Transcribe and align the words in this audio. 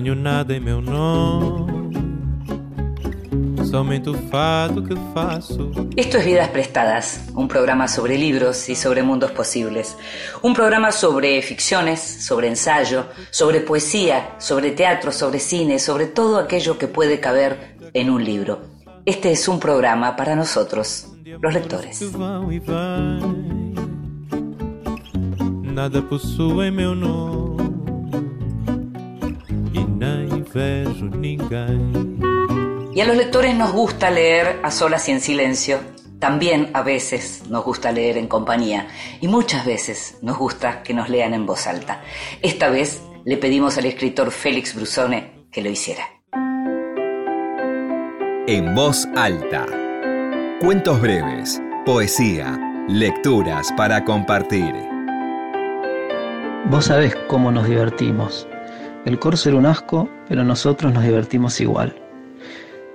Nada 0.00 0.54
em 0.54 0.60
meu 0.60 0.80
nome. 0.80 1.98
Somente 3.68 4.08
o 4.08 4.14
que 4.14 4.94
faço. 5.12 5.72
Esto 5.96 6.18
es 6.18 6.24
Vidas 6.24 6.48
Prestadas, 6.50 7.28
un 7.34 7.48
programa 7.48 7.88
sobre 7.88 8.16
libros 8.16 8.68
y 8.68 8.76
sobre 8.76 9.02
mundos 9.02 9.32
posibles. 9.32 9.96
Un 10.40 10.54
programa 10.54 10.92
sobre 10.92 11.42
ficciones, 11.42 12.00
sobre 12.00 12.46
ensayo, 12.46 13.06
sobre 13.32 13.60
poesía, 13.60 14.36
sobre 14.38 14.70
teatro, 14.70 15.10
sobre 15.10 15.40
cine, 15.40 15.80
sobre 15.80 16.06
todo 16.06 16.38
aquello 16.38 16.78
que 16.78 16.86
puede 16.86 17.18
caber 17.18 17.76
en 17.92 18.08
un 18.08 18.24
libro. 18.24 18.60
Este 19.04 19.32
es 19.32 19.48
un 19.48 19.58
programa 19.58 20.14
para 20.14 20.36
nosotros, 20.36 21.08
los 21.24 21.52
lectores. 21.52 22.00
Nada 25.64 26.00
meu 26.70 26.94
nome. 26.94 27.47
Y 32.94 33.00
a 33.00 33.04
los 33.04 33.16
lectores 33.16 33.54
nos 33.54 33.72
gusta 33.72 34.10
leer 34.10 34.60
a 34.62 34.70
solas 34.70 35.08
y 35.08 35.12
en 35.12 35.20
silencio. 35.20 35.78
También 36.18 36.70
a 36.74 36.82
veces 36.82 37.44
nos 37.48 37.64
gusta 37.64 37.92
leer 37.92 38.18
en 38.18 38.26
compañía 38.26 38.88
y 39.20 39.28
muchas 39.28 39.64
veces 39.64 40.18
nos 40.20 40.36
gusta 40.36 40.82
que 40.82 40.94
nos 40.94 41.08
lean 41.08 41.32
en 41.32 41.46
voz 41.46 41.68
alta. 41.68 42.02
Esta 42.42 42.70
vez 42.70 43.00
le 43.24 43.36
pedimos 43.36 43.78
al 43.78 43.84
escritor 43.84 44.32
Félix 44.32 44.74
Brusone 44.74 45.46
que 45.52 45.62
lo 45.62 45.70
hiciera. 45.70 46.02
En 48.48 48.74
voz 48.74 49.06
alta. 49.14 49.66
Cuentos 50.60 51.00
breves, 51.00 51.62
poesía, 51.86 52.58
lecturas 52.88 53.72
para 53.76 54.04
compartir. 54.04 54.74
Vos 56.68 56.86
sabés 56.86 57.14
cómo 57.28 57.52
nos 57.52 57.68
divertimos. 57.68 58.48
El 59.04 59.18
corso 59.18 59.48
era 59.48 59.58
un 59.58 59.66
asco, 59.66 60.08
pero 60.28 60.44
nosotros 60.44 60.92
nos 60.92 61.04
divertimos 61.04 61.60
igual. 61.60 61.94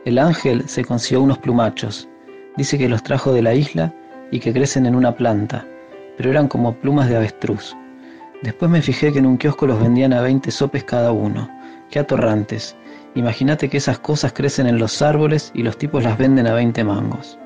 El 0.05 0.19
ángel 0.19 0.67
se 0.67 0.83
consiguió 0.83 1.21
unos 1.21 1.37
plumachos. 1.37 2.09
Dice 2.57 2.77
que 2.77 2.89
los 2.89 3.03
trajo 3.03 3.33
de 3.33 3.41
la 3.41 3.53
isla 3.53 3.93
y 4.29 4.39
que 4.39 4.53
crecen 4.53 4.85
en 4.85 4.95
una 4.95 5.15
planta, 5.15 5.65
pero 6.17 6.29
eran 6.29 6.47
como 6.47 6.75
plumas 6.75 7.07
de 7.09 7.15
avestruz. 7.15 7.75
Después 8.41 8.69
me 8.69 8.81
fijé 8.81 9.13
que 9.13 9.19
en 9.19 9.25
un 9.25 9.37
kiosco 9.37 9.65
los 9.65 9.79
vendían 9.79 10.11
a 10.11 10.21
20 10.21 10.51
sopes 10.51 10.83
cada 10.83 11.13
uno. 11.13 11.49
¡Qué 11.89 11.99
atorrantes! 11.99 12.75
Imagínate 13.15 13.69
que 13.69 13.77
esas 13.77 13.99
cosas 13.99 14.33
crecen 14.33 14.67
en 14.67 14.79
los 14.79 15.01
árboles 15.01 15.51
y 15.53 15.63
los 15.63 15.77
tipos 15.77 16.03
las 16.03 16.17
venden 16.17 16.47
a 16.47 16.53
20 16.53 16.83
mangos. 16.83 17.39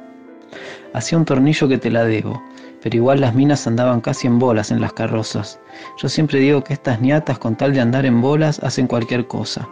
Hacía 0.93 1.17
un 1.17 1.25
tornillo 1.25 1.67
que 1.67 1.77
te 1.77 1.91
la 1.91 2.05
debo, 2.05 2.41
pero 2.81 2.95
igual 2.95 3.21
las 3.21 3.35
minas 3.35 3.67
andaban 3.67 4.01
casi 4.01 4.27
en 4.27 4.39
bolas 4.39 4.71
en 4.71 4.81
las 4.81 4.93
carrozas. 4.93 5.59
Yo 5.97 6.09
siempre 6.09 6.39
digo 6.39 6.63
que 6.63 6.73
estas 6.73 7.01
niatas 7.01 7.39
con 7.39 7.55
tal 7.55 7.73
de 7.73 7.81
andar 7.81 8.05
en 8.05 8.21
bolas 8.21 8.59
hacen 8.63 8.87
cualquier 8.87 9.27
cosa. 9.27 9.67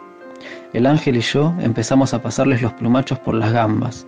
El 0.74 0.86
ángel 0.86 1.16
y 1.16 1.22
yo 1.22 1.54
empezamos 1.60 2.14
a 2.14 2.22
pasarles 2.22 2.62
los 2.62 2.74
plumachos 2.74 3.20
por 3.20 3.36
las 3.36 3.52
gambas. 3.52 4.06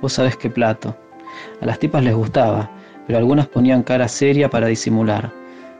Vos 0.00 0.12
sabés 0.12 0.36
qué 0.36 0.50
plato. 0.50 0.96
A 1.60 1.66
las 1.66 1.78
tipas 1.78 2.04
les 2.04 2.14
gustaba, 2.14 2.70
pero 3.06 3.18
algunas 3.18 3.46
ponían 3.46 3.82
cara 3.82 4.06
seria 4.08 4.50
para 4.50 4.66
disimular. 4.66 5.32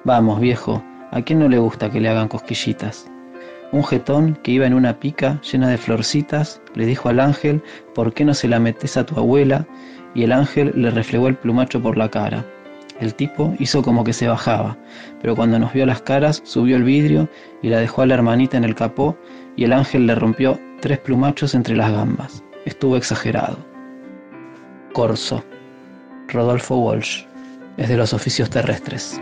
Vamos, 0.04 0.40
viejo, 0.40 0.82
¿a 1.10 1.20
quién 1.22 1.40
no 1.40 1.48
le 1.48 1.58
gusta 1.58 1.90
que 1.90 2.00
le 2.00 2.08
hagan 2.08 2.28
cosquillitas? 2.28 3.10
Un 3.72 3.84
jetón 3.84 4.36
que 4.42 4.50
iba 4.50 4.66
en 4.66 4.74
una 4.74 4.98
pica 4.98 5.40
llena 5.42 5.68
de 5.68 5.78
florcitas 5.78 6.60
le 6.74 6.86
dijo 6.86 7.08
al 7.08 7.20
ángel, 7.20 7.62
¿por 7.94 8.12
qué 8.12 8.24
no 8.24 8.34
se 8.34 8.48
la 8.48 8.58
metes 8.58 8.96
a 8.96 9.06
tu 9.06 9.16
abuela? 9.16 9.66
Y 10.14 10.24
el 10.24 10.32
ángel 10.32 10.72
le 10.74 10.90
reflejó 10.90 11.28
el 11.28 11.36
plumacho 11.36 11.80
por 11.80 11.96
la 11.96 12.10
cara. 12.10 12.44
El 13.00 13.14
tipo 13.14 13.54
hizo 13.58 13.82
como 13.82 14.04
que 14.04 14.12
se 14.12 14.28
bajaba, 14.28 14.76
pero 15.22 15.34
cuando 15.34 15.58
nos 15.58 15.72
vio 15.72 15.86
las 15.86 16.02
caras 16.02 16.42
subió 16.44 16.76
el 16.76 16.84
vidrio 16.84 17.28
y 17.62 17.68
la 17.68 17.78
dejó 17.78 18.02
a 18.02 18.06
la 18.06 18.14
hermanita 18.14 18.58
en 18.58 18.64
el 18.64 18.74
capó 18.74 19.16
y 19.56 19.64
el 19.64 19.72
ángel 19.72 20.06
le 20.06 20.14
rompió 20.14 20.60
tres 20.80 20.98
plumachos 20.98 21.54
entre 21.54 21.76
las 21.76 21.90
gambas. 21.92 22.44
Estuvo 22.66 22.96
exagerado. 22.96 23.58
Corso. 24.92 25.42
Rodolfo 26.28 26.76
Walsh. 26.76 27.24
Es 27.76 27.88
de 27.88 27.96
los 27.96 28.12
oficios 28.12 28.50
terrestres. 28.50 29.20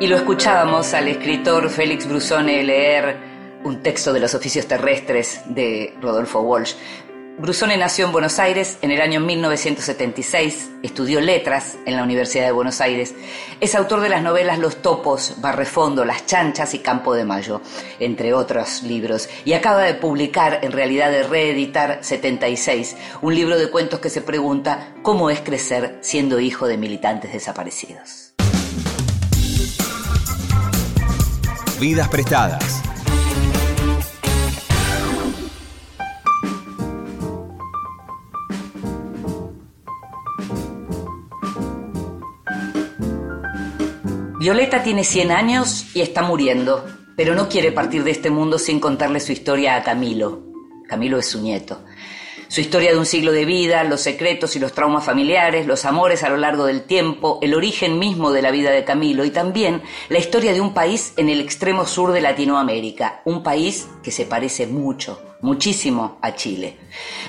Y 0.00 0.06
lo 0.06 0.16
escuchábamos 0.16 0.92
al 0.94 1.08
escritor 1.08 1.68
Félix 1.70 2.08
Brusone 2.08 2.62
leer 2.62 3.16
un 3.64 3.82
texto 3.82 4.12
de 4.12 4.20
los 4.20 4.34
oficios 4.34 4.66
terrestres 4.66 5.42
de 5.46 5.94
Rodolfo 6.00 6.40
Walsh. 6.40 6.74
Brusone 7.36 7.76
nació 7.76 8.06
en 8.06 8.12
Buenos 8.12 8.38
Aires 8.38 8.78
en 8.80 8.92
el 8.92 9.00
año 9.00 9.18
1976, 9.18 10.70
estudió 10.84 11.20
letras 11.20 11.76
en 11.84 11.96
la 11.96 12.04
Universidad 12.04 12.44
de 12.44 12.52
Buenos 12.52 12.80
Aires, 12.80 13.12
es 13.60 13.74
autor 13.74 14.00
de 14.00 14.08
las 14.08 14.22
novelas 14.22 14.60
Los 14.60 14.82
Topos, 14.82 15.34
Barrefondo, 15.40 16.04
Las 16.04 16.26
Chanchas 16.26 16.74
y 16.74 16.78
Campo 16.78 17.12
de 17.12 17.24
Mayo, 17.24 17.60
entre 17.98 18.34
otros 18.34 18.84
libros, 18.84 19.28
y 19.44 19.54
acaba 19.54 19.82
de 19.82 19.94
publicar, 19.94 20.60
en 20.62 20.70
realidad 20.70 21.10
de 21.10 21.24
reeditar 21.24 21.98
76, 22.02 22.96
un 23.20 23.34
libro 23.34 23.58
de 23.58 23.68
cuentos 23.68 23.98
que 23.98 24.10
se 24.10 24.22
pregunta 24.22 24.94
cómo 25.02 25.28
es 25.28 25.40
crecer 25.40 25.98
siendo 26.02 26.38
hijo 26.38 26.68
de 26.68 26.78
militantes 26.78 27.32
desaparecidos. 27.32 28.32
Vidas 31.80 32.08
prestadas. 32.08 32.93
Violeta 44.44 44.82
tiene 44.82 45.04
100 45.04 45.30
años 45.32 45.86
y 45.94 46.02
está 46.02 46.20
muriendo, 46.20 46.84
pero 47.16 47.34
no 47.34 47.48
quiere 47.48 47.72
partir 47.72 48.04
de 48.04 48.10
este 48.10 48.28
mundo 48.28 48.58
sin 48.58 48.78
contarle 48.78 49.18
su 49.18 49.32
historia 49.32 49.74
a 49.74 49.82
Camilo. 49.82 50.42
Camilo 50.86 51.16
es 51.16 51.30
su 51.30 51.40
nieto. 51.40 51.82
Su 52.48 52.60
historia 52.60 52.92
de 52.92 52.98
un 52.98 53.06
siglo 53.06 53.32
de 53.32 53.46
vida, 53.46 53.84
los 53.84 54.02
secretos 54.02 54.54
y 54.54 54.58
los 54.58 54.74
traumas 54.74 55.02
familiares, 55.02 55.66
los 55.66 55.86
amores 55.86 56.22
a 56.24 56.28
lo 56.28 56.36
largo 56.36 56.66
del 56.66 56.82
tiempo, 56.82 57.38
el 57.40 57.54
origen 57.54 57.98
mismo 57.98 58.32
de 58.32 58.42
la 58.42 58.50
vida 58.50 58.70
de 58.70 58.84
Camilo 58.84 59.24
y 59.24 59.30
también 59.30 59.80
la 60.10 60.18
historia 60.18 60.52
de 60.52 60.60
un 60.60 60.74
país 60.74 61.14
en 61.16 61.30
el 61.30 61.40
extremo 61.40 61.86
sur 61.86 62.12
de 62.12 62.20
Latinoamérica, 62.20 63.22
un 63.24 63.42
país 63.42 63.88
que 64.02 64.10
se 64.10 64.26
parece 64.26 64.66
mucho, 64.66 65.22
muchísimo 65.44 66.16
a 66.22 66.34
Chile. 66.34 66.78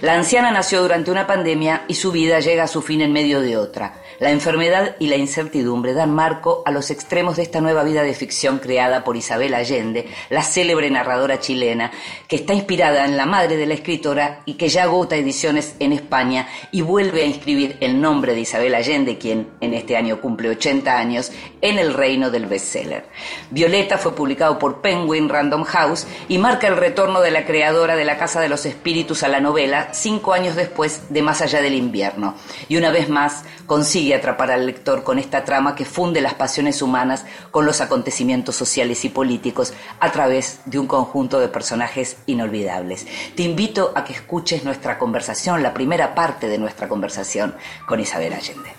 La 0.01 0.13
anciana 0.13 0.49
nació 0.49 0.81
durante 0.81 1.11
una 1.11 1.27
pandemia 1.27 1.83
y 1.87 1.95
su 1.95 2.11
vida 2.11 2.39
llega 2.39 2.63
a 2.63 2.67
su 2.67 2.81
fin 2.81 3.01
en 3.01 3.11
medio 3.11 3.41
de 3.41 3.57
otra. 3.57 4.01
La 4.19 4.31
enfermedad 4.31 4.95
y 4.99 5.07
la 5.07 5.17
incertidumbre 5.17 5.93
dan 5.93 6.15
marco 6.15 6.63
a 6.65 6.71
los 6.71 6.89
extremos 6.89 7.35
de 7.35 7.43
esta 7.43 7.59
nueva 7.59 7.83
vida 7.83 8.03
de 8.03 8.13
ficción 8.13 8.59
creada 8.59 9.03
por 9.03 9.17
Isabel 9.17 9.53
Allende, 9.53 10.07
la 10.29 10.43
célebre 10.43 10.89
narradora 10.89 11.39
chilena, 11.39 11.91
que 12.29 12.37
está 12.37 12.53
inspirada 12.53 13.03
en 13.03 13.17
la 13.17 13.25
madre 13.25 13.57
de 13.57 13.65
la 13.65 13.73
escritora 13.73 14.41
y 14.45 14.53
que 14.53 14.69
ya 14.69 14.83
agota 14.83 15.17
ediciones 15.17 15.75
en 15.79 15.91
España 15.91 16.47
y 16.71 16.81
vuelve 16.81 17.23
a 17.23 17.25
inscribir 17.25 17.75
el 17.81 17.99
nombre 17.99 18.33
de 18.33 18.41
Isabel 18.41 18.75
Allende, 18.75 19.17
quien 19.17 19.49
en 19.59 19.73
este 19.73 19.97
año 19.97 20.21
cumple 20.21 20.49
80 20.49 20.97
años, 20.97 21.31
en 21.59 21.79
el 21.79 21.93
reino 21.93 22.29
del 22.31 22.45
bestseller. 22.45 23.05
Violeta 23.49 23.97
fue 23.97 24.15
publicado 24.15 24.57
por 24.57 24.79
Penguin 24.81 25.27
Random 25.27 25.63
House 25.63 26.07
y 26.29 26.37
marca 26.37 26.67
el 26.67 26.77
retorno 26.77 27.19
de 27.19 27.31
la 27.31 27.45
creadora 27.45 27.97
de 27.97 28.04
La 28.05 28.17
Casa 28.17 28.39
de 28.39 28.49
los 28.49 28.65
Espíritus 28.65 29.23
a 29.23 29.27
la 29.27 29.39
novela 29.39 29.89
cinco 29.93 30.33
años 30.33 30.55
después 30.55 31.01
de 31.09 31.21
Más 31.21 31.41
allá 31.41 31.61
del 31.61 31.73
invierno. 31.73 32.35
Y 32.69 32.77
una 32.77 32.91
vez 32.91 33.09
más 33.09 33.43
consigue 33.65 34.15
atrapar 34.15 34.51
al 34.51 34.65
lector 34.65 35.03
con 35.03 35.19
esta 35.19 35.43
trama 35.43 35.75
que 35.75 35.85
funde 35.85 36.21
las 36.21 36.35
pasiones 36.35 36.81
humanas 36.81 37.25
con 37.51 37.65
los 37.65 37.81
acontecimientos 37.81 38.55
sociales 38.55 39.03
y 39.05 39.09
políticos 39.09 39.73
a 39.99 40.11
través 40.11 40.59
de 40.65 40.79
un 40.79 40.87
conjunto 40.87 41.39
de 41.39 41.47
personajes 41.47 42.17
inolvidables. 42.25 43.07
Te 43.35 43.43
invito 43.43 43.91
a 43.95 44.03
que 44.03 44.13
escuches 44.13 44.63
nuestra 44.63 44.97
conversación, 44.97 45.63
la 45.63 45.73
primera 45.73 46.15
parte 46.15 46.47
de 46.47 46.57
nuestra 46.57 46.87
conversación 46.87 47.55
con 47.87 47.99
Isabel 47.99 48.33
Allende. 48.33 48.69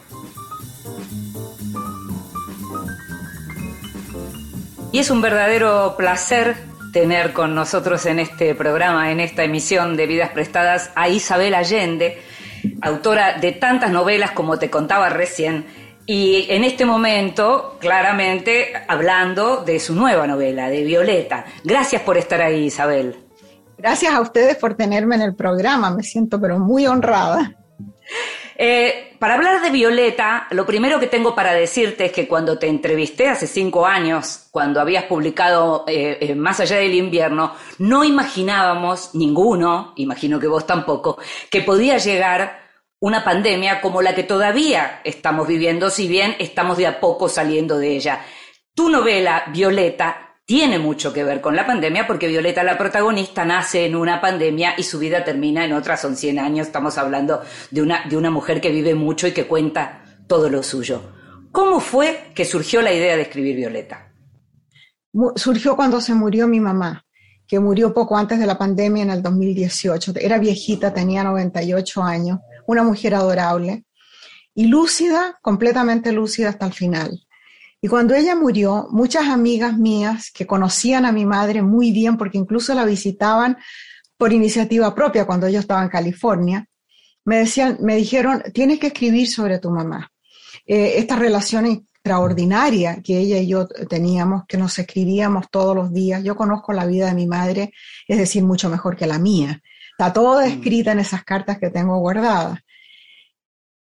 Y 4.93 4.99
es 4.99 5.11
un 5.11 5.21
verdadero 5.21 5.95
placer 5.99 6.57
tener 6.97 7.35
con 7.35 7.55
nosotros 7.55 8.07
en 8.07 8.19
este 8.19 8.55
programa, 8.55 9.13
en 9.13 9.21
esta 9.21 9.45
emisión 9.45 9.99
de 9.99 10.07
Vidas 10.07 10.31
Prestadas, 10.31 10.93
a 10.95 11.11
Isabel 11.11 11.55
Allende, 11.55 12.23
autora 12.81 13.37
de 13.39 13.53
tantas 13.53 13.91
novelas 13.91 14.31
como 14.31 14.59
te 14.59 14.71
contaba 14.71 15.11
recién, 15.11 15.67
y 16.07 16.47
en 16.49 16.65
este 16.65 16.87
momento, 16.87 17.77
claramente, 17.81 18.73
hablando 18.89 19.63
de 19.63 19.79
su 19.79 19.95
nueva 19.95 20.27
novela, 20.27 20.71
de 20.71 20.85
Violeta. 20.85 21.45
Gracias 21.65 22.01
por 22.01 22.17
estar 22.17 22.41
ahí, 22.41 22.65
Isabel. 22.65 23.15
Gracias 23.77 24.15
a 24.15 24.23
ustedes 24.23 24.57
por 24.57 24.75
tenerme 24.75 25.17
en 25.17 25.23
el 25.23 25.35
programa, 25.35 25.91
me 25.91 26.03
siento 26.03 26.41
pero 26.41 26.59
muy 26.59 26.87
honrada. 26.87 27.57
Eh, 28.59 29.15
para 29.19 29.35
hablar 29.35 29.61
de 29.61 29.71
Violeta, 29.71 30.47
lo 30.51 30.65
primero 30.65 30.99
que 30.99 31.09
tengo 31.09 31.35
para 31.35 31.53
decirte 31.53 32.07
es 32.07 32.13
que 32.13 32.27
cuando 32.27 32.59
te 32.59 32.69
entrevisté 32.69 33.29
hace 33.29 33.47
cinco 33.47 33.85
años, 33.85 34.49
cuando 34.51 34.81
habías 34.81 35.05
publicado 35.05 35.85
eh, 35.87 36.19
eh, 36.21 36.35
Más 36.35 36.61
allá 36.61 36.77
del 36.77 36.95
invierno, 36.95 37.55
no 37.79 38.03
imaginábamos, 38.03 39.15
ninguno, 39.15 39.93
imagino 39.97 40.41
que 40.41 40.47
vos 40.47 40.67
tampoco, 40.67 41.19
que 41.51 41.61
podía 41.61 41.99
llegar 41.99 42.67
una 42.99 43.23
pandemia 43.25 43.83
como 43.83 44.01
la 44.01 44.15
que 44.15 44.23
todavía 44.23 45.01
estamos 45.05 45.47
viviendo, 45.47 45.91
si 45.91 46.09
bien 46.09 46.35
estamos 46.39 46.79
de 46.79 46.87
a 46.87 46.99
poco 46.99 47.29
saliendo 47.29 47.77
de 47.77 47.97
ella. 47.97 48.25
Tu 48.75 48.89
novela, 48.89 49.45
Violeta, 49.53 50.26
tiene 50.47 50.79
mucho 50.79 51.13
que 51.13 51.25
ver 51.25 51.41
con 51.41 51.57
la 51.57 51.67
pandemia 51.67 52.07
porque 52.07 52.29
Violeta, 52.29 52.63
la 52.63 52.79
protagonista, 52.79 53.45
nace 53.45 53.85
en 53.85 53.97
una 53.97 54.21
pandemia 54.21 54.75
y 54.79 54.85
su 54.85 55.01
vida 55.01 55.25
termina 55.25 55.65
en 55.65 55.73
otra, 55.73 55.97
son 55.97 56.17
100 56.17 56.39
años, 56.39 56.69
estamos 56.69 56.97
hablando 56.99 57.43
de 57.73 57.83
una, 57.83 58.05
de 58.09 58.17
una 58.17 58.31
mujer 58.31 58.61
que 58.61 58.71
vive 58.71 58.95
mucho 58.95 59.27
y 59.27 59.33
que 59.33 59.49
cuenta 59.49 60.05
todo 60.29 60.49
lo 60.49 60.63
suyo. 60.63 61.03
¿Cómo 61.51 61.81
fue 61.81 62.31
que 62.35 62.45
surgió 62.45 62.81
la 62.81 62.93
idea 62.93 63.17
de 63.17 63.23
escribir 63.23 63.57
Violeta? 63.57 64.13
Surgió 65.35 65.75
cuando 65.75 66.01
se 66.01 66.15
murió 66.15 66.47
mi 66.47 66.61
mamá, 66.61 67.05
que 67.49 67.59
murió 67.59 67.93
poco 67.93 68.17
antes 68.17 68.39
de 68.39 68.47
la 68.47 68.57
pandemia 68.57 69.03
en 69.03 69.11
el 69.11 69.23
2018. 69.23 70.13
Era 70.21 70.39
viejita, 70.39 70.95
tenía 70.95 71.25
98 71.25 72.03
años, 72.03 72.39
una 72.67 72.85
mujer 72.85 73.17
adorable 73.17 73.85
y 74.55 74.67
lúcida, 74.67 75.39
completamente 75.43 76.13
lúcida 76.13 76.51
hasta 76.51 76.67
el 76.67 76.73
final. 76.73 77.27
Y 77.81 77.89
cuando 77.89 78.15
ella 78.15 78.35
murió, 78.35 78.89
muchas 78.91 79.29
amigas 79.29 79.77
mías 79.77 80.31
que 80.33 80.47
conocían 80.47 81.05
a 81.05 81.13
mi 81.13 81.27
madre 81.27 81.63
muy 81.63 81.93
bien, 81.93 82.17
porque 82.17 82.39
incluso 82.39 82.75
la 82.75 82.85
visitaban 82.85 83.59
por 84.17 84.33
iniciativa 84.33 84.95
propia 84.95 85.27
cuando 85.27 85.49
yo 85.49 85.61
estaba 85.61 85.83
en 85.83 85.91
California, 85.91 86.67
me 87.25 87.39
decían, 87.39 87.79
me 87.81 87.97
dijeron, 87.97 88.43
tienes 88.55 88.79
que 88.79 88.89
escribir 88.89 89.29
sobre 89.29 89.59
tu 89.59 89.71
mamá. 89.71 90.11
Eh, 90.65 90.95
esta 90.97 91.17
relación 91.17 91.67
extraordinaria 91.67 93.03
que 93.03 93.19
ella 93.19 93.39
y 93.39 93.49
yo 93.49 93.67
teníamos, 93.67 94.45
que 94.47 94.57
nos 94.57 94.79
escribíamos 94.79 95.51
todos 95.51 95.75
los 95.75 95.93
días. 95.93 96.23
Yo 96.23 96.37
conozco 96.37 96.73
la 96.73 96.87
vida 96.87 97.07
de 97.07 97.15
mi 97.15 97.27
madre, 97.27 97.73
es 98.07 98.19
decir, 98.19 98.45
mucho 98.45 98.71
mejor 98.71 98.97
que 98.97 99.07
la 99.07 99.19
mía. 99.19 99.61
Está 99.91 100.13
todo 100.13 100.41
mm. 100.41 100.45
escrita 100.45 100.93
en 100.93 101.01
esas 101.01 101.25
cartas 101.25 101.59
que 101.59 101.71
tengo 101.71 101.99
guardadas. 101.99 102.61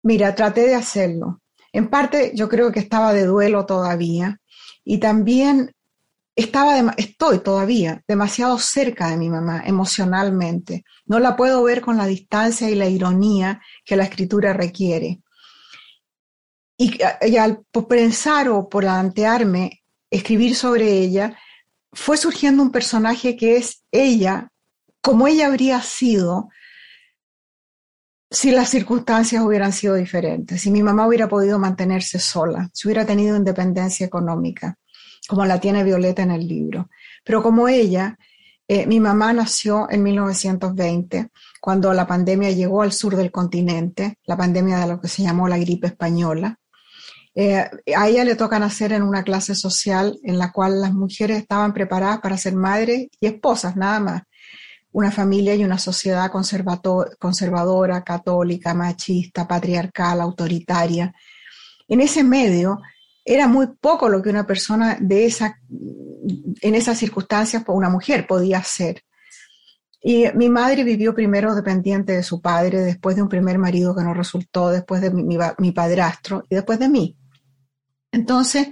Mira, 0.03 0.35
traté 0.35 0.67
de 0.67 0.75
hacerlo. 0.75 1.41
En 1.73 1.89
parte 1.89 2.31
yo 2.35 2.49
creo 2.49 2.71
que 2.71 2.79
estaba 2.79 3.13
de 3.13 3.25
duelo 3.25 3.65
todavía 3.65 4.39
y 4.83 4.97
también 4.99 5.73
estaba 6.35 6.93
estoy 6.97 7.39
todavía 7.39 8.03
demasiado 8.07 8.57
cerca 8.57 9.09
de 9.09 9.17
mi 9.17 9.29
mamá 9.29 9.63
emocionalmente. 9.65 10.83
No 11.05 11.19
la 11.19 11.35
puedo 11.35 11.63
ver 11.63 11.81
con 11.81 11.97
la 11.97 12.05
distancia 12.05 12.69
y 12.69 12.75
la 12.75 12.87
ironía 12.87 13.61
que 13.85 13.95
la 13.95 14.03
escritura 14.03 14.53
requiere. 14.53 15.21
Y, 16.77 16.97
y 17.21 17.37
al 17.37 17.63
pensar 17.87 18.49
o 18.49 18.67
plantearme 18.67 19.83
escribir 20.09 20.55
sobre 20.55 20.91
ella, 20.91 21.37
fue 21.93 22.17
surgiendo 22.17 22.63
un 22.63 22.71
personaje 22.71 23.35
que 23.35 23.57
es 23.57 23.83
ella, 23.91 24.51
como 25.01 25.27
ella 25.27 25.47
habría 25.47 25.81
sido 25.81 26.49
si 28.33 28.51
las 28.51 28.69
circunstancias 28.69 29.43
hubieran 29.43 29.73
sido 29.73 29.95
diferentes, 29.95 30.61
si 30.61 30.71
mi 30.71 30.81
mamá 30.81 31.05
hubiera 31.05 31.27
podido 31.27 31.59
mantenerse 31.59 32.17
sola, 32.17 32.69
si 32.71 32.87
hubiera 32.87 33.05
tenido 33.05 33.35
independencia 33.35 34.05
económica, 34.05 34.77
como 35.27 35.45
la 35.45 35.59
tiene 35.59 35.83
Violeta 35.83 36.23
en 36.23 36.31
el 36.31 36.47
libro. 36.47 36.89
Pero 37.25 37.43
como 37.43 37.67
ella, 37.67 38.17
eh, 38.69 38.87
mi 38.87 39.01
mamá 39.01 39.33
nació 39.33 39.89
en 39.91 40.03
1920, 40.03 41.27
cuando 41.59 41.93
la 41.93 42.07
pandemia 42.07 42.51
llegó 42.51 42.83
al 42.83 42.93
sur 42.93 43.17
del 43.17 43.31
continente, 43.31 44.17
la 44.23 44.37
pandemia 44.37 44.79
de 44.79 44.87
lo 44.87 45.01
que 45.01 45.09
se 45.09 45.23
llamó 45.23 45.49
la 45.49 45.57
gripe 45.57 45.87
española. 45.87 46.57
Eh, 47.35 47.69
a 47.95 48.07
ella 48.07 48.23
le 48.23 48.35
toca 48.35 48.59
nacer 48.59 48.93
en 48.93 49.03
una 49.03 49.23
clase 49.23 49.55
social 49.55 50.17
en 50.23 50.37
la 50.37 50.53
cual 50.53 50.79
las 50.79 50.93
mujeres 50.93 51.37
estaban 51.37 51.73
preparadas 51.73 52.19
para 52.19 52.37
ser 52.37 52.55
madres 52.55 53.09
y 53.19 53.27
esposas, 53.27 53.75
nada 53.75 53.99
más 53.99 54.21
una 54.91 55.11
familia 55.11 55.55
y 55.55 55.63
una 55.63 55.77
sociedad 55.77 56.31
conservadora, 56.31 58.03
católica, 58.03 58.73
machista, 58.73 59.47
patriarcal, 59.47 60.19
autoritaria. 60.21 61.13
En 61.87 62.01
ese 62.01 62.23
medio 62.23 62.79
era 63.23 63.47
muy 63.47 63.67
poco 63.79 64.09
lo 64.09 64.21
que 64.21 64.29
una 64.29 64.45
persona 64.45 64.97
de 64.99 65.25
esa, 65.25 65.59
en 65.69 66.75
esas 66.75 66.97
circunstancias, 66.97 67.63
una 67.67 67.89
mujer 67.89 68.27
podía 68.27 68.57
hacer. 68.57 69.03
Y 70.03 70.25
mi 70.33 70.49
madre 70.49 70.83
vivió 70.83 71.13
primero 71.13 71.53
dependiente 71.53 72.13
de 72.13 72.23
su 72.23 72.41
padre, 72.41 72.79
después 72.79 73.15
de 73.15 73.21
un 73.21 73.29
primer 73.29 73.59
marido 73.59 73.95
que 73.95 74.03
no 74.03 74.13
resultó, 74.13 74.69
después 74.69 74.99
de 74.99 75.11
mi, 75.11 75.37
mi 75.59 75.71
padrastro 75.71 76.43
y 76.49 76.55
después 76.55 76.79
de 76.79 76.89
mí. 76.89 77.17
Entonces, 78.11 78.69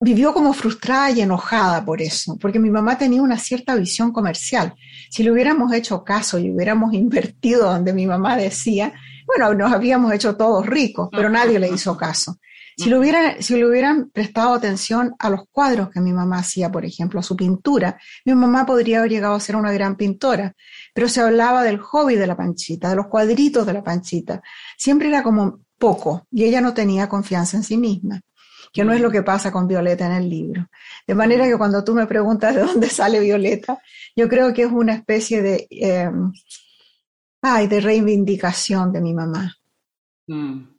vivió 0.00 0.32
como 0.32 0.52
frustrada 0.52 1.10
y 1.10 1.20
enojada 1.20 1.84
por 1.84 2.00
eso, 2.00 2.36
porque 2.40 2.58
mi 2.58 2.70
mamá 2.70 2.98
tenía 2.98 3.22
una 3.22 3.38
cierta 3.38 3.74
visión 3.74 4.12
comercial. 4.12 4.74
Si 5.10 5.22
le 5.22 5.32
hubiéramos 5.32 5.72
hecho 5.72 6.04
caso 6.04 6.38
y 6.38 6.50
hubiéramos 6.50 6.92
invertido 6.94 7.72
donde 7.72 7.92
mi 7.92 8.06
mamá 8.06 8.36
decía, 8.36 8.92
bueno, 9.26 9.54
nos 9.54 9.72
habíamos 9.72 10.12
hecho 10.12 10.36
todos 10.36 10.66
ricos, 10.66 11.08
pero 11.12 11.28
nadie 11.28 11.58
le 11.58 11.68
hizo 11.68 11.96
caso. 11.96 12.38
Si 12.76 12.88
le, 12.88 12.96
hubieran, 12.96 13.42
si 13.42 13.56
le 13.56 13.66
hubieran 13.66 14.08
prestado 14.10 14.54
atención 14.54 15.16
a 15.18 15.30
los 15.30 15.48
cuadros 15.50 15.90
que 15.90 16.00
mi 16.00 16.12
mamá 16.12 16.38
hacía, 16.38 16.70
por 16.70 16.84
ejemplo, 16.84 17.18
a 17.18 17.24
su 17.24 17.34
pintura, 17.34 17.98
mi 18.24 18.36
mamá 18.36 18.64
podría 18.66 19.00
haber 19.00 19.10
llegado 19.10 19.34
a 19.34 19.40
ser 19.40 19.56
una 19.56 19.72
gran 19.72 19.96
pintora, 19.96 20.54
pero 20.94 21.08
se 21.08 21.20
hablaba 21.20 21.64
del 21.64 21.78
hobby 21.78 22.14
de 22.14 22.28
la 22.28 22.36
panchita, 22.36 22.88
de 22.88 22.94
los 22.94 23.08
cuadritos 23.08 23.66
de 23.66 23.72
la 23.72 23.82
panchita. 23.82 24.42
Siempre 24.76 25.08
era 25.08 25.24
como 25.24 25.58
poco 25.76 26.28
y 26.30 26.44
ella 26.44 26.60
no 26.60 26.72
tenía 26.72 27.08
confianza 27.08 27.56
en 27.56 27.64
sí 27.64 27.76
misma 27.76 28.22
que 28.72 28.84
no 28.84 28.92
es 28.92 29.00
lo 29.00 29.10
que 29.10 29.22
pasa 29.22 29.50
con 29.50 29.66
Violeta 29.66 30.06
en 30.06 30.12
el 30.12 30.28
libro. 30.28 30.68
De 31.06 31.14
manera 31.14 31.46
que 31.46 31.56
cuando 31.56 31.82
tú 31.84 31.94
me 31.94 32.06
preguntas 32.06 32.54
de 32.54 32.62
dónde 32.62 32.88
sale 32.88 33.20
Violeta, 33.20 33.78
yo 34.14 34.28
creo 34.28 34.52
que 34.52 34.62
es 34.62 34.72
una 34.72 34.94
especie 34.94 35.42
de, 35.42 35.66
eh, 35.70 36.10
ay, 37.42 37.66
de 37.66 37.80
reivindicación 37.80 38.92
de 38.92 39.00
mi 39.00 39.14
mamá. 39.14 39.54
Mm. 40.26 40.77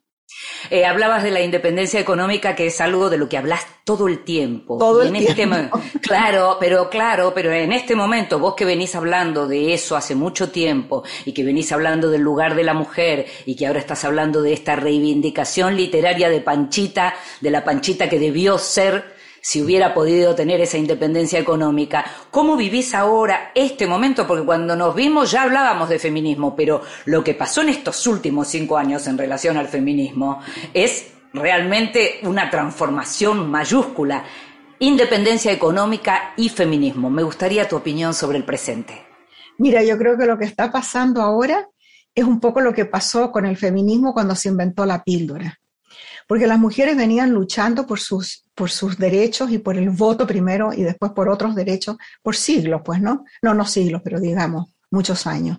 Eh, 0.69 0.85
hablabas 0.85 1.23
de 1.23 1.31
la 1.31 1.41
independencia 1.41 1.99
económica, 1.99 2.55
que 2.55 2.67
es 2.67 2.81
algo 2.81 3.09
de 3.09 3.17
lo 3.17 3.27
que 3.29 3.37
hablas 3.37 3.65
todo 3.83 4.07
el 4.07 4.23
tiempo. 4.23 4.77
Todo 4.77 5.01
el 5.01 5.15
este 5.15 5.33
tiempo. 5.33 5.79
claro, 6.01 6.57
pero 6.59 6.89
claro, 6.89 7.33
pero 7.33 7.51
en 7.51 7.71
este 7.71 7.95
momento, 7.95 8.39
vos 8.39 8.55
que 8.55 8.65
venís 8.65 8.95
hablando 8.95 9.47
de 9.47 9.73
eso 9.73 9.95
hace 9.95 10.15
mucho 10.15 10.49
tiempo 10.49 11.03
y 11.25 11.33
que 11.33 11.43
venís 11.43 11.71
hablando 11.71 12.09
del 12.09 12.21
lugar 12.21 12.55
de 12.55 12.63
la 12.63 12.73
mujer 12.73 13.25
y 13.45 13.55
que 13.55 13.67
ahora 13.67 13.79
estás 13.79 14.05
hablando 14.05 14.41
de 14.41 14.53
esta 14.53 14.75
reivindicación 14.75 15.75
literaria 15.75 16.29
de 16.29 16.41
Panchita, 16.41 17.15
de 17.41 17.51
la 17.51 17.63
Panchita 17.63 18.09
que 18.09 18.19
debió 18.19 18.57
ser 18.57 19.18
si 19.41 19.61
hubiera 19.61 19.93
podido 19.93 20.35
tener 20.35 20.61
esa 20.61 20.77
independencia 20.77 21.39
económica. 21.39 22.05
¿Cómo 22.31 22.55
vivís 22.55 22.93
ahora 22.93 23.51
este 23.55 23.87
momento? 23.87 24.27
Porque 24.27 24.45
cuando 24.45 24.75
nos 24.75 24.95
vimos 24.95 25.31
ya 25.31 25.43
hablábamos 25.43 25.89
de 25.89 25.99
feminismo, 25.99 26.55
pero 26.55 26.81
lo 27.05 27.23
que 27.23 27.33
pasó 27.33 27.61
en 27.61 27.69
estos 27.69 28.05
últimos 28.07 28.47
cinco 28.47 28.77
años 28.77 29.07
en 29.07 29.17
relación 29.17 29.57
al 29.57 29.67
feminismo 29.67 30.41
es 30.73 31.07
realmente 31.33 32.19
una 32.23 32.49
transformación 32.49 33.49
mayúscula. 33.49 34.23
Independencia 34.79 35.51
económica 35.51 36.33
y 36.37 36.49
feminismo. 36.49 37.09
Me 37.09 37.23
gustaría 37.23 37.67
tu 37.67 37.75
opinión 37.75 38.13
sobre 38.13 38.37
el 38.37 38.45
presente. 38.45 39.05
Mira, 39.57 39.83
yo 39.83 39.97
creo 39.97 40.17
que 40.17 40.25
lo 40.25 40.37
que 40.37 40.45
está 40.45 40.71
pasando 40.71 41.21
ahora 41.21 41.67
es 42.15 42.23
un 42.23 42.39
poco 42.39 42.61
lo 42.61 42.73
que 42.73 42.85
pasó 42.85 43.31
con 43.31 43.45
el 43.45 43.57
feminismo 43.57 44.13
cuando 44.13 44.35
se 44.35 44.49
inventó 44.49 44.85
la 44.85 45.03
píldora 45.03 45.59
porque 46.29 46.45
las 46.45 46.59
mujeres 46.59 46.95
venían 46.95 47.31
luchando 47.31 47.87
por 47.87 47.99
sus, 47.99 48.45
por 48.53 48.69
sus 48.69 48.99
derechos 48.99 49.49
y 49.49 49.57
por 49.57 49.75
el 49.75 49.89
voto 49.89 50.27
primero 50.27 50.71
y 50.71 50.83
después 50.83 51.11
por 51.11 51.27
otros 51.27 51.55
derechos 51.55 51.97
por 52.21 52.35
siglos, 52.35 52.83
pues, 52.85 53.01
¿no? 53.01 53.25
No, 53.41 53.55
no 53.55 53.65
siglos, 53.65 54.03
pero 54.03 54.19
digamos, 54.19 54.67
muchos 54.91 55.25
años. 55.25 55.57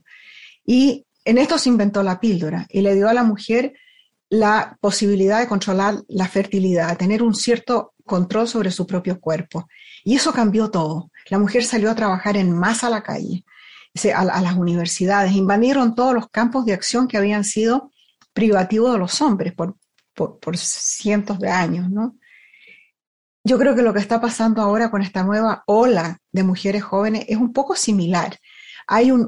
Y 0.65 1.05
en 1.25 1.39
esto 1.39 1.59
se 1.59 1.71
inventó 1.71 2.05
la 2.05 2.21
píldora 2.21 2.69
y 2.71 2.83
le 2.83 2.95
dio 2.95 3.09
a 3.09 3.15
la 3.15 3.25
mujer 3.25 3.73
la 4.29 4.79
posibilidad 4.81 5.41
de 5.41 5.49
controlar 5.49 6.05
la 6.07 6.29
fertilidad, 6.29 6.97
tener 6.97 7.25
un 7.25 7.35
cierto 7.35 7.95
control 8.07 8.47
sobre 8.47 8.71
su 8.71 8.87
propio 8.87 9.19
cuerpo. 9.19 9.69
Y 10.05 10.15
eso 10.15 10.33
cambió 10.33 10.71
todo. 10.71 11.11
La 11.31 11.41
mujer 11.41 11.65
salió 11.65 11.91
a 11.91 11.97
trabajar 11.97 12.37
en 12.37 12.53
masa 12.53 12.87
a 12.87 12.91
la 12.91 13.03
calle, 13.03 13.45
a, 14.15 14.21
a 14.21 14.41
las 14.41 14.55
universidades, 14.55 15.33
invadieron 15.33 15.97
todos 15.97 16.15
los 16.15 16.29
campos 16.29 16.65
de 16.65 16.75
acción 16.75 17.09
que 17.09 17.17
habían 17.17 17.43
sido 17.43 17.91
privativos 18.33 18.93
de 18.93 18.99
los 19.01 19.21
hombres 19.21 19.53
por, 19.53 19.75
por, 20.15 20.57
cientos 20.57 21.39
de 21.39 21.49
años, 21.49 21.91
¿no? 21.91 22.17
Yo 23.43 23.59
creo 23.59 23.75
que 23.75 23.83
lo 23.83 23.95
que 23.95 24.01
está 24.01 24.21
pasando 24.21 24.61
ahora 24.61 24.91
con 24.91 25.03
esta 25.03 25.23
nueva 25.23 25.63
ola 25.67 26.19
de 26.31 26.43
mujeres 26.43 26.83
jóvenes 26.83 27.25
es 27.29 27.39
un 27.39 27.53
poco 27.53 27.75
similar. 27.75 28.39
Hay 28.87 29.11
un, 29.11 29.27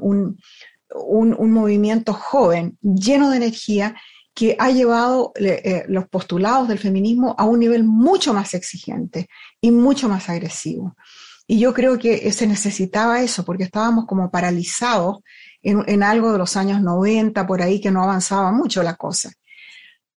un, 0.93 1.51
movimiento 1.51 2.13
joven, 2.13 2.77
lleno 2.81 3.31
de 3.31 3.37
energía, 3.37 3.95
que 4.35 4.55
ha 4.59 4.71
llevado 4.71 5.31
eh, 5.35 5.85
los 5.87 6.07
postulados 6.07 6.67
del 6.67 6.79
feminismo 6.79 7.35
a 7.37 7.45
un 7.45 7.59
nivel 7.59 7.83
mucho 7.83 8.33
más 8.33 8.53
exigente 8.53 9.27
y 9.61 9.71
mucho 9.71 10.09
más 10.09 10.29
agresivo. 10.29 10.95
Y 11.45 11.59
yo 11.59 11.73
creo 11.73 11.99
que 11.99 12.31
se 12.31 12.47
necesitaba 12.47 13.21
eso, 13.21 13.43
porque 13.43 13.63
estábamos 13.63 14.05
como 14.05 14.31
paralizados 14.31 15.19
en, 15.61 15.83
en 15.87 16.03
algo 16.03 16.31
de 16.31 16.37
los 16.37 16.55
años 16.55 16.81
90, 16.81 17.45
por 17.45 17.61
ahí, 17.61 17.81
que 17.81 17.91
no 17.91 18.03
avanzaba 18.03 18.51
mucho 18.51 18.81
la 18.81 18.95
cosa. 18.95 19.31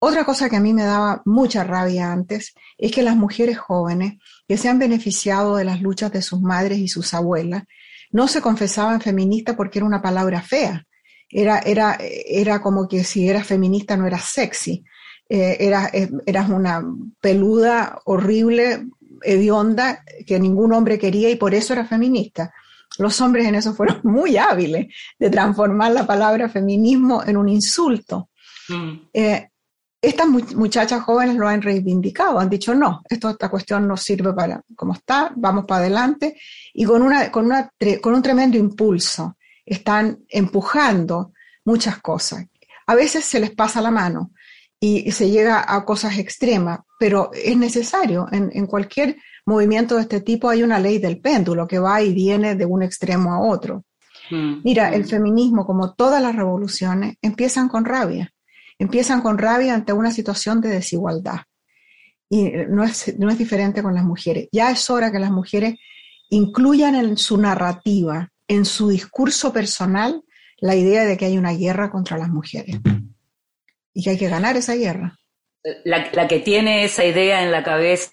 Otra 0.08 0.24
cosa 0.24 0.52
que 0.52 0.56
a 0.56 0.60
mí 0.60 0.72
me 0.72 0.84
daba 0.84 1.24
mucha 1.26 1.64
rabia 1.64 2.14
antes 2.14 2.54
es 2.78 2.92
que 2.92 3.02
las 3.02 3.16
mujeres 3.16 3.58
jóvenes 3.58 4.20
que 4.48 4.56
se 4.56 4.70
han 4.70 4.78
beneficiado 4.78 5.56
de 5.56 5.64
las 5.64 5.82
luchas 5.82 6.12
de 6.12 6.22
sus 6.22 6.42
madres 6.42 6.78
y 6.78 6.88
sus 6.88 7.16
abuelas 7.16 7.64
no 8.12 8.28
se 8.28 8.40
confesaban 8.40 9.02
feministas 9.02 9.56
porque 9.56 9.80
era 9.80 9.88
una 9.88 10.04
palabra 10.04 10.44
fea. 10.44 10.86
Era, 11.28 11.58
era, 11.58 11.98
era 12.00 12.62
como 12.62 12.88
que 12.88 13.04
si 13.04 13.28
eras 13.28 13.48
feminista 13.48 13.98
no 13.98 14.06
eras 14.06 14.26
sexy. 14.26 14.84
Eh, 15.28 15.58
eras, 15.60 15.92
eh, 15.92 16.12
eras 16.28 16.52
una 16.52 16.84
peluda 17.20 18.00
horrible 18.06 18.86
hedionda 19.24 20.04
que 20.28 20.40
ningún 20.40 20.72
hombre 20.74 21.00
quería 21.00 21.32
y 21.32 21.36
por 21.36 21.56
eso 21.56 21.74
era 21.74 21.84
feminista. 21.84 22.54
Los 23.00 23.20
hombres 23.22 23.48
en 23.48 23.56
eso 23.56 23.74
fueron 23.74 24.02
muy 24.04 24.38
hábiles 24.38 24.86
de 25.18 25.32
transformar 25.32 25.94
la 25.94 26.06
palabra 26.06 26.48
feminismo 26.48 27.24
en 27.26 27.38
un 27.38 27.50
insulto. 27.50 28.30
Mm. 28.70 28.94
Eh, 29.12 29.50
estas 30.06 30.28
muchachas 30.28 31.02
jóvenes 31.04 31.36
lo 31.36 31.48
han 31.48 31.62
reivindicado, 31.62 32.40
han 32.40 32.50
dicho 32.50 32.76
no, 32.76 33.02
esto, 33.10 33.30
esta 33.30 33.50
cuestión 33.50 33.88
no 33.88 33.98
sirve 33.98 34.34
para 34.34 34.62
como 34.76 34.94
está, 34.94 35.32
vamos 35.36 35.66
para 35.66 35.82
adelante 35.82 36.40
y 36.74 36.86
con, 36.86 37.02
una, 37.02 37.32
con, 37.32 37.46
una, 37.46 37.72
con 38.02 38.14
un 38.14 38.22
tremendo 38.22 38.58
impulso 38.58 39.38
están 39.66 40.20
empujando 40.30 41.34
muchas 41.64 42.00
cosas. 42.02 42.46
A 42.88 42.96
veces 42.96 43.26
se 43.26 43.40
les 43.40 43.52
pasa 43.52 43.82
la 43.82 43.90
mano 43.90 44.32
y, 44.80 45.12
se 45.12 45.32
llega 45.32 45.66
a 45.68 45.84
cosas 45.86 46.20
extremas, 46.20 46.80
pero 47.00 47.32
es 47.34 47.58
necesario. 47.58 48.28
En, 48.32 48.52
en, 48.54 48.68
cualquier 48.68 49.18
movimiento 49.46 49.96
de 49.96 50.02
este 50.02 50.22
tipo 50.22 50.50
hay 50.50 50.62
una 50.62 50.80
ley 50.80 51.00
del 51.00 51.20
péndulo 51.20 51.68
que 51.68 51.80
va 51.80 52.02
y 52.04 52.14
viene 52.14 52.56
de 52.56 52.66
un 52.66 52.84
extremo 52.84 53.34
a 53.34 53.40
otro. 53.40 53.84
Mm. 54.30 54.62
Mira, 54.64 54.94
el 54.94 55.06
feminismo, 55.06 55.66
como 55.66 55.94
todas 55.94 56.22
las 56.22 56.36
revoluciones, 56.36 57.16
empiezan 57.22 57.70
con 57.70 57.86
rabia 57.86 58.35
empiezan 58.80 59.22
con 59.22 59.38
rabia 59.38 59.74
ante 59.74 59.94
una 59.94 60.12
situación 60.12 60.62
de 60.62 60.70
desigualdad. 60.70 61.42
Y 62.30 62.52
no 62.70 62.84
es, 62.84 63.18
no 63.18 63.30
es 63.30 63.38
diferente 63.38 63.84
con 63.84 63.94
las 63.94 64.04
mujeres. 64.04 64.48
Ya 64.52 64.72
es 64.72 64.90
hora 64.90 65.12
que 65.12 65.20
las 65.20 65.32
mujeres 65.32 65.76
incluyan 66.30 66.96
en 66.96 67.18
su 67.18 67.38
narrativa, 67.38 68.32
en 68.48 68.66
su 68.66 68.90
discurso 68.90 69.54
personal, 69.54 70.24
la 70.58 70.76
idea 70.76 71.06
de 71.06 71.18
que 71.18 71.26
hay 71.26 71.38
una 71.38 71.54
guerra 71.54 71.92
contra 71.92 72.18
las 72.18 72.30
mujeres 72.30 72.78
y 73.94 74.04
que 74.04 74.10
hay 74.12 74.18
que 74.18 74.30
ganar 74.30 74.58
esa 74.58 74.76
guerra. 74.76 75.18
La, 75.84 76.28
que 76.28 76.40
tiene 76.40 76.84
esa 76.84 77.04
idea 77.06 77.42
en 77.42 77.52
la 77.52 77.64
cabeza 77.64 78.12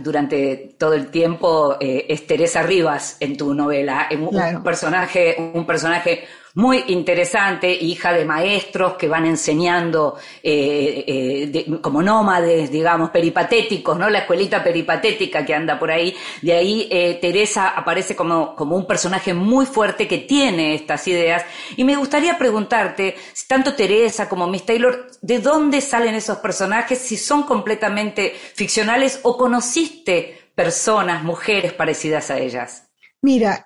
durante 0.00 0.74
todo 0.78 0.94
el 0.94 1.08
tiempo 1.08 1.76
eh, 1.80 2.06
es 2.08 2.26
Teresa 2.26 2.62
Rivas 2.62 3.16
en 3.20 3.36
tu 3.36 3.54
novela, 3.54 4.08
un, 4.10 4.62
personaje, 4.62 5.36
un 5.54 5.64
personaje 5.64 6.24
muy 6.56 6.84
interesante, 6.88 7.70
hija 7.70 8.14
de 8.14 8.24
maestros 8.24 8.94
que 8.94 9.08
van 9.08 9.26
enseñando 9.26 10.16
eh, 10.42 11.04
eh, 11.06 11.66
como 11.82 12.00
nómades, 12.02 12.70
digamos, 12.70 13.10
peripatéticos, 13.10 13.98
¿no? 13.98 14.08
La 14.08 14.20
escuelita 14.20 14.64
peripatética 14.64 15.44
que 15.44 15.54
anda 15.54 15.78
por 15.78 15.90
ahí. 15.90 16.16
De 16.40 16.54
ahí 16.54 16.88
eh, 16.90 17.18
Teresa 17.20 17.68
aparece 17.68 18.16
como, 18.16 18.54
como 18.54 18.74
un 18.74 18.86
personaje 18.86 19.34
muy 19.34 19.66
fuerte 19.66 20.08
que 20.08 20.16
tiene 20.16 20.74
estas 20.74 21.06
ideas. 21.08 21.44
Y 21.76 21.84
me 21.84 21.94
gustaría 21.94 22.38
preguntarte, 22.38 23.16
tanto 23.46 23.74
Teresa 23.74 24.26
como 24.26 24.46
Miss 24.46 24.64
Taylor, 24.64 25.08
¿de 25.20 25.40
dónde 25.40 25.82
salen 25.82 26.14
esos 26.14 26.38
personajes? 26.38 26.98
Si 26.98 27.18
son 27.18 27.42
completamente 27.42 28.34
ficcionales 28.54 29.20
o 29.24 29.36
conociste 29.36 30.52
personas, 30.54 31.22
mujeres 31.22 31.74
parecidas 31.74 32.30
a 32.30 32.38
ellas. 32.38 32.88
Mira, 33.20 33.62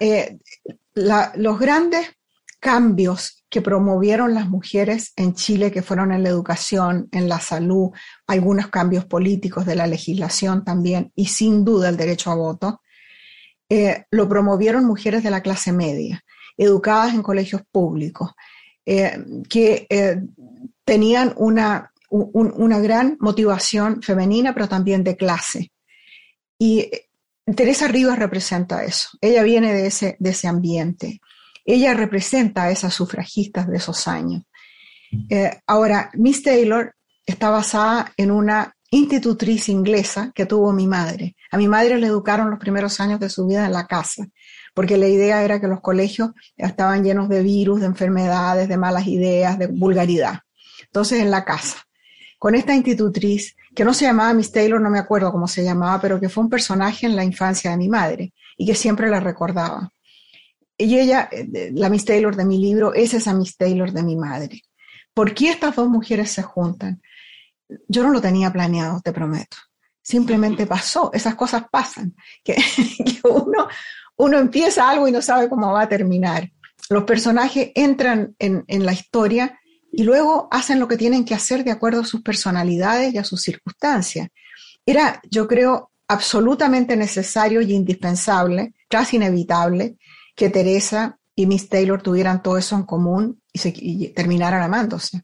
los 0.95 1.59
grandes 1.61 2.17
cambios 2.61 3.45
que 3.49 3.63
promovieron 3.63 4.35
las 4.35 4.49
mujeres 4.49 5.13
en 5.17 5.35
Chile, 5.35 5.73
que 5.73 5.83
fueron 5.83 6.13
en 6.13 6.23
la 6.23 6.29
educación, 6.29 7.09
en 7.11 7.29
la 7.29 7.41
salud, 7.41 7.91
algunos 8.27 8.69
cambios 8.69 9.07
políticos 9.07 9.67
de 9.67 9.75
la 9.75 9.87
legislación 9.87 10.65
también, 10.65 11.11
y 11.17 11.27
sin 11.27 11.65
duda 11.65 11.89
el 11.89 11.97
derecho 11.97 12.31
a 12.31 12.37
voto, 12.37 12.83
eh, 13.69 14.05
lo 14.11 14.29
promovieron 14.29 14.85
mujeres 14.85 15.23
de 15.23 15.31
la 15.31 15.41
clase 15.41 15.73
media, 15.73 16.23
educadas 16.57 17.15
en 17.15 17.23
colegios 17.23 17.63
públicos, 17.73 18.33
eh, 18.87 19.19
que 19.49 19.87
eh, 19.89 20.21
tenían 20.85 21.33
una, 21.37 21.93
una 22.11 22.79
gran 22.79 23.17
motivación 23.21 24.03
femenina, 24.03 24.53
pero 24.55 24.69
también 24.69 25.03
de 25.03 25.17
clase. 25.17 25.73
Y 26.59 26.91
Teresa 27.57 27.89
Rivas 27.89 28.19
representa 28.19 28.85
eso. 28.85 29.11
Ella 29.21 29.43
viene 29.43 29.73
de 29.73 29.87
ese, 29.87 30.17
de 30.19 30.31
ese 30.31 30.49
ambiente. 30.49 31.21
Ella 31.73 31.95
representa 31.95 32.65
a 32.65 32.71
esas 32.71 32.93
sufragistas 32.93 33.69
de 33.69 33.77
esos 33.77 34.09
años. 34.09 34.43
Eh, 35.29 35.51
ahora, 35.67 36.11
Miss 36.15 36.43
Taylor 36.43 36.95
está 37.25 37.51
basada 37.51 38.13
en 38.17 38.33
una 38.33 38.75
institutriz 38.91 39.69
inglesa 39.69 40.33
que 40.35 40.47
tuvo 40.47 40.73
mi 40.73 40.89
madre. 40.89 41.37
A 41.53 41.57
mi 41.57 41.69
madre 41.69 41.99
le 41.99 42.09
educaron 42.09 42.51
los 42.51 42.59
primeros 42.59 42.99
años 42.99 43.21
de 43.21 43.31
su 43.31 43.47
vida 43.47 43.67
en 43.67 43.73
la 43.73 43.87
casa, 43.87 44.27
porque 44.75 44.97
la 44.97 45.07
idea 45.07 45.45
era 45.45 45.61
que 45.61 45.69
los 45.69 45.81
colegios 45.81 46.31
estaban 46.57 47.05
llenos 47.05 47.29
de 47.29 47.43
virus, 47.43 47.81
de 47.81 47.87
enfermedades, 47.87 48.69
de 48.69 48.77
malas 48.77 49.07
ideas, 49.07 49.57
de 49.57 49.69
vulgaridad. 49.69 50.41
Entonces, 50.83 51.21
en 51.21 51.31
la 51.31 51.45
casa. 51.45 51.77
Con 52.39 52.57
esta 52.57 52.75
institutriz, 52.75 53.55
que 53.77 53.85
no 53.85 53.95
se 53.95 54.07
llamaba 54.07 54.35
Miss 54.35 54.51
Taylor, 54.51 54.81
no 54.81 54.91
me 54.91 54.99
acuerdo 54.99 55.31
cómo 55.31 55.47
se 55.47 55.63
llamaba, 55.63 56.01
pero 56.01 56.19
que 56.19 56.29
fue 56.29 56.43
un 56.43 56.51
personaje 56.51 57.07
en 57.07 57.15
la 57.15 57.23
infancia 57.23 57.71
de 57.71 57.77
mi 57.77 57.89
madre 57.89 58.33
y 58.57 58.67
que 58.67 58.75
siempre 58.75 59.09
la 59.09 59.21
recordaba. 59.21 59.93
Y 60.81 60.99
ella, 60.99 61.29
eh, 61.31 61.71
la 61.75 61.91
Miss 61.91 62.07
Taylor 62.07 62.35
de 62.35 62.47
mi 62.47 62.59
libro, 62.59 62.95
es 62.95 63.13
esa 63.13 63.35
Miss 63.35 63.57
Taylor 63.57 63.93
de 63.93 64.03
mi 64.03 64.17
madre. 64.17 64.63
¿Por 65.13 65.35
qué 65.35 65.51
estas 65.51 65.77
dos 65.77 65.89
mujeres 65.89 66.31
se 66.31 66.43
juntan? 66.43 67.03
Yo 67.87 68.03
no 68.03 68.11
lo 68.11 68.21
tenía 68.21 68.51
planeado, 68.51 69.01
te 69.01 69.13
prometo. 69.13 69.59
Simplemente 70.03 70.67
pasó, 70.67 71.11
esas 71.13 71.35
cosas 71.35 71.65
pasan, 71.71 72.15
que, 72.45 72.57
uno, 73.25 73.69
uno 74.17 74.39
empieza 74.39 74.89
algo 74.89 75.07
y 75.07 75.13
no 75.13 75.21
sabe 75.21 75.49
cómo 75.51 75.73
va 75.73 75.83
a 75.83 75.89
terminar. 75.89 76.51
Los 76.89 77.05
personajes 77.05 77.71
entran 77.75 78.35
en, 78.39 78.65
en 78.67 78.87
la 78.87 78.93
historia 78.93 79.61
y 79.93 80.05
luego 80.05 80.49
hacen 80.51 80.81
lo 80.81 80.89
que 80.89 80.97
tienen 80.97 81.25
que 81.25 81.35
hacer 81.35 81.63
de 81.63 81.73
acuerdo 81.73 82.01
a 82.01 82.07
sus 82.07 82.23
personalidades 82.23 83.13
y 83.13 83.19
a 83.19 83.25
sus 83.25 83.43
circunstancias. 83.43 84.29
Era, 84.87 85.21
yo 85.31 85.47
creo, 85.47 85.91
absolutamente 86.09 86.97
necesario 86.97 87.61
y 87.61 87.73
indispensable, 87.73 88.75
casi 88.89 89.17
inevitable, 89.17 89.97
que 90.41 90.49
Teresa 90.49 91.19
y 91.37 91.45
Miss 91.45 91.69
Taylor 91.69 92.01
tuvieran 92.01 92.43
todo 92.43 92.57
eso 92.57 92.75
en 92.75 92.85
común 92.85 93.43
y, 93.53 93.59
se, 93.59 93.73
terminaran 94.17 94.63
amándose. 94.63 95.21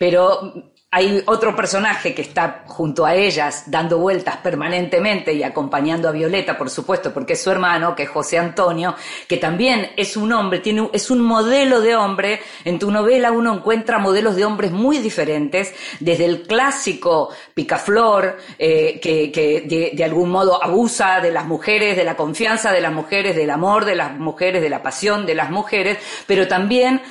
Pero 0.00 0.72
hay 0.90 1.22
otro 1.26 1.54
personaje 1.54 2.14
que 2.14 2.22
está 2.22 2.64
junto 2.66 3.04
a 3.04 3.14
ellas 3.14 3.64
dando 3.66 3.98
vueltas 3.98 4.38
permanentemente 4.38 5.34
y 5.34 5.42
acompañando 5.42 6.08
a 6.08 6.12
Violeta, 6.12 6.56
por 6.56 6.70
supuesto, 6.70 7.12
porque 7.12 7.34
es 7.34 7.42
su 7.42 7.50
hermano, 7.50 7.94
que 7.94 8.04
es 8.04 8.08
José 8.08 8.38
Antonio, 8.38 8.94
que 9.28 9.36
también 9.36 9.90
es 9.98 10.16
un 10.16 10.32
hombre, 10.32 10.60
tiene, 10.60 10.88
es 10.94 11.10
un 11.10 11.20
modelo 11.20 11.82
de 11.82 11.94
hombre. 11.94 12.40
En 12.64 12.78
tu 12.78 12.90
novela 12.90 13.32
uno 13.32 13.56
encuentra 13.56 13.98
modelos 13.98 14.34
de 14.34 14.46
hombres 14.46 14.72
muy 14.72 14.96
diferentes, 14.96 15.74
desde 16.00 16.24
el 16.24 16.46
clásico 16.46 17.28
picaflor, 17.52 18.38
eh, 18.58 18.98
que, 18.98 19.92
de, 19.94 20.04
algún 20.04 20.30
modo 20.30 20.62
abusa 20.64 21.20
de 21.20 21.32
las 21.32 21.44
mujeres, 21.44 21.98
de 21.98 22.04
la 22.04 22.16
confianza 22.16 22.72
de 22.72 22.80
las 22.80 22.94
mujeres, 22.94 23.36
del 23.36 23.50
amor 23.50 23.84
de 23.84 23.94
las 23.94 24.18
mujeres, 24.18 24.62
de 24.62 24.70
la 24.70 24.82
pasión 24.82 25.26
de 25.26 25.34
las 25.34 25.50
mujeres, 25.50 25.98
pero 26.26 26.48
también 26.48 27.02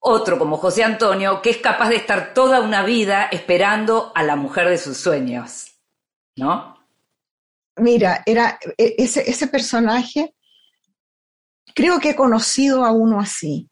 otro 0.00 0.38
como 0.38 0.56
José 0.56 0.84
Antonio, 0.84 1.42
que 1.42 1.50
es 1.50 1.58
capaz 1.58 1.88
de 1.88 1.96
estar 1.96 2.32
toda 2.34 2.60
una 2.60 2.82
vida 2.82 3.28
esperando 3.32 4.12
a 4.14 4.22
la 4.22 4.36
mujer 4.36 4.68
de 4.68 4.78
sus 4.78 4.96
sueños, 4.96 5.72
¿no? 6.36 6.78
Mira, 7.76 8.22
era 8.26 8.58
e, 8.76 8.94
ese, 8.98 9.28
ese 9.28 9.46
personaje, 9.46 10.34
creo 11.74 11.98
que 12.00 12.10
he 12.10 12.16
conocido 12.16 12.84
a 12.84 12.92
uno 12.92 13.20
así. 13.20 13.68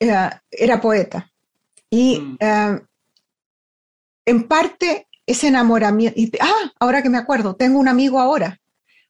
Era, 0.00 0.42
era 0.50 0.80
poeta. 0.80 1.30
Y 1.90 2.20
mm. 2.20 2.36
eh, 2.40 2.80
en 4.26 4.48
parte 4.48 5.08
ese 5.26 5.48
enamoramiento, 5.48 6.18
y, 6.18 6.30
ah, 6.40 6.72
ahora 6.78 7.02
que 7.02 7.10
me 7.10 7.18
acuerdo, 7.18 7.54
tengo 7.56 7.78
un 7.78 7.88
amigo 7.88 8.20
ahora, 8.20 8.58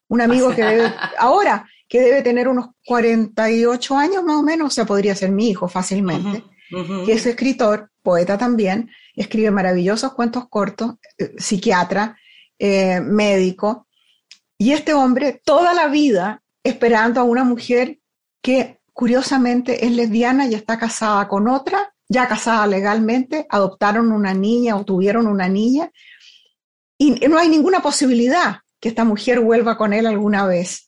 un 0.08 0.20
amigo 0.20 0.54
que 0.54 0.62
ahora, 1.18 1.68
que 1.88 2.00
debe 2.00 2.22
tener 2.22 2.48
unos 2.48 2.68
48 2.84 3.96
años 3.96 4.22
más 4.22 4.36
o 4.36 4.42
menos, 4.42 4.68
o 4.68 4.70
sea, 4.70 4.84
podría 4.84 5.14
ser 5.14 5.30
mi 5.30 5.48
hijo 5.48 5.68
fácilmente, 5.68 6.44
que 7.06 7.12
es 7.12 7.24
escritor, 7.24 7.90
poeta 8.02 8.36
también, 8.36 8.90
escribe 9.14 9.50
maravillosos 9.50 10.12
cuentos 10.12 10.48
cortos, 10.48 10.94
eh, 11.16 11.34
psiquiatra, 11.38 12.16
eh, 12.58 13.00
médico, 13.00 13.86
y 14.58 14.72
este 14.72 14.92
hombre 14.92 15.40
toda 15.44 15.72
la 15.72 15.88
vida 15.88 16.42
esperando 16.62 17.20
a 17.20 17.24
una 17.24 17.44
mujer 17.44 17.98
que 18.42 18.80
curiosamente 18.92 19.86
es 19.86 19.92
lesbiana 19.92 20.46
y 20.46 20.54
está 20.54 20.78
casada 20.78 21.26
con 21.28 21.48
otra, 21.48 21.94
ya 22.08 22.28
casada 22.28 22.66
legalmente, 22.66 23.46
adoptaron 23.48 24.12
una 24.12 24.34
niña 24.34 24.76
o 24.76 24.84
tuvieron 24.84 25.26
una 25.26 25.48
niña, 25.48 25.90
y 26.98 27.12
no 27.28 27.38
hay 27.38 27.48
ninguna 27.48 27.80
posibilidad 27.80 28.58
que 28.80 28.88
esta 28.88 29.04
mujer 29.04 29.40
vuelva 29.40 29.78
con 29.78 29.92
él 29.92 30.06
alguna 30.06 30.46
vez. 30.46 30.87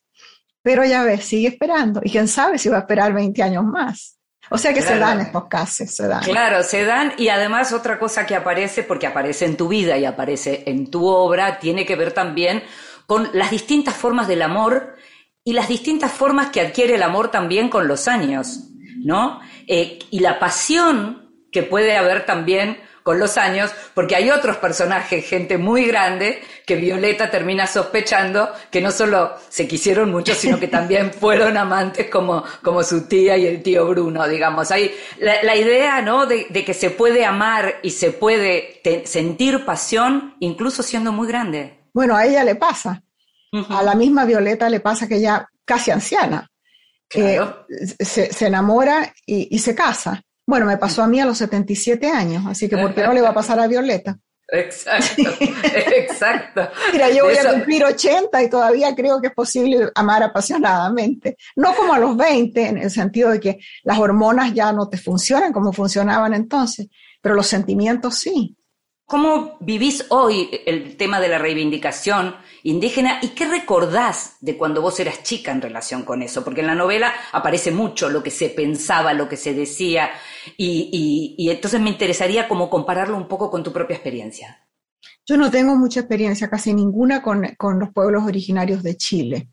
Pero 0.62 0.84
ya 0.84 1.02
ves, 1.02 1.24
sigue 1.24 1.48
esperando. 1.48 2.00
Y 2.04 2.10
quién 2.10 2.28
sabe 2.28 2.58
si 2.58 2.68
va 2.68 2.78
a 2.78 2.80
esperar 2.80 3.12
20 3.12 3.42
años 3.42 3.64
más. 3.64 4.18
O 4.52 4.58
sea 4.58 4.74
que 4.74 4.82
se 4.82 4.98
dan 4.98 5.20
estos 5.20 5.46
casos, 5.46 5.90
se 5.90 6.08
dan. 6.08 6.22
Claro, 6.22 6.62
se 6.64 6.84
dan. 6.84 7.12
Y 7.16 7.28
además 7.28 7.72
otra 7.72 7.98
cosa 7.98 8.26
que 8.26 8.34
aparece, 8.34 8.82
porque 8.82 9.06
aparece 9.06 9.44
en 9.44 9.56
tu 9.56 9.68
vida 9.68 9.96
y 9.96 10.04
aparece 10.04 10.64
en 10.66 10.90
tu 10.90 11.06
obra, 11.06 11.60
tiene 11.60 11.86
que 11.86 11.94
ver 11.94 12.12
también 12.12 12.64
con 13.06 13.28
las 13.32 13.50
distintas 13.50 13.94
formas 13.94 14.26
del 14.26 14.42
amor 14.42 14.96
y 15.44 15.52
las 15.52 15.68
distintas 15.68 16.12
formas 16.12 16.50
que 16.50 16.60
adquiere 16.60 16.96
el 16.96 17.02
amor 17.02 17.30
también 17.30 17.68
con 17.68 17.86
los 17.86 18.08
años, 18.08 18.70
¿no? 19.04 19.40
Eh, 19.68 20.00
y 20.10 20.18
la 20.18 20.40
pasión 20.40 21.32
que 21.52 21.62
puede 21.62 21.96
haber 21.96 22.26
también 22.26 22.78
con 23.02 23.18
los 23.18 23.38
años, 23.38 23.70
porque 23.94 24.16
hay 24.16 24.30
otros 24.30 24.56
personajes, 24.58 25.24
gente 25.24 25.58
muy 25.58 25.86
grande, 25.86 26.42
que 26.66 26.76
Violeta 26.76 27.30
termina 27.30 27.66
sospechando 27.66 28.50
que 28.70 28.80
no 28.80 28.92
solo 28.92 29.34
se 29.48 29.66
quisieron 29.66 30.10
mucho, 30.10 30.34
sino 30.34 30.58
que 30.58 30.68
también 30.68 31.12
fueron 31.20 31.56
amantes 31.56 32.08
como, 32.08 32.44
como 32.62 32.82
su 32.82 33.06
tía 33.06 33.36
y 33.36 33.46
el 33.46 33.62
tío 33.62 33.86
Bruno, 33.88 34.28
digamos. 34.28 34.70
Hay 34.70 34.94
la, 35.18 35.56
idea, 35.56 36.00
¿no? 36.02 36.26
De, 36.26 36.46
que 36.46 36.74
se 36.74 36.90
puede 36.90 37.24
amar 37.24 37.76
y 37.82 37.90
se 37.90 38.12
puede 38.12 38.80
sentir 39.04 39.64
pasión, 39.64 40.36
incluso 40.40 40.82
siendo 40.82 41.12
muy 41.12 41.26
grande. 41.26 41.80
Bueno, 41.92 42.16
a 42.16 42.24
ella 42.24 42.44
le 42.44 42.54
pasa. 42.54 43.02
A 43.68 43.82
la 43.82 43.94
misma 43.94 44.24
Violeta 44.24 44.70
le 44.70 44.78
pasa 44.78 45.08
que 45.08 45.20
ya 45.20 45.48
casi 45.64 45.90
anciana. 45.90 46.48
que 47.08 47.40
se, 47.98 48.46
enamora 48.46 49.12
y, 49.26 49.58
se 49.58 49.74
casa. 49.74 50.22
Bueno, 50.50 50.66
me 50.66 50.78
pasó 50.78 51.04
a 51.04 51.06
mí 51.06 51.20
a 51.20 51.24
los 51.24 51.38
77 51.38 52.08
años, 52.08 52.44
así 52.44 52.68
que 52.68 52.76
¿por 52.76 52.92
qué 52.92 53.04
no 53.04 53.14
le 53.14 53.20
va 53.20 53.28
a 53.28 53.34
pasar 53.34 53.60
a 53.60 53.68
Violeta? 53.68 54.18
Exacto, 54.48 55.22
exacto. 55.94 56.68
Mira, 56.92 57.08
yo 57.08 57.26
voy 57.26 57.36
a 57.36 57.52
cumplir 57.52 57.84
80 57.84 58.42
y 58.42 58.50
todavía 58.50 58.92
creo 58.96 59.20
que 59.20 59.28
es 59.28 59.32
posible 59.32 59.90
amar 59.94 60.24
apasionadamente. 60.24 61.36
No 61.54 61.72
como 61.76 61.94
a 61.94 62.00
los 62.00 62.16
20, 62.16 62.66
en 62.66 62.78
el 62.78 62.90
sentido 62.90 63.30
de 63.30 63.38
que 63.38 63.58
las 63.84 64.00
hormonas 64.00 64.52
ya 64.52 64.72
no 64.72 64.88
te 64.88 64.98
funcionan 64.98 65.52
como 65.52 65.72
funcionaban 65.72 66.34
entonces, 66.34 66.88
pero 67.22 67.36
los 67.36 67.46
sentimientos 67.46 68.16
sí. 68.16 68.56
¿Cómo 69.04 69.56
vivís 69.60 70.06
hoy 70.08 70.50
el 70.66 70.96
tema 70.96 71.20
de 71.20 71.28
la 71.28 71.38
reivindicación 71.38 72.34
indígena 72.62 73.18
y 73.22 73.28
qué 73.28 73.46
recordás 73.46 74.36
de 74.40 74.56
cuando 74.56 74.82
vos 74.82 74.98
eras 75.00 75.22
chica 75.22 75.52
en 75.52 75.62
relación 75.62 76.04
con 76.04 76.22
eso? 76.22 76.44
Porque 76.44 76.60
en 76.60 76.66
la 76.66 76.74
novela 76.74 77.12
aparece 77.32 77.70
mucho 77.70 78.08
lo 78.08 78.22
que 78.22 78.30
se 78.30 78.50
pensaba, 78.50 79.14
lo 79.14 79.28
que 79.28 79.36
se 79.36 79.54
decía, 79.54 80.10
y, 80.56 81.48
entonces 81.50 81.80
me 81.80 81.90
interesaría 81.90 82.48
como 82.48 82.70
compararlo 82.70 83.16
un 83.16 83.28
poco 83.28 83.50
con 83.50 83.62
tu 83.62 83.72
propia 83.72 83.96
experiencia. 83.96 84.66
Yo 85.26 85.36
no 85.36 85.50
tengo 85.50 85.76
mucha 85.76 86.00
experiencia, 86.00 86.48
casi 86.48 86.74
ninguna, 86.74 87.22
con, 87.22 87.42
los 87.78 87.90
pueblos 87.92 88.24
originarios 88.24 88.82
de 88.82 88.96
Chile, 88.96 89.48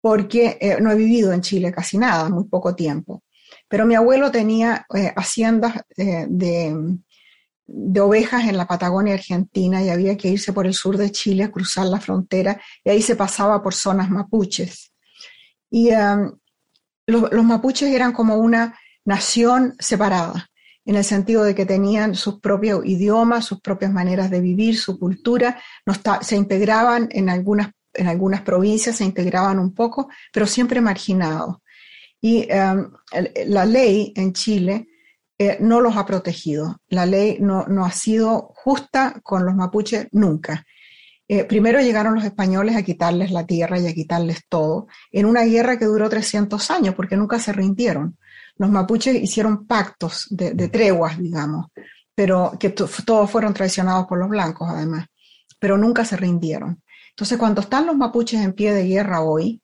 porque 0.00 0.58
eh, 0.60 0.78
no 0.80 0.90
he 0.90 0.96
vivido 0.96 1.32
en 1.32 1.40
Chile 1.40 1.72
casi 1.72 1.98
nada, 1.98 2.28
muy 2.28 2.44
poco 2.44 2.74
tiempo. 2.74 3.22
Pero 3.68 3.86
mi 3.86 3.94
abuelo 3.94 4.30
tenía 4.30 4.86
eh, 4.94 5.12
haciendas 5.16 5.74
eh, 5.96 6.26
de 6.28 6.98
de 7.72 8.00
ovejas 8.00 8.48
en 8.48 8.56
la 8.56 8.66
Patagonia 8.66 9.14
Argentina 9.14 9.82
y 9.82 9.90
había 9.90 10.16
que 10.16 10.28
irse 10.28 10.52
por 10.52 10.66
el 10.66 10.74
sur 10.74 10.96
de 10.96 11.12
Chile 11.12 11.44
a 11.44 11.52
cruzar 11.52 11.86
la 11.86 12.00
frontera 12.00 12.60
y 12.84 12.90
ahí 12.90 13.00
se 13.00 13.14
pasaba 13.14 13.62
por 13.62 13.74
zonas 13.74 14.10
mapuches. 14.10 14.92
Y 15.70 15.90
um, 15.92 16.32
los 17.06 17.44
mapuches 17.44 17.88
eran 17.94 18.12
como 18.12 18.36
una 18.36 18.76
nación 19.04 19.76
separada, 19.78 20.50
en 20.84 20.96
el 20.96 21.04
sentido 21.04 21.44
de 21.44 21.54
que 21.54 21.66
tenían 21.66 22.16
sus 22.16 22.40
propios 22.40 22.84
idiomas, 22.84 23.44
sus 23.44 23.60
propias 23.60 23.92
maneras 23.92 24.30
de 24.30 24.40
vivir, 24.40 24.76
su 24.76 24.98
cultura, 24.98 25.60
no 25.86 25.94
se 26.22 26.36
integraban 26.36 27.08
en 27.12 27.28
algunas, 27.28 27.70
en 27.94 28.08
algunas 28.08 28.42
provincias, 28.42 28.96
se 28.96 29.04
integraban 29.04 29.58
un 29.60 29.74
poco, 29.74 30.08
pero 30.32 30.46
siempre 30.46 30.80
marginados. 30.80 31.58
Y 32.20 32.48
um, 32.52 32.90
la 33.46 33.64
ley 33.64 34.12
en 34.16 34.32
Chile 34.32 34.88
eh, 35.42 35.56
no 35.58 35.80
los 35.80 35.96
ha 35.96 36.04
protegido. 36.04 36.82
La 36.90 37.06
ley 37.06 37.38
no, 37.40 37.64
ha 37.82 37.92
sido 37.92 38.52
justa 38.56 39.20
con 39.22 39.46
los 39.46 39.54
mapuches 39.54 40.06
nunca. 40.12 40.66
Eh, 41.28 41.44
primero 41.44 41.80
llegaron 41.80 42.14
los 42.14 42.24
españoles 42.24 42.76
a 42.76 42.82
quitarles 42.82 43.30
la 43.30 43.46
tierra 43.46 43.78
y 43.78 43.86
a 43.86 43.94
quitarles 43.94 44.44
todo, 44.50 44.86
en 45.10 45.24
una 45.24 45.44
guerra 45.44 45.78
que 45.78 45.86
duró 45.86 46.10
300 46.10 46.70
años, 46.70 46.94
porque 46.94 47.16
nunca 47.16 47.38
se 47.38 47.54
rindieron. 47.54 48.18
Los 48.56 48.68
mapuches 48.68 49.14
hicieron 49.14 49.66
pactos 49.66 50.26
de, 50.28 50.68
treguas, 50.68 51.18
digamos, 51.18 51.68
pero 52.14 52.58
que 52.60 52.68
todos 52.68 53.30
fueron 53.30 53.54
traicionados 53.54 54.06
por 54.06 54.18
los 54.18 54.28
blancos, 54.28 54.68
además, 54.68 55.06
pero 55.58 55.78
nunca 55.78 56.04
se 56.04 56.18
rindieron. 56.18 56.82
Entonces, 57.08 57.38
cuando 57.38 57.62
están 57.62 57.86
los 57.86 57.96
mapuches 57.96 58.42
en 58.42 58.52
pie 58.52 58.74
de 58.74 58.84
guerra 58.84 59.22
hoy, 59.22 59.62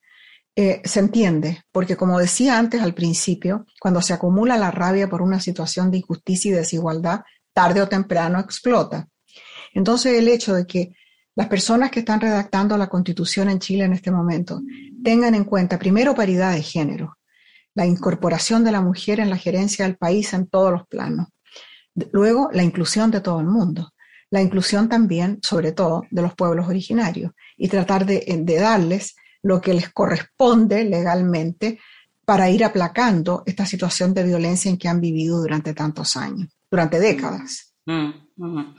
eh, 0.59 0.81
se 0.85 1.01
entiende, 1.01 1.65
porque 1.71 1.99
como 1.99 2.19
decía 2.19 2.59
antes 2.59 2.81
al 2.81 2.95
principio, 2.95 3.67
cuando 3.79 4.01
se 4.01 4.15
acumula 4.15 4.57
la 4.57 4.71
rabia 4.71 5.07
por 5.07 5.21
una 5.21 5.39
situación 5.39 5.91
de 5.91 5.99
injusticia 5.99 6.51
y 6.51 6.55
desigualdad, 6.55 7.21
tarde 7.53 7.83
o 7.83 7.89
temprano 7.89 8.41
explota. 8.41 9.07
Entonces 9.75 10.19
el 10.19 10.29
hecho 10.29 10.55
de 10.55 10.67
que 10.67 10.93
las 11.35 11.49
personas 11.49 11.91
que 11.91 11.99
están 11.99 12.23
redactando 12.23 12.79
la 12.79 12.89
constitución 12.89 13.51
en 13.51 13.59
Chile 13.59 13.85
en 13.85 13.93
este 13.93 14.11
momento 14.11 14.63
tengan 15.05 15.35
en 15.35 15.45
cuenta 15.45 15.79
primero 15.79 16.15
paridad 16.15 16.53
de 16.53 16.63
género, 16.63 17.19
la 17.75 17.85
incorporación 17.85 18.65
de 18.65 18.73
la 18.73 18.81
mujer 18.81 19.21
en 19.21 19.29
la 19.29 19.37
gerencia 19.37 19.85
del 19.85 19.99
país 19.99 20.33
en 20.33 20.47
todos 20.47 20.73
los 20.73 20.87
planos, 20.87 21.29
luego 22.13 22.49
la 22.55 22.63
inclusión 22.63 23.11
de 23.11 23.21
todo 23.21 23.41
el 23.41 23.47
mundo, 23.47 23.93
la 24.31 24.41
inclusión 24.41 24.89
también, 24.89 25.39
sobre 25.43 25.73
todo, 25.73 26.05
de 26.11 26.23
los 26.23 26.35
pueblos 26.35 26.67
originarios 26.67 27.33
y 27.59 27.69
tratar 27.69 28.07
de, 28.07 28.25
de 28.43 28.57
darles 28.57 29.17
lo 29.47 29.61
que 29.61 29.75
les 29.75 29.91
corresponde 29.91 30.85
legalmente 30.85 31.79
para 32.25 32.51
ir 32.51 32.65
aplacando 32.65 33.45
esta 33.47 33.65
situación 33.65 34.13
de 34.13 34.25
violencia 34.25 34.69
en 34.69 34.77
que 34.77 34.89
han 34.89 35.01
vivido 35.01 35.39
durante 35.39 35.73
tantos 35.73 36.17
años, 36.17 36.49
durante 36.69 36.99
décadas. 36.99 37.73
Mm, 37.85 38.11
mm. 38.37 38.75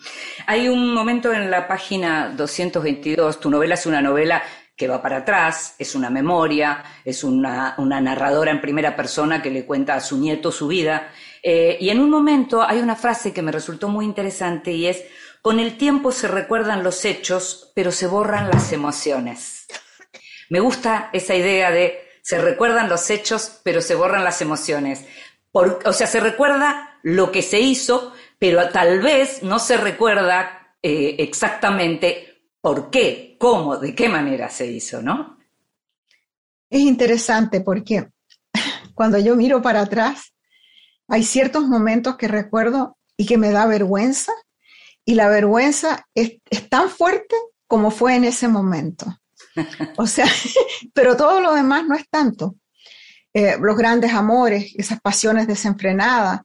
Hay 0.47 0.67
un 0.67 0.93
momento 0.93 1.31
en 1.31 1.49
la 1.49 1.65
página 1.67 2.33
222, 2.35 3.39
tu 3.39 3.49
novela 3.49 3.75
es 3.75 3.85
una 3.85 4.01
novela 4.01 4.43
que 4.75 4.89
va 4.89 5.01
para 5.01 5.17
atrás, 5.17 5.75
es 5.79 5.95
una 5.95 6.09
memoria, 6.09 6.83
es 7.05 7.23
una, 7.23 7.75
narradora 7.77 8.51
en 8.51 8.59
primera 8.59 8.95
persona 8.95 9.41
que 9.41 9.49
le 9.49 9.65
cuenta 9.65 9.95
a 9.95 10.01
su 10.01 10.17
nieto 10.17 10.51
su 10.51 10.67
vida. 10.67 11.13
Eh, 11.41 11.77
y 11.79 11.89
en 11.89 12.01
un 12.01 12.09
momento 12.09 12.61
hay 12.61 12.79
una 12.79 12.97
frase 12.97 13.31
que 13.31 13.41
me 13.41 13.53
resultó 13.53 13.87
muy 13.87 14.03
interesante 14.03 14.73
y 14.73 14.87
es, 14.87 15.05
con 15.41 15.59
el 15.59 15.77
tiempo 15.77 16.11
se 16.11 16.27
recuerdan 16.27 16.83
los 16.83 17.05
hechos, 17.05 17.71
pero 17.73 17.93
se 17.93 18.05
borran 18.05 18.49
las 18.49 18.73
emociones. 18.73 19.65
Me 20.49 20.59
gusta 20.59 21.09
esa 21.13 21.35
idea 21.35 21.71
de 21.71 22.07
se 22.21 22.39
recuerdan 22.39 22.89
los 22.89 23.09
hechos, 23.09 23.59
pero 23.63 23.81
se 23.81 23.95
borran 23.95 24.23
las 24.23 24.41
emociones. 24.41 25.05
o 25.53 25.93
sea, 25.93 26.07
se 26.07 26.19
recuerda 26.19 26.99
lo 27.03 27.31
que 27.31 27.41
se 27.41 27.59
hizo, 27.59 28.13
pero 28.37 28.69
tal 28.69 28.99
vez 29.01 29.43
no 29.43 29.59
se 29.59 29.77
recuerda 29.77 30.75
eh, 30.81 31.15
exactamente 31.19 32.43
por 32.61 32.89
qué, 32.89 33.37
cómo, 33.39 33.77
de 33.77 33.95
qué 33.95 34.09
manera 34.09 34.49
se 34.49 34.67
hizo, 34.67 35.01
¿no? 35.01 35.37
Es 36.69 36.81
interesante 36.81 37.61
porque 37.61 38.09
cuando 38.93 39.17
yo 39.19 39.35
miro 39.35 39.61
para 39.61 39.81
atrás, 39.81 40.33
hay 41.07 41.23
ciertos 41.23 41.63
momentos 41.63 42.17
que 42.17 42.27
recuerdo 42.27 42.97
y 43.15 43.25
que 43.25 43.37
me 43.37 43.51
da 43.51 43.65
vergüenza, 43.65 44.33
y 45.05 45.15
la 45.15 45.29
vergüenza 45.29 46.05
es 46.13 46.41
tan 46.69 46.89
fuerte 46.89 47.35
como 47.67 47.89
fue 47.89 48.15
en 48.15 48.25
ese 48.25 48.49
momento. 48.49 49.17
O 49.97 50.07
sea, 50.07 50.25
pero 50.93 51.15
todo 51.15 51.41
lo 51.41 51.53
demás 51.53 51.85
no 51.85 51.95
es 51.95 52.07
tanto. 52.09 52.55
Eh, 53.33 53.55
los 53.59 53.77
grandes 53.77 54.13
amores, 54.13 54.73
esas 54.77 54.99
pasiones 54.99 55.47
desenfrenadas. 55.47 56.41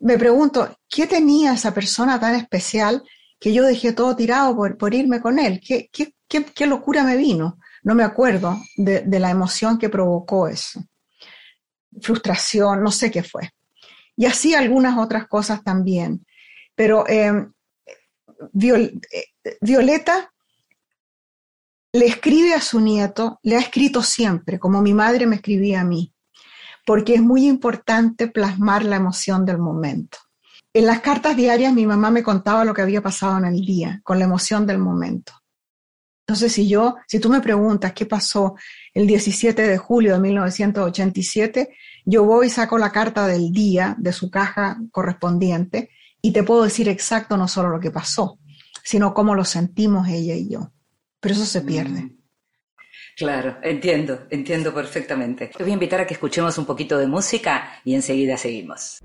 Me 0.00 0.18
pregunto, 0.18 0.76
¿qué 0.88 1.06
tenía 1.06 1.52
esa 1.52 1.72
persona 1.72 2.18
tan 2.18 2.34
especial 2.34 3.02
que 3.38 3.52
yo 3.52 3.64
dejé 3.64 3.92
todo 3.92 4.16
tirado 4.16 4.56
por, 4.56 4.94
irme 4.94 5.20
con 5.20 5.38
él? 5.38 5.60
¿Qué, 5.60 5.88
qué, 5.92 6.66
locura 6.66 7.04
me 7.04 7.16
vino? 7.16 7.58
No 7.84 7.94
me 7.94 8.02
acuerdo 8.02 8.60
de, 8.76 9.04
la 9.18 9.30
emoción 9.30 9.78
que 9.78 9.88
provocó 9.88 10.48
eso. 10.48 10.82
Frustración, 12.00 12.82
no 12.82 12.90
sé 12.90 13.10
qué 13.10 13.22
fue. 13.22 13.50
Y 14.16 14.26
así 14.26 14.54
algunas 14.54 14.98
otras 14.98 15.28
cosas 15.28 15.62
también. 15.62 16.26
Pero 16.74 17.06
eh, 17.08 17.32
eh, 17.90 19.56
Violeta 19.60 20.32
le 21.92 22.06
escribe 22.06 22.54
a 22.54 22.60
su 22.60 22.80
nieto, 22.80 23.40
le 23.42 23.56
ha 23.56 23.60
escrito 23.60 24.02
siempre, 24.02 24.58
como 24.58 24.82
mi 24.82 24.92
madre 24.92 25.26
me 25.26 25.36
escribía 25.36 25.80
a 25.80 25.84
mí, 25.84 26.14
porque 26.84 27.14
es 27.14 27.22
muy 27.22 27.46
importante 27.46 28.28
plasmar 28.28 28.84
la 28.84 28.96
emoción 28.96 29.46
del 29.46 29.58
momento. 29.58 30.18
En 30.74 30.86
las 30.86 31.00
cartas 31.00 31.34
diarias 31.36 31.72
mi 31.72 31.86
mamá 31.86 32.10
me 32.10 32.22
contaba 32.22 32.64
lo 32.64 32.74
que 32.74 32.82
había 32.82 33.02
pasado 33.02 33.38
en 33.38 33.46
el 33.46 33.64
día, 33.64 34.00
con 34.04 34.18
la 34.18 34.26
emoción 34.26 34.66
del 34.66 34.78
momento. 34.78 35.32
Entonces, 36.26 36.52
si 36.52 36.68
yo, 36.68 36.96
si 37.06 37.20
tú 37.20 37.30
me 37.30 37.40
preguntas 37.40 37.94
qué 37.94 38.04
pasó 38.04 38.54
el 38.92 39.06
17 39.06 39.66
de 39.66 39.78
julio 39.78 40.12
de 40.12 40.20
1987, 40.20 41.74
yo 42.04 42.24
voy 42.24 42.48
y 42.48 42.50
saco 42.50 42.76
la 42.76 42.92
carta 42.92 43.26
del 43.26 43.50
día 43.50 43.96
de 43.98 44.12
su 44.12 44.30
caja 44.30 44.78
correspondiente 44.90 45.88
y 46.20 46.32
te 46.32 46.42
puedo 46.42 46.64
decir 46.64 46.86
exacto 46.86 47.38
no 47.38 47.48
solo 47.48 47.70
lo 47.70 47.80
que 47.80 47.90
pasó, 47.90 48.38
sino 48.84 49.14
cómo 49.14 49.34
lo 49.34 49.46
sentimos 49.46 50.06
ella 50.08 50.34
y 50.34 50.50
yo 50.50 50.70
pero 51.20 51.34
eso 51.34 51.44
se 51.44 51.60
pierde. 51.62 52.02
Mm. 52.02 52.18
Claro, 53.16 53.58
entiendo, 53.62 54.26
entiendo 54.30 54.72
perfectamente. 54.72 55.48
Te 55.48 55.62
voy 55.64 55.72
a 55.72 55.74
invitar 55.74 56.00
a 56.00 56.06
que 56.06 56.14
escuchemos 56.14 56.56
un 56.56 56.66
poquito 56.66 56.96
de 56.98 57.08
música 57.08 57.80
y 57.84 57.94
enseguida 57.94 58.36
seguimos. 58.36 59.00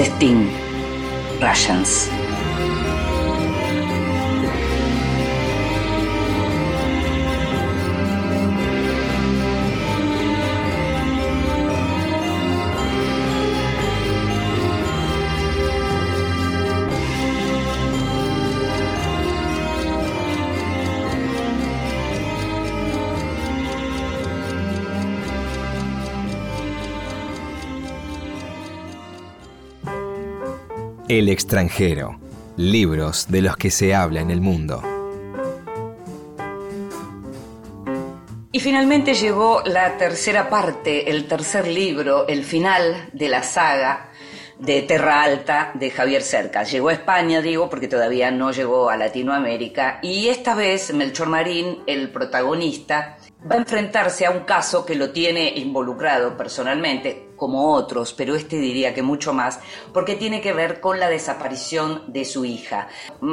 Es 0.00 0.06
Sting, 0.06 0.48
Russians. 1.40 2.21
El 31.08 31.28
extranjero. 31.28 32.20
Libros 32.56 33.26
de 33.28 33.42
los 33.42 33.56
que 33.56 33.72
se 33.72 33.92
habla 33.92 34.20
en 34.20 34.30
el 34.30 34.40
mundo. 34.40 34.80
Y 38.52 38.60
finalmente 38.60 39.14
llegó 39.14 39.62
la 39.64 39.96
tercera 39.96 40.48
parte, 40.48 41.10
el 41.10 41.26
tercer 41.26 41.66
libro, 41.66 42.28
el 42.28 42.44
final 42.44 43.10
de 43.12 43.28
la 43.28 43.42
saga 43.42 44.11
de 44.62 44.82
Terra 44.82 45.24
Alta 45.24 45.72
de 45.74 45.90
Javier 45.90 46.22
Cercas. 46.22 46.70
Llegó 46.70 46.90
a 46.90 46.92
España, 46.92 47.42
digo, 47.42 47.68
porque 47.68 47.88
todavía 47.88 48.30
no 48.30 48.52
llegó 48.52 48.90
a 48.90 48.96
Latinoamérica. 48.96 49.98
Y 50.02 50.28
esta 50.28 50.54
vez 50.54 50.94
Melchor 50.94 51.28
Marín, 51.28 51.82
el 51.88 52.10
protagonista, 52.10 53.18
va 53.50 53.56
a 53.56 53.58
enfrentarse 53.58 54.24
a 54.24 54.30
un 54.30 54.44
caso 54.44 54.86
que 54.86 54.94
lo 54.94 55.10
tiene 55.10 55.48
involucrado 55.56 56.36
personalmente, 56.36 57.30
como 57.34 57.72
otros, 57.72 58.12
pero 58.12 58.36
este 58.36 58.56
diría 58.56 58.94
que 58.94 59.02
mucho 59.02 59.32
más, 59.32 59.58
porque 59.92 60.14
tiene 60.14 60.40
que 60.40 60.52
ver 60.52 60.80
con 60.80 61.00
la 61.00 61.08
desaparición 61.08 62.04
de 62.06 62.24
su 62.24 62.44
hija. 62.44 62.86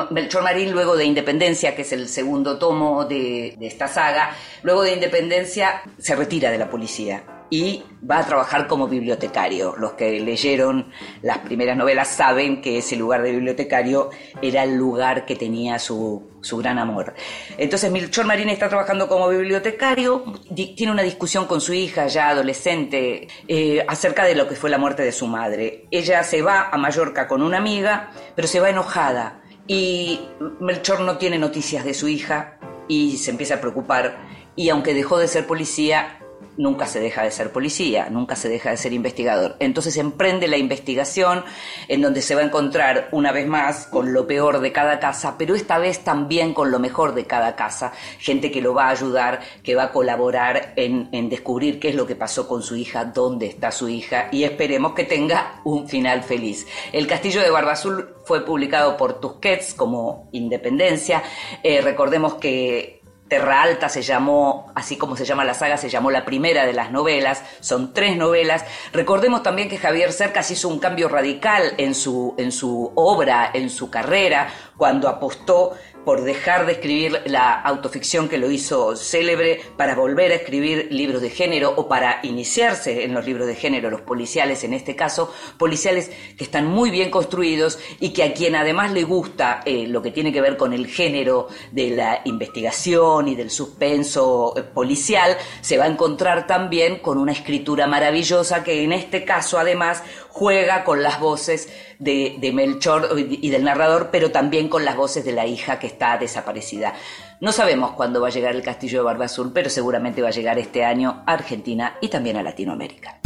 Melchor 0.10 0.42
Marín, 0.42 0.72
luego 0.72 0.98
de 0.98 1.06
Independencia, 1.06 1.76
que 1.76 1.84
es 1.84 1.92
el 1.92 2.08
segundo 2.08 2.58
tomo 2.58 3.06
de, 3.06 3.56
de 3.56 3.68
esta 3.68 3.88
saga, 3.88 4.36
luego 4.64 4.82
de 4.82 4.94
Independencia 4.94 5.84
se 6.00 6.16
retira 6.16 6.50
de 6.50 6.58
la 6.58 6.72
policía 6.72 7.24
y 7.50 7.84
va 8.10 8.20
a 8.20 8.26
trabajar 8.26 8.68
como 8.68 8.88
bibliotecario. 8.88 9.76
Los 9.78 9.94
que 9.94 10.20
leyeron 10.20 10.92
las 11.22 11.40
primeras 11.40 11.76
novelas 11.78 12.08
saben 12.08 12.62
que 12.62 12.78
ese 12.78 12.96
lugar 12.96 13.24
de 13.24 13.32
bibliotecario 13.32 14.10
era 14.42 14.64
el 14.64 14.76
lugar 14.76 15.26
que 15.26 15.36
tenía 15.36 15.80
su, 15.80 16.30
su 16.42 16.58
gran 16.58 16.80
amor. 16.80 17.14
Entonces 17.58 17.92
Melchor 17.92 18.26
Marín 18.26 18.50
está 18.50 18.70
trabajando 18.70 19.08
como 19.08 19.28
bibliotecario, 19.30 20.24
tiene 20.54 20.92
una 20.92 21.04
discusión 21.04 21.46
con 21.46 21.62
su 21.62 21.74
hija 21.74 22.08
ya 22.08 22.30
adolescente 22.30 23.28
eh, 23.48 23.86
acerca 23.88 24.26
de 24.26 24.36
lo 24.36 24.48
que 24.48 24.56
fue 24.56 24.70
la 24.70 24.78
muerte 24.78 25.04
de 25.04 25.12
su 25.12 25.28
madre. 25.28 25.88
Ella 25.92 26.24
se 26.24 26.42
va 26.42 26.70
a 26.72 26.78
Mallorca 26.78 27.28
con 27.28 27.42
una 27.42 27.58
amiga, 27.58 28.12
pero 28.36 28.48
se 28.48 28.60
va 28.60 28.70
enojada 28.70 29.42
y 29.68 30.20
Melchor 30.60 31.02
no 31.02 31.18
tiene 31.18 31.38
noticias 31.38 31.84
de 31.84 31.94
su 31.94 32.08
hija 32.08 32.60
y 32.88 33.18
se 33.18 33.32
empieza 33.32 33.56
a 33.56 33.62
preocupar 33.62 34.18
y 34.56 34.70
aunque 34.70 34.94
dejó 34.94 35.18
de 35.18 35.28
ser 35.30 35.48
policía, 35.48 36.19
nunca 36.60 36.86
se 36.86 37.00
deja 37.00 37.24
de 37.24 37.32
ser 37.32 37.52
policía, 37.52 38.10
nunca 38.12 38.36
se 38.36 38.50
deja 38.50 38.70
de 38.70 38.78
ser 38.78 38.92
investigador. 38.92 39.56
Entonces 39.60 39.96
emprende 39.96 40.48
la 40.50 40.58
investigación 40.58 41.46
en 41.88 42.02
donde 42.02 42.22
se 42.22 42.36
va 42.36 42.42
a 42.42 42.44
encontrar 42.44 43.08
una 43.14 43.32
vez 43.32 43.48
más 43.48 43.88
con 43.88 44.12
lo 44.14 44.28
peor 44.28 44.60
de 44.60 44.74
cada 44.74 45.00
casa, 45.00 45.36
pero 45.38 45.56
esta 45.56 45.78
vez 45.80 46.04
también 46.04 46.54
con 46.54 46.70
lo 46.70 46.78
mejor 46.78 47.16
de 47.16 47.26
cada 47.26 47.56
casa, 47.56 47.94
gente 48.20 48.52
que 48.52 48.62
lo 48.62 48.74
va 48.74 48.88
a 48.88 48.92
ayudar, 48.92 49.40
que 49.64 49.74
va 49.74 49.84
a 49.84 49.92
colaborar 49.92 50.74
en, 50.76 51.10
descubrir 51.30 51.80
qué 51.80 51.90
es 51.90 51.96
lo 51.96 52.06
que 52.06 52.16
pasó 52.16 52.46
con 52.46 52.62
su 52.62 52.76
hija, 52.76 53.06
dónde 53.06 53.46
está 53.46 53.72
su 53.72 53.88
hija 53.88 54.28
y 54.32 54.44
esperemos 54.44 54.94
que 54.94 55.06
tenga 55.06 55.62
un 55.64 55.88
final 55.88 56.24
feliz. 56.24 56.68
El 56.92 57.08
Castillo 57.08 57.42
de 57.42 57.52
Barba 57.52 57.72
Azul 57.72 58.16
fue 58.26 58.46
publicado 58.46 58.98
por 58.98 59.22
Tusquets 59.22 59.74
como 59.74 60.28
Independencia. 60.34 61.24
Eh, 61.64 61.80
recordemos 61.82 62.34
que 62.36 62.99
Terra 63.30 63.62
Alta 63.62 63.88
se 63.90 64.02
llamó, 64.02 64.72
así 64.76 64.98
como 64.98 65.16
se 65.16 65.24
llama 65.24 65.46
la 65.46 65.54
saga, 65.54 65.78
se 65.78 65.88
llamó 65.88 66.10
la 66.10 66.26
primera 66.26 66.66
de 66.66 66.74
las 66.74 66.92
novelas, 66.92 67.44
son 67.60 67.94
tres 67.94 68.18
novelas. 68.18 68.66
Recordemos 68.92 69.44
también 69.44 69.70
que 69.70 69.78
Javier 69.78 70.12
Cercas 70.12 70.50
hizo 70.50 70.68
un 70.68 70.80
cambio 70.80 71.08
radical 71.08 71.76
en 71.78 71.94
su, 71.94 72.34
en 72.38 72.52
su 72.52 72.92
obra, 72.96 73.52
en 73.54 73.70
su 73.70 73.90
carrera, 73.92 74.50
cuando 74.76 75.08
apostó 75.08 75.76
por 76.06 76.24
dejar 76.24 76.66
de 76.66 76.74
escribir 76.74 77.22
la 77.26 77.54
autoficción 77.54 78.30
que 78.30 78.38
lo 78.38 78.50
hizo 78.50 78.96
célebre 78.96 79.62
para 79.78 79.96
volver 79.96 80.32
a 80.32 80.36
escribir 80.36 80.88
libros 80.92 81.22
de 81.22 81.30
género 81.30 81.74
o 81.76 81.88
para 81.88 82.20
iniciarse 82.24 83.04
en 83.04 83.14
los 83.14 83.26
libros 83.26 83.48
de 83.48 83.56
género, 83.56 83.90
los 83.90 84.02
policiales 84.02 84.64
en 84.64 84.74
este 84.74 84.96
caso, 84.96 85.34
policiales 85.58 86.12
que 86.38 86.44
están 86.44 86.68
muy 86.68 86.92
bien 86.92 87.12
construidos 87.12 87.80
y 88.00 88.10
que 88.10 88.24
a 88.24 88.34
quien 88.34 88.56
además 88.56 88.92
le 88.92 89.04
gusta 89.04 89.62
eh, 89.66 89.88
lo 89.88 90.02
que 90.02 90.12
tiene 90.12 90.32
que 90.32 90.42
ver 90.42 90.58
con 90.58 90.74
el 90.74 90.88
género 90.88 91.48
de 91.72 91.92
la 91.92 92.22
investigación 92.26 93.28
y 93.28 93.36
del 93.36 93.50
suspenso 93.50 94.54
eh, 94.58 94.64
policial, 94.64 95.38
se 95.62 95.78
va 95.78 95.86
a 95.86 95.88
encontrar 95.88 96.48
también 96.48 97.00
con 97.00 97.18
una 97.18 97.32
escritura 97.32 97.88
maravillosa 97.88 98.64
que 98.64 98.84
en 98.84 98.94
este 98.94 99.26
caso 99.26 99.60
además 99.60 100.04
juega 100.40 100.86
con 100.86 101.04
las 101.04 101.20
voces 101.20 101.68
de, 102.00 102.40
Melchor 102.54 103.10
y 103.20 103.50
del 103.50 103.66
narrador, 103.66 104.08
pero 104.10 104.32
también 104.32 104.70
con 104.70 104.86
las 104.86 104.96
voces 104.96 105.26
de 105.26 105.34
la 105.34 105.46
hija 105.46 105.80
que 105.80 105.88
está 105.88 106.18
desaparecida. 106.18 106.94
No 107.42 107.52
sabemos 107.52 107.92
cuándo 107.92 108.22
va 108.22 108.30
a 108.30 108.32
llegar 108.32 108.56
el 108.56 108.64
castillo 108.64 109.00
de 109.00 109.04
Barba 109.04 109.26
Azul, 109.26 109.52
pero 109.54 109.70
seguramente 109.70 110.22
va 110.22 110.30
a 110.30 110.32
llegar 110.32 110.58
este 110.58 110.86
año 110.86 111.24
a 111.26 111.34
Argentina 111.34 111.98
y 112.00 112.08
también 112.08 112.38
a 112.38 112.44
Latinoamérica. 112.44 113.20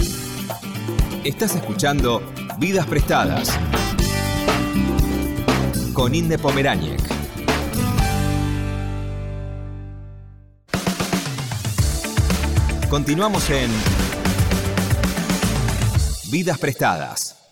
Estás 1.23 1.55
escuchando 1.55 2.23
Vidas 2.57 2.87
Prestadas 2.87 3.59
con 5.93 6.15
Inde 6.15 6.39
Pomeráñez. 6.39 6.99
Continuamos 12.89 13.47
en 13.51 13.69
Vidas 16.33 16.57
Prestadas. 16.57 17.47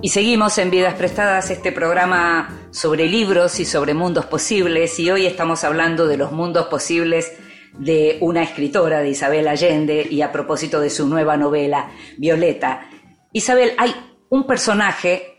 Y 0.00 0.10
seguimos 0.10 0.56
en 0.58 0.70
Vidas 0.70 0.94
Prestadas, 0.94 1.50
este 1.50 1.72
programa 1.72 2.68
sobre 2.70 3.08
libros 3.08 3.58
y 3.58 3.64
sobre 3.64 3.94
mundos 3.94 4.26
posibles, 4.26 4.96
y 5.00 5.10
hoy 5.10 5.26
estamos 5.26 5.64
hablando 5.64 6.06
de 6.06 6.18
los 6.18 6.30
mundos 6.30 6.68
posibles 6.68 7.32
de 7.76 8.18
una 8.20 8.44
escritora, 8.44 9.00
de 9.00 9.08
Isabel 9.08 9.48
Allende, 9.48 10.06
y 10.08 10.22
a 10.22 10.30
propósito 10.30 10.78
de 10.78 10.88
su 10.88 11.08
nueva 11.08 11.36
novela, 11.36 11.90
Violeta. 12.16 12.88
Isabel, 13.32 13.72
hay 13.76 13.92
un 14.28 14.46
personaje 14.46 15.33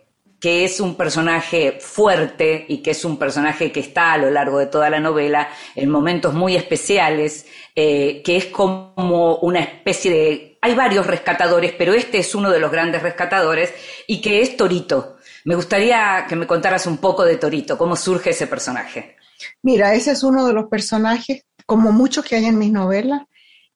que 0.45 0.63
es 0.63 0.79
un 0.79 0.93
personaje 0.93 1.79
fuerte 1.79 2.67
y 2.69 2.83
que 2.83 2.91
es 2.91 3.03
un 3.03 3.17
personaje 3.17 3.71
que 3.71 3.79
está 3.79 4.13
a 4.13 4.19
lo 4.19 4.29
largo 4.29 4.59
de 4.59 4.67
toda 4.67 4.91
la 4.91 4.99
novela 4.99 5.49
en 5.73 5.89
momentos 5.89 6.35
muy 6.35 6.55
especiales, 6.55 7.47
eh, 7.75 8.21
que 8.23 8.37
es 8.37 8.45
como 8.45 9.37
una 9.37 9.61
especie 9.61 10.11
de 10.11 10.57
hay 10.61 10.75
varios 10.75 11.07
rescatadores, 11.07 11.73
pero 11.75 11.95
este 11.95 12.19
es 12.19 12.35
uno 12.35 12.51
de 12.51 12.59
los 12.59 12.71
grandes 12.71 13.01
rescatadores 13.01 13.73
y 14.05 14.21
que 14.21 14.43
es 14.43 14.55
Torito. 14.55 15.17
Me 15.45 15.55
gustaría 15.55 16.27
que 16.29 16.35
me 16.35 16.45
contaras 16.45 16.85
un 16.85 16.97
poco 16.97 17.25
de 17.25 17.37
Torito, 17.37 17.75
cómo 17.75 17.95
surge 17.95 18.29
ese 18.29 18.45
personaje. 18.45 19.15
Mira, 19.63 19.95
ese 19.95 20.11
es 20.11 20.21
uno 20.21 20.45
de 20.45 20.53
los 20.53 20.67
personajes, 20.69 21.41
como 21.65 21.91
muchos 21.91 22.23
que 22.23 22.35
hay 22.35 22.45
en 22.45 22.59
mis 22.59 22.71
novelas, 22.71 23.23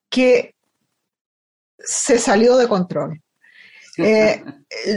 que 0.07 0.53
se 1.79 2.19
salió 2.19 2.57
de 2.57 2.67
control. 2.67 3.23
Eh, 4.01 4.43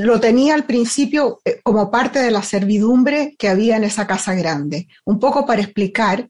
lo 0.00 0.20
tenía 0.20 0.54
al 0.54 0.64
principio 0.64 1.40
eh, 1.44 1.60
como 1.62 1.90
parte 1.90 2.20
de 2.20 2.30
la 2.30 2.42
servidumbre 2.42 3.34
que 3.38 3.48
había 3.48 3.76
en 3.76 3.84
esa 3.84 4.06
casa 4.06 4.34
grande, 4.34 4.88
un 5.04 5.18
poco 5.18 5.44
para 5.46 5.62
explicar 5.62 6.28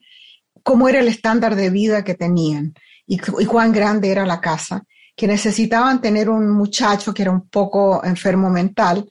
cómo 0.62 0.88
era 0.88 1.00
el 1.00 1.08
estándar 1.08 1.56
de 1.56 1.70
vida 1.70 2.04
que 2.04 2.14
tenían 2.14 2.74
y, 3.06 3.18
cuán 3.18 3.72
grande 3.72 4.11
era 4.11 4.24
la 4.24 4.40
casa 4.40 4.85
que 5.14 5.26
necesitaban 5.26 6.00
tener 6.00 6.30
un 6.30 6.50
muchacho 6.50 7.12
que 7.12 7.22
era 7.22 7.30
un 7.30 7.48
poco 7.48 8.02
enfermo 8.02 8.48
mental, 8.48 9.06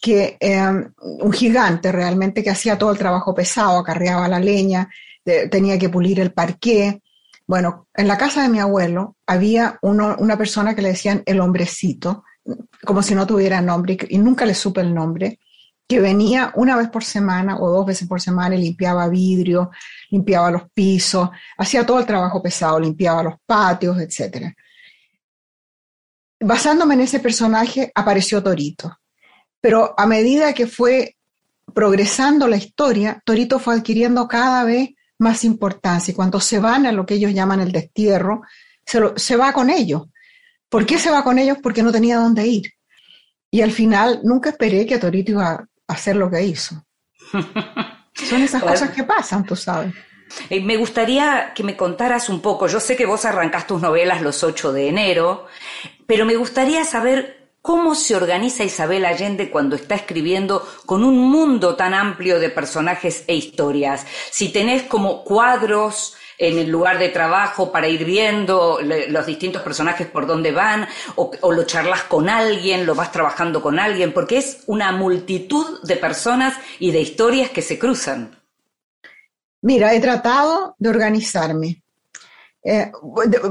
que 0.00 0.36
eh, 0.38 0.60
un 0.60 1.32
gigante 1.32 1.90
realmente 1.90 2.42
que 2.42 2.50
hacía 2.50 2.76
todo 2.76 2.90
el 2.90 2.98
trabajo 2.98 3.34
pesado, 3.34 3.78
acarreaba 3.78 4.28
la 4.28 4.38
leña, 4.38 4.90
tenía 5.50 5.78
que 5.78 5.88
pulir 5.88 6.20
el 6.20 6.32
parqué. 6.32 7.00
Bueno, 7.46 7.88
en 7.94 8.08
la 8.08 8.18
casa 8.18 8.42
de 8.42 8.50
mi 8.50 8.60
abuelo 8.60 9.16
había 9.26 9.78
una 9.80 10.36
persona 10.36 10.74
que 10.74 10.82
le 10.82 10.90
decían 10.90 11.22
el 11.24 11.40
hombrecito, 11.40 12.24
como 12.84 13.02
si 13.02 13.14
no 13.14 13.26
tuviera 13.26 13.60
nombre, 13.60 13.98
y 14.08 14.18
nunca 14.18 14.44
le 14.44 14.54
supe 14.54 14.80
el 14.80 14.94
nombre, 14.94 15.38
que 15.86 16.00
venía 16.00 16.52
una 16.56 16.76
vez 16.76 16.88
por 16.88 17.02
semana 17.02 17.58
o 17.58 17.70
dos 17.70 17.86
veces 17.86 18.06
por 18.06 18.20
semana 18.20 18.56
y 18.56 18.62
limpiaba 18.62 19.08
vidrio, 19.08 19.70
limpiaba 20.10 20.50
los 20.50 20.70
pisos, 20.72 21.30
hacía 21.56 21.86
todo 21.86 21.98
el 21.98 22.06
trabajo 22.06 22.42
pesado, 22.42 22.78
limpiaba 22.78 23.22
los 23.22 23.34
patios, 23.46 23.98
etcétera 23.98 24.54
basándome 26.40 26.94
en 26.94 27.00
ese 27.02 27.20
personaje, 27.20 27.90
apareció 27.94 28.42
Torito. 28.42 28.98
Pero 29.60 29.94
a 29.98 30.06
medida 30.06 30.52
que 30.52 30.66
fue 30.66 31.16
progresando 31.74 32.46
la 32.48 32.56
historia, 32.56 33.20
Torito 33.24 33.58
fue 33.58 33.74
adquiriendo 33.74 34.28
cada 34.28 34.64
vez 34.64 34.90
más 35.18 35.44
importancia 35.44 36.12
y 36.12 36.14
cuando 36.14 36.40
se 36.40 36.60
van 36.60 36.86
a 36.86 36.92
lo 36.92 37.04
que 37.04 37.14
ellos 37.14 37.34
llaman 37.34 37.60
el 37.60 37.72
destierro, 37.72 38.42
se, 38.86 39.00
se 39.16 39.36
va 39.36 39.52
con 39.52 39.68
ellos. 39.68 40.04
¿Por 40.68 40.86
qué 40.86 40.98
se 40.98 41.10
va 41.10 41.24
con 41.24 41.38
ellos? 41.38 41.58
Porque 41.62 41.82
no 41.82 41.92
tenía 41.92 42.18
dónde 42.18 42.46
ir. 42.46 42.72
Y 43.50 43.62
al 43.62 43.72
final 43.72 44.20
nunca 44.24 44.50
esperé 44.50 44.86
que 44.86 44.98
Torito 44.98 45.32
iba 45.32 45.50
a 45.50 45.66
hacer 45.86 46.16
lo 46.16 46.30
que 46.30 46.42
hizo. 46.42 46.84
Son 48.14 48.42
esas 48.42 48.62
cosas 48.62 48.90
que 48.90 49.04
pasan, 49.04 49.44
tú 49.44 49.56
sabes. 49.56 49.94
Eh, 50.50 50.60
me 50.60 50.76
gustaría 50.76 51.52
que 51.54 51.62
me 51.62 51.76
contaras 51.76 52.28
un 52.28 52.40
poco, 52.40 52.66
yo 52.66 52.80
sé 52.80 52.96
que 52.96 53.06
vos 53.06 53.24
arrancás 53.24 53.66
tus 53.66 53.80
novelas 53.80 54.20
los 54.20 54.44
8 54.44 54.72
de 54.72 54.88
enero, 54.88 55.46
pero 56.06 56.26
me 56.26 56.36
gustaría 56.36 56.84
saber 56.84 57.52
cómo 57.62 57.94
se 57.94 58.16
organiza 58.16 58.64
Isabel 58.64 59.04
Allende 59.04 59.50
cuando 59.50 59.76
está 59.76 59.94
escribiendo 59.94 60.66
con 60.86 61.04
un 61.04 61.18
mundo 61.18 61.76
tan 61.76 61.94
amplio 61.94 62.40
de 62.40 62.50
personajes 62.50 63.24
e 63.26 63.34
historias. 63.34 64.06
Si 64.30 64.50
tenés 64.50 64.82
como 64.84 65.24
cuadros 65.24 66.14
en 66.38 66.58
el 66.58 66.70
lugar 66.70 66.98
de 66.98 67.08
trabajo 67.08 67.72
para 67.72 67.88
ir 67.88 68.04
viendo 68.04 68.78
los 68.80 69.26
distintos 69.26 69.60
personajes 69.62 70.06
por 70.06 70.26
dónde 70.26 70.52
van, 70.52 70.86
o, 71.16 71.52
lo 71.52 71.64
charlas 71.64 72.04
con 72.04 72.28
alguien, 72.28 72.86
lo 72.86 72.94
vas 72.94 73.10
trabajando 73.10 73.60
con 73.60 73.78
alguien, 73.78 74.12
porque 74.12 74.38
es 74.38 74.62
una 74.66 74.92
multitud 74.92 75.82
de 75.82 75.96
personas 75.96 76.54
y 76.78 76.92
de 76.92 77.00
historias 77.00 77.50
que 77.50 77.62
se 77.62 77.78
cruzan. 77.78 78.36
Mira, 79.62 79.92
he 79.92 80.00
tratado 80.00 80.76
de 80.78 80.88
organizarme. 80.88 81.82
Eh, 82.62 82.92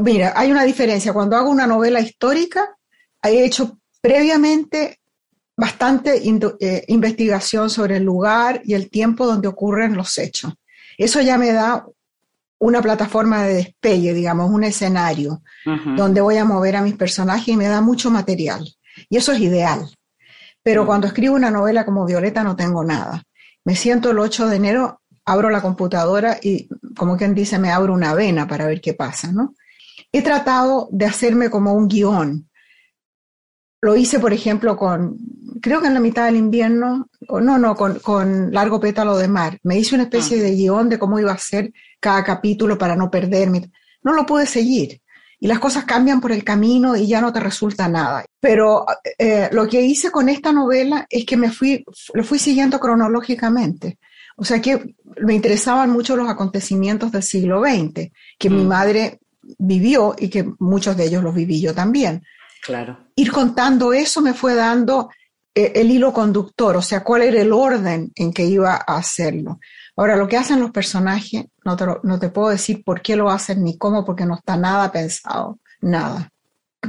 mira, 0.02 0.34
hay 0.36 0.52
una 0.52 0.64
diferencia. 0.64 1.12
Cuando 1.12 1.36
hago 1.36 1.50
una 1.50 1.68
novela 1.68 2.00
histórica, 2.00 2.78
he 3.22 3.44
hecho 3.44 3.80
previamente 4.00 5.02
bastante 5.58 6.22
eh, 6.60 6.86
investigación 6.88 7.70
sobre 7.70 7.98
el 7.98 8.04
lugar 8.04 8.62
y 8.64 8.76
el 8.76 8.90
tiempo 8.90 9.26
donde 9.26 9.50
ocurren 9.50 9.98
los 9.98 10.18
hechos. 10.18 10.54
Eso 10.98 11.20
ya 11.22 11.38
me 11.38 11.52
da 11.52 11.86
una 12.60 12.82
plataforma 12.82 13.44
de 13.44 13.56
despegue, 13.56 14.14
digamos, 14.14 14.50
un 14.50 14.64
escenario 14.64 15.42
donde 15.96 16.22
voy 16.22 16.38
a 16.38 16.46
mover 16.46 16.76
a 16.76 16.82
mis 16.82 16.96
personajes 16.96 17.50
y 17.50 17.58
me 17.58 17.68
da 17.68 17.82
mucho 17.82 18.10
material. 18.10 18.68
Y 19.10 19.18
eso 19.18 19.32
es 19.32 19.40
ideal. 19.40 19.88
Pero 20.64 20.86
cuando 20.86 21.08
escribo 21.08 21.36
una 21.36 21.52
novela 21.52 21.86
como 21.86 22.06
Violeta 22.06 22.44
no 22.44 22.56
tengo 22.56 22.84
nada. 22.84 23.24
Me 23.64 23.76
siento 23.76 24.12
el 24.12 24.20
8 24.20 24.48
de 24.48 24.56
enero 24.56 25.02
abro 25.26 25.50
la 25.50 25.62
computadora 25.62 26.40
y, 26.42 26.70
como 26.96 27.18
quien 27.18 27.36
dice, 27.36 27.60
me 27.60 27.70
abro 27.70 27.94
una 27.94 28.14
vena 28.14 28.48
para 28.48 28.66
ver 28.66 28.82
qué 28.82 28.94
pasa, 28.94 29.32
¿no? 29.32 29.56
He 30.12 30.22
tratado 30.22 30.88
de 30.92 31.06
hacerme 31.06 31.50
como 31.50 31.74
un 31.74 31.88
guion. 31.88 32.50
Lo 33.82 33.96
hice, 33.96 34.20
por 34.20 34.34
ejemplo, 34.34 34.78
con, 34.78 35.18
creo 35.62 35.82
que 35.82 35.88
en 35.88 35.94
la 35.94 36.00
mitad 36.00 36.26
del 36.26 36.38
invierno, 36.38 37.10
o 37.28 37.42
no, 37.42 37.58
no, 37.58 37.76
con, 37.76 38.00
con 38.00 38.52
Largo 38.52 38.80
Pétalo 38.80 39.18
de 39.18 39.28
Mar. 39.28 39.60
Me 39.64 39.78
hice 39.78 39.96
una 39.96 40.06
especie 40.06 40.42
de 40.42 40.56
guion 40.56 40.90
de 40.90 40.98
cómo 40.98 41.20
iba 41.20 41.34
a 41.34 41.38
ser 41.38 41.74
cada 42.00 42.24
capítulo 42.24 42.78
para 42.78 42.96
no 42.96 43.10
perderme. 43.10 43.72
No 44.04 44.14
lo 44.14 44.26
pude 44.26 44.46
seguir. 44.46 45.02
Y 45.40 45.48
las 45.48 45.60
cosas 45.60 45.86
cambian 45.86 46.20
por 46.20 46.32
el 46.32 46.44
camino 46.44 46.96
y 46.96 47.08
ya 47.08 47.22
no 47.22 47.32
te 47.32 47.40
resulta 47.40 47.88
nada. 47.88 48.26
Pero 48.40 48.86
eh, 49.20 49.50
lo 49.52 49.68
que 49.68 49.82
hice 49.82 50.10
con 50.10 50.30
esta 50.30 50.52
novela 50.52 51.06
es 51.10 51.26
que 51.26 51.38
me 51.38 51.52
fui, 51.52 51.86
lo 52.14 52.24
fui 52.24 52.40
siguiendo 52.40 52.80
cronológicamente. 52.80 54.00
O 54.36 54.46
sea 54.46 54.62
que 54.62 54.96
me 55.22 55.34
interesaban 55.34 55.90
mucho 55.90 56.16
los 56.16 56.30
acontecimientos 56.30 57.12
del 57.12 57.24
siglo 57.24 57.62
XX, 57.62 58.12
que 58.38 58.50
mi 58.50 58.64
mm. 58.64 58.68
madre 58.68 59.20
vivió 59.58 60.16
y 60.18 60.30
que 60.30 60.48
muchos 60.60 60.98
de 60.98 61.06
ellos 61.06 61.24
los 61.24 61.34
viví 61.34 61.62
yo 61.62 61.74
también. 61.74 62.24
Claro. 62.64 62.98
Ir 63.16 63.32
contando 63.32 63.94
eso 63.94 64.22
me 64.22 64.34
fue 64.34 64.54
dando 64.54 65.10
eh, 65.56 65.72
el 65.76 65.90
hilo 65.90 66.14
conductor, 66.14 66.78
o 66.78 66.82
sea, 66.82 67.04
cuál 67.04 67.24
era 67.24 67.42
el 67.42 67.52
orden 67.52 68.12
en 68.14 68.32
que 68.32 68.46
iba 68.46 68.76
a 68.76 68.98
hacerlo. 68.98 69.60
Ahora, 69.98 70.16
lo 70.16 70.28
que 70.28 70.38
hacen 70.38 70.60
los 70.60 70.72
personajes, 70.72 71.46
no 71.66 71.76
te, 71.76 71.86
no 72.04 72.20
te 72.20 72.30
puedo 72.30 72.50
decir 72.50 72.84
por 72.84 73.02
qué 73.02 73.16
lo 73.16 73.30
hacen 73.30 73.64
ni 73.64 73.78
cómo, 73.78 74.06
porque 74.06 74.26
no 74.26 74.36
está 74.36 74.56
nada 74.56 74.92
pensado, 74.92 75.60
nada. 75.82 76.30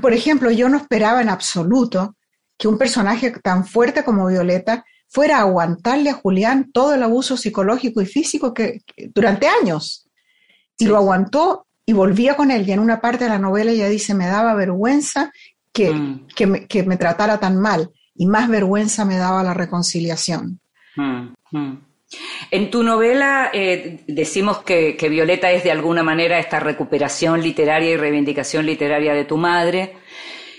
Por 0.01 0.13
ejemplo, 0.13 0.51
yo 0.51 0.69
no 0.69 0.77
esperaba 0.77 1.21
en 1.23 1.31
absoluto 1.31 2.15
que 2.59 2.69
un 2.69 2.77
personaje 2.79 3.31
tan 3.43 3.65
fuerte 3.65 4.05
como 4.05 4.27
Violeta 4.27 4.85
fuera 5.09 5.39
a 5.39 5.41
aguantarle 5.41 6.11
a 6.11 6.15
Julián 6.15 6.71
todo 6.71 6.95
el 6.95 7.03
abuso 7.03 7.37
psicológico 7.37 8.03
y 8.03 8.07
físico 8.07 8.53
que, 8.53 8.83
que 8.85 9.11
durante 9.15 9.49
años. 9.49 10.07
Y 10.79 10.85
Sí. 10.85 10.91
lo 10.91 10.97
aguantó 10.99 11.67
y 11.87 11.95
volvía 11.95 12.37
con 12.37 12.51
él. 12.51 12.69
Y 12.69 12.73
en 12.73 12.81
una 12.81 13.01
parte 13.01 13.25
de 13.25 13.31
la 13.31 13.39
novela 13.39 13.71
ella 13.71 13.89
dice, 13.89 14.15
me 14.15 14.27
daba 14.27 14.55
vergüenza 14.55 15.33
que, 15.73 15.93
Mm. 15.95 16.27
que, 16.37 16.47
me, 16.47 16.67
que 16.67 16.83
me 16.83 16.99
tratara 16.99 17.39
tan 17.41 17.57
mal. 17.59 17.91
Y 18.15 18.27
más 18.27 18.49
vergüenza 18.49 19.05
me 19.07 19.17
daba 19.17 19.43
la 19.43 19.55
reconciliación. 19.55 20.61
Mm, 20.97 21.35
mm. 21.53 21.88
En 22.51 22.71
tu 22.71 22.83
novela 22.83 23.51
eh, 23.53 24.01
decimos 24.07 24.59
que, 24.59 24.97
Violeta 25.11 25.51
es 25.53 25.65
de 25.65 25.71
alguna 25.71 26.03
manera 26.03 26.39
esta 26.39 26.61
recuperación 26.61 27.43
literaria 27.43 27.91
y 27.91 27.97
reivindicación 27.97 28.65
literaria 28.65 29.13
de 29.13 29.25
tu 29.25 29.37
madre. 29.37 29.97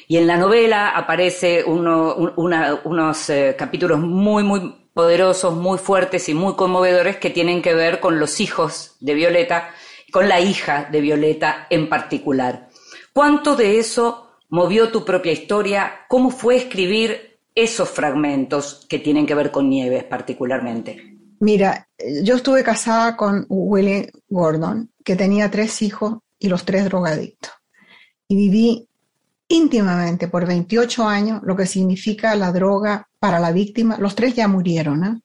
Y 0.08 0.18
en 0.18 0.28
la 0.28 0.38
novela 0.38 0.90
aparece 0.90 1.64
unos 1.64 3.30
eh, 3.30 3.56
capítulos 3.58 4.00
muy, 4.00 4.44
muy 4.44 4.76
poderosos, 4.94 5.56
muy 5.56 5.78
fuertes 5.78 6.30
y 6.30 6.34
muy 6.34 6.56
conmovedores 6.56 7.18
que 7.18 7.30
tienen 7.30 7.62
que 7.62 7.74
ver 7.74 8.00
con 8.00 8.20
los 8.20 8.40
hijos 8.40 8.98
de 9.00 9.14
Violeta, 9.14 9.72
con 10.12 10.28
la 10.28 10.40
hija 10.40 10.88
de 10.92 11.02
Violeta 11.02 11.68
en 11.70 11.90
particular. 11.90 12.70
¿Cuánto 13.14 13.56
de 13.56 13.80
eso 13.80 14.38
movió 14.50 14.90
tu 14.90 15.06
propia 15.06 15.32
historia? 15.32 16.06
¿Cómo 16.08 16.32
fue 16.32 16.56
escribir 16.58 17.40
esos 17.56 17.90
fragmentos 17.90 18.86
que 18.90 19.00
tienen 19.00 19.26
que 19.26 19.36
ver 19.36 19.52
con 19.52 19.70
Nieves 19.70 20.04
particularmente? 20.04 21.18
Mira, 21.39 21.88
yo 22.23 22.36
estuve 22.36 22.63
casada 22.63 23.15
con 23.15 23.45
Willie 23.49 24.12
Gordon, 24.28 24.91
que 25.04 25.15
tenía 25.15 25.49
tres 25.49 25.82
hijos 25.82 26.19
y 26.38 26.49
los 26.49 26.65
tres 26.65 26.86
drogadictos. 26.86 27.52
Y 28.28 28.36
viví 28.36 28.88
íntimamente 29.47 30.28
por 30.28 30.45
28 30.45 31.08
años 31.08 31.41
lo 31.43 31.56
que 31.56 31.65
significa 31.65 32.36
la 32.36 32.52
droga 32.52 33.10
para 33.19 33.39
la 33.39 33.52
víctima. 33.52 33.97
Los 33.97 34.15
tres 34.15 34.36
ya 34.36 34.47
murieron, 34.47 35.04
¿eh? 35.04 35.21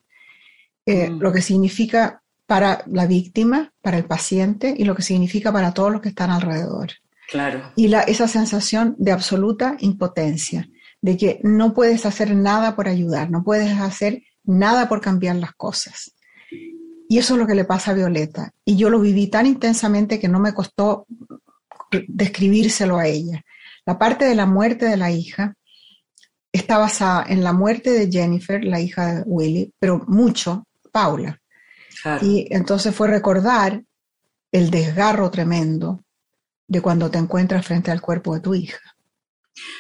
Eh, 0.87 1.11
Mm. 1.11 1.21
Lo 1.21 1.33
que 1.33 1.43
significa 1.43 2.23
para 2.47 2.85
la 2.87 3.07
víctima, 3.07 3.73
para 3.81 3.97
el 3.97 4.05
paciente 4.05 4.75
y 4.77 4.85
lo 4.85 4.95
que 4.95 5.03
significa 5.03 5.53
para 5.53 5.73
todos 5.73 5.93
los 5.93 6.01
que 6.01 6.11
están 6.11 6.31
alrededor. 6.31 6.91
Claro. 7.31 7.73
Y 7.75 7.89
la, 7.89 8.03
esa 8.03 8.29
sensación 8.29 8.95
de 8.99 9.13
absoluta 9.13 9.77
impotencia, 9.81 10.69
de 11.01 11.17
que 11.17 11.41
no 11.43 11.73
puedes 11.73 12.05
hacer 12.05 12.35
nada 12.35 12.77
por 12.77 12.87
ayudar, 12.87 13.31
no 13.31 13.43
puedes 13.43 13.79
hacer 13.79 14.23
nada 14.45 14.89
por 14.89 15.01
cambiar 15.01 15.37
las 15.37 15.55
cosas. 15.55 16.15
Y 17.09 17.19
eso 17.19 17.35
es 17.35 17.41
lo 17.41 17.47
que 17.47 17.55
le 17.55 17.65
pasa 17.65 17.91
a 17.91 17.95
Violeta. 17.95 18.53
Y 18.65 18.77
yo 18.77 18.91
lo 18.91 19.01
viví 19.01 19.29
tan 19.29 19.47
intensamente 19.47 20.19
que 20.19 20.29
no 20.29 20.41
me 20.41 20.55
costó 20.55 21.07
describírselo 22.09 22.99
a 22.99 23.07
ella. 23.07 23.45
La 23.87 23.99
parte 23.99 24.25
de 24.25 24.35
la 24.35 24.47
muerte 24.47 24.87
de 24.87 24.97
la 24.97 25.11
hija 25.11 25.55
está 26.51 26.79
basada 26.79 27.25
en 27.29 27.45
la 27.45 27.53
muerte 27.53 27.91
de 27.91 28.11
Jennifer, 28.11 28.65
la 28.65 28.81
hija 28.81 29.17
de 29.17 29.23
Willy, 29.27 29.73
pero 29.79 30.03
mucho 30.07 30.67
Paula. 30.91 31.41
claro. 32.03 32.25
Y 32.25 32.47
entonces 32.51 32.95
fue 32.95 33.09
recordar 33.09 33.83
el 34.53 34.71
desgarro 34.71 35.31
tremendo 35.31 36.05
de 36.67 36.81
cuando 36.81 37.11
te 37.11 37.19
encuentras 37.19 37.67
frente 37.67 37.91
al 37.91 38.01
cuerpo 38.01 38.35
de 38.35 38.41
tu 38.41 38.55
hija. 38.55 38.95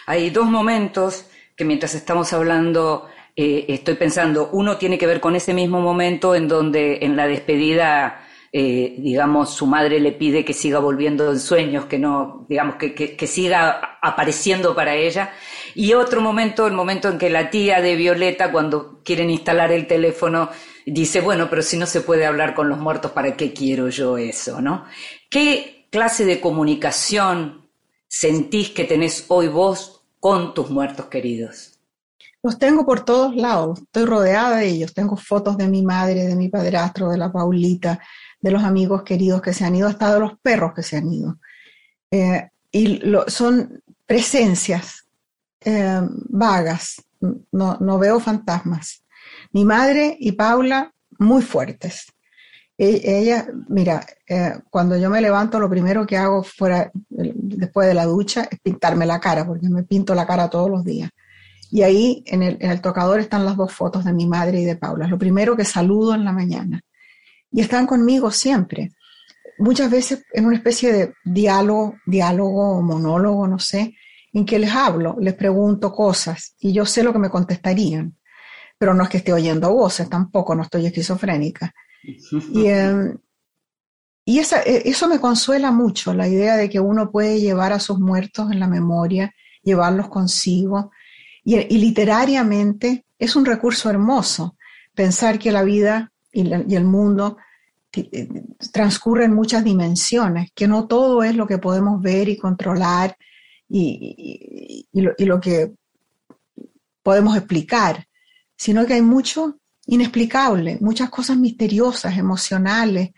Hay 0.06 0.30
dos 0.30 0.46
momentos 0.46 1.26
que 1.56 1.64
mientras 1.64 1.94
estamos 1.94 2.32
hablando 2.32 3.08
eh, 3.36 3.64
estoy 3.68 3.94
pensando, 3.94 4.50
uno 4.52 4.76
tiene 4.76 4.96
que 4.98 5.06
ver 5.06 5.20
con 5.20 5.34
ese 5.34 5.54
mismo 5.54 5.80
momento 5.80 6.34
en 6.34 6.46
donde 6.46 6.98
en 7.02 7.16
la 7.16 7.26
despedida, 7.26 8.26
eh, 8.52 8.94
digamos, 8.98 9.54
su 9.54 9.66
madre 9.66 9.98
le 9.98 10.12
pide 10.12 10.44
que 10.44 10.52
siga 10.52 10.78
volviendo 10.78 11.32
en 11.32 11.40
sueños, 11.40 11.86
que 11.86 11.98
no, 11.98 12.46
digamos, 12.48 12.76
que, 12.76 12.94
que, 12.94 13.16
que 13.16 13.26
siga 13.26 13.98
apareciendo 14.00 14.74
para 14.74 14.94
ella. 14.94 15.32
Y 15.74 15.94
otro 15.94 16.20
momento, 16.20 16.66
el 16.68 16.74
momento 16.74 17.08
en 17.08 17.18
que 17.18 17.28
la 17.28 17.50
tía 17.50 17.80
de 17.80 17.96
Violeta, 17.96 18.52
cuando 18.52 19.00
quieren 19.02 19.30
instalar 19.30 19.72
el 19.72 19.88
teléfono, 19.88 20.50
dice, 20.86 21.20
bueno, 21.20 21.48
pero 21.50 21.62
si 21.62 21.76
no 21.76 21.86
se 21.86 22.02
puede 22.02 22.26
hablar 22.26 22.54
con 22.54 22.68
los 22.68 22.78
muertos, 22.78 23.10
¿para 23.10 23.36
qué 23.36 23.52
quiero 23.52 23.88
yo 23.88 24.16
eso, 24.16 24.60
no? 24.60 24.84
¿Qué 25.28 25.88
clase 25.90 26.24
de 26.24 26.40
comunicación 26.40 27.68
sentís 28.06 28.70
que 28.70 28.84
tenés 28.84 29.24
hoy 29.28 29.48
vos 29.48 30.04
con 30.20 30.54
tus 30.54 30.70
muertos 30.70 31.06
queridos? 31.06 31.73
Los 32.44 32.58
tengo 32.58 32.84
por 32.84 33.06
todos 33.06 33.34
lados, 33.34 33.80
estoy 33.80 34.04
rodeada 34.04 34.58
de 34.58 34.66
ellos. 34.66 34.92
Tengo 34.92 35.16
fotos 35.16 35.56
de 35.56 35.66
mi 35.66 35.82
madre, 35.82 36.26
de 36.26 36.36
mi 36.36 36.50
padrastro, 36.50 37.08
de 37.08 37.16
la 37.16 37.32
Paulita, 37.32 37.98
de 38.38 38.50
los 38.50 38.62
amigos 38.62 39.02
queridos 39.02 39.40
que 39.40 39.54
se 39.54 39.64
han 39.64 39.74
ido, 39.74 39.88
hasta 39.88 40.12
de 40.12 40.20
los 40.20 40.38
perros 40.42 40.74
que 40.74 40.82
se 40.82 40.98
han 40.98 41.10
ido. 41.10 41.38
Eh, 42.10 42.50
y 42.70 42.98
lo, 42.98 43.24
son 43.30 43.82
presencias 44.04 45.06
eh, 45.62 46.02
vagas, 46.28 47.02
no, 47.50 47.78
no, 47.80 47.98
veo 47.98 48.20
fantasmas. 48.20 49.02
Mi 49.52 49.64
madre 49.64 50.14
y 50.20 50.32
Paula, 50.32 50.92
muy 51.18 51.40
fuertes. 51.40 52.12
E 52.76 53.20
ella, 53.20 53.46
mira, 53.68 54.04
eh, 54.28 54.58
cuando 54.68 54.98
yo 54.98 55.08
me 55.08 55.22
levanto, 55.22 55.58
lo 55.58 55.70
primero 55.70 56.06
que 56.06 56.18
hago 56.18 56.42
fuera, 56.42 56.90
después 57.08 57.88
de 57.88 57.94
la 57.94 58.04
ducha, 58.04 58.46
es 58.50 58.60
pintarme 58.60 59.06
la 59.06 59.18
cara, 59.18 59.46
porque 59.46 59.70
me 59.70 59.84
pinto 59.84 60.14
la 60.14 60.26
cara 60.26 60.50
todos 60.50 60.68
los 60.68 60.84
días. 60.84 61.08
Y 61.74 61.82
ahí 61.82 62.22
en 62.26 62.44
el, 62.44 62.56
en 62.60 62.70
el, 62.70 62.80
tocador 62.80 63.18
están 63.18 63.44
las 63.44 63.56
dos 63.56 63.72
fotos 63.72 64.04
de 64.04 64.12
mi 64.12 64.26
madre 64.26 64.60
y 64.60 64.64
de 64.64 64.76
Paula. 64.76 65.08
Lo 65.08 65.18
primero 65.18 65.56
que 65.56 65.64
saludo 65.64 66.14
en 66.14 66.24
la 66.24 66.30
mañana. 66.30 66.80
Y 67.50 67.62
están 67.62 67.84
conmigo 67.84 68.30
siempre. 68.30 68.92
Muchas 69.58 69.90
veces 69.90 70.24
en 70.32 70.46
una 70.46 70.54
especie 70.54 70.92
de 70.92 71.14
diálogo, 71.24 71.96
diálogo 72.06 72.78
o 72.78 72.80
monólogo, 72.80 73.48
no 73.48 73.58
sé, 73.58 73.96
en 74.32 74.46
que 74.46 74.60
les 74.60 74.70
hablo, 74.70 75.16
les 75.18 75.34
pregunto 75.34 75.92
cosas 75.92 76.54
y 76.60 76.72
yo 76.72 76.86
sé 76.86 77.02
lo 77.02 77.12
que 77.12 77.18
me 77.18 77.28
contestarían. 77.28 78.16
Pero 78.78 78.94
no 78.94 79.02
es 79.02 79.08
que 79.08 79.16
esté 79.16 79.32
oyendo 79.32 79.74
voces, 79.74 80.08
tampoco, 80.08 80.54
no 80.54 80.62
estoy 80.62 80.86
esquizofrénica. 80.86 81.74
Y, 82.52 82.66
eh, 82.68 83.16
y 84.24 84.38
esa, 84.38 84.60
eso 84.60 85.08
me 85.08 85.18
consuela 85.18 85.72
mucho, 85.72 86.14
la 86.14 86.28
idea 86.28 86.54
de 86.54 86.70
que 86.70 86.78
uno 86.78 87.10
puede 87.10 87.40
llevar 87.40 87.72
a 87.72 87.80
sus 87.80 87.98
muertos 87.98 88.52
en 88.52 88.60
la 88.60 88.68
memoria, 88.68 89.34
llevarlos 89.64 90.08
consigo. 90.08 90.92
Y, 91.44 91.78
literariamente 91.78 93.04
es 93.18 93.36
un 93.36 93.44
recurso 93.44 93.90
hermoso 93.90 94.56
pensar 94.94 95.38
que 95.38 95.52
la 95.52 95.62
vida 95.62 96.12
y, 96.32 96.50
el 96.52 96.84
mundo 96.84 97.36
transcurre 98.72 99.26
en 99.26 99.34
muchas 99.34 99.62
dimensiones, 99.62 100.50
que 100.54 100.66
no 100.66 100.86
todo 100.86 101.22
es 101.22 101.36
lo 101.36 101.46
que 101.46 101.58
podemos 101.58 102.02
ver 102.02 102.28
y 102.28 102.36
controlar 102.36 103.16
y, 103.68 104.86
y, 104.92 105.00
lo, 105.00 105.12
y, 105.16 105.24
lo, 105.24 105.40
que 105.40 105.72
podemos 107.02 107.36
explicar, 107.36 108.08
sino 108.56 108.84
que 108.86 108.94
hay 108.94 109.02
mucho 109.02 109.58
inexplicable, 109.86 110.78
muchas 110.80 111.10
cosas 111.10 111.36
misteriosas, 111.36 112.16
emocionales, 112.18 113.10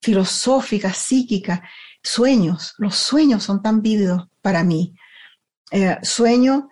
filosóficas, 0.00 0.96
psíquicas, 0.96 1.60
sueños. 2.02 2.74
Los 2.78 2.96
sueños 2.96 3.42
son 3.42 3.62
tan 3.62 3.82
vívidos 3.82 4.28
para 4.40 4.64
mí. 4.64 4.94
Eh, 5.70 5.98
sueño 6.02 6.68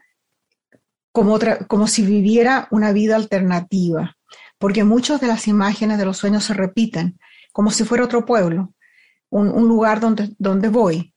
como, 1.14 1.38
como 1.68 1.86
si 1.86 2.04
viviera 2.04 2.66
una 2.72 2.90
vida 2.90 3.14
alternativa, 3.14 4.16
porque 4.58 4.82
muchas 4.82 5.20
de 5.20 5.28
las 5.28 5.46
imágenes 5.46 5.96
de 5.96 6.04
los 6.04 6.16
sueños 6.16 6.42
se 6.42 6.54
repiten, 6.54 7.20
como 7.52 7.70
si 7.70 7.84
fuera 7.84 8.04
otro 8.04 8.26
pueblo, 8.26 8.74
un, 9.30 9.48
un 9.48 9.68
lugar 9.68 10.00
donde, 10.00 10.34
donde 10.38 10.68
voy. 10.68 11.14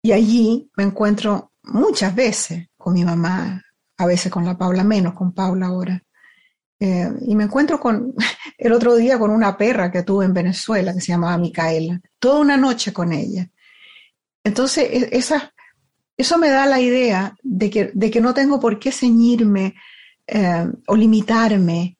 Y 0.00 0.12
allí 0.12 0.70
me 0.76 0.84
encuentro 0.84 1.50
muchas 1.64 2.14
veces 2.14 2.68
con 2.76 2.94
mi 2.94 3.04
mamá, 3.04 3.60
a 3.98 4.06
veces 4.06 4.30
con 4.30 4.44
la 4.44 4.56
Paula, 4.56 4.84
menos 4.84 5.14
con 5.14 5.32
Paula 5.32 5.66
ahora. 5.66 6.00
Eh, 6.78 7.10
y 7.22 7.34
me 7.34 7.44
encuentro 7.44 7.80
con 7.80 8.14
el 8.58 8.72
otro 8.72 8.94
día 8.94 9.18
con 9.18 9.32
una 9.32 9.58
perra 9.58 9.90
que 9.90 10.04
tuve 10.04 10.24
en 10.24 10.34
Venezuela 10.34 10.94
que 10.94 11.00
se 11.00 11.10
llamaba 11.10 11.36
Micaela, 11.36 12.00
toda 12.20 12.38
una 12.38 12.56
noche 12.56 12.92
con 12.92 13.12
ella. 13.12 13.50
Entonces, 14.44 14.88
esa, 15.10 15.52
eso 16.20 16.38
me 16.38 16.50
da 16.50 16.66
la 16.66 16.80
idea 16.80 17.34
de 17.42 17.70
que, 17.70 17.90
de 17.94 18.10
que 18.10 18.20
no 18.20 18.34
tengo 18.34 18.60
por 18.60 18.78
qué 18.78 18.92
ceñirme 18.92 19.74
eh, 20.26 20.66
o 20.86 20.96
limitarme 20.96 21.96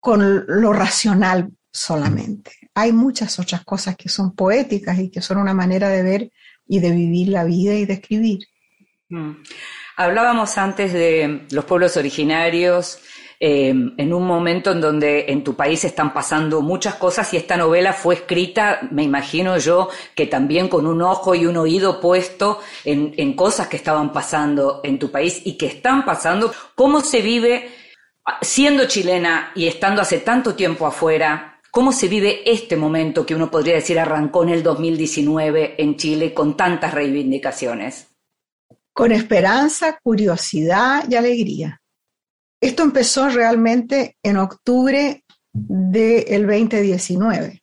con 0.00 0.44
lo 0.46 0.72
racional 0.72 1.50
solamente. 1.70 2.52
Hay 2.74 2.92
muchas 2.92 3.38
otras 3.38 3.64
cosas 3.64 3.96
que 3.96 4.08
son 4.08 4.34
poéticas 4.34 4.98
y 4.98 5.10
que 5.10 5.22
son 5.22 5.38
una 5.38 5.54
manera 5.54 5.88
de 5.88 6.02
ver 6.02 6.32
y 6.66 6.80
de 6.80 6.90
vivir 6.90 7.28
la 7.28 7.44
vida 7.44 7.74
y 7.74 7.86
de 7.86 7.94
escribir. 7.94 8.40
Mm. 9.08 9.32
Hablábamos 9.96 10.56
antes 10.58 10.92
de 10.92 11.46
los 11.50 11.64
pueblos 11.64 11.96
originarios, 11.96 13.00
eh, 13.40 13.68
en 13.68 14.12
un 14.12 14.26
momento 14.26 14.72
en 14.72 14.80
donde 14.80 15.26
en 15.28 15.44
tu 15.44 15.54
país 15.54 15.84
están 15.84 16.12
pasando 16.12 16.60
muchas 16.60 16.96
cosas 16.96 17.32
y 17.32 17.36
esta 17.36 17.56
novela 17.56 17.92
fue 17.92 18.16
escrita, 18.16 18.80
me 18.90 19.04
imagino 19.04 19.58
yo, 19.58 19.88
que 20.16 20.26
también 20.26 20.68
con 20.68 20.86
un 20.86 21.02
ojo 21.02 21.36
y 21.36 21.46
un 21.46 21.56
oído 21.56 22.00
puesto 22.00 22.60
en, 22.84 23.14
en 23.16 23.34
cosas 23.34 23.68
que 23.68 23.76
estaban 23.76 24.12
pasando 24.12 24.80
en 24.82 24.98
tu 24.98 25.12
país 25.12 25.40
y 25.44 25.56
que 25.56 25.66
están 25.66 26.04
pasando. 26.04 26.52
¿Cómo 26.74 27.00
se 27.00 27.22
vive 27.22 27.70
siendo 28.42 28.86
chilena 28.86 29.52
y 29.54 29.68
estando 29.68 30.02
hace 30.02 30.18
tanto 30.18 30.56
tiempo 30.56 30.84
afuera? 30.84 31.60
¿Cómo 31.70 31.92
se 31.92 32.08
vive 32.08 32.42
este 32.50 32.76
momento 32.76 33.24
que 33.24 33.36
uno 33.36 33.52
podría 33.52 33.74
decir 33.74 34.00
arrancó 34.00 34.42
en 34.42 34.48
el 34.48 34.64
2019 34.64 35.76
en 35.78 35.96
Chile 35.96 36.34
con 36.34 36.56
tantas 36.56 36.92
reivindicaciones? 36.92 38.08
Con 38.92 39.12
esperanza, 39.12 39.96
curiosidad 40.02 41.04
y 41.08 41.14
alegría 41.14 41.80
Esto 42.60 42.82
empezó 42.82 43.28
realmente 43.28 44.16
en 44.22 44.36
octubre 44.36 45.24
del 45.52 46.46
2019, 46.46 47.62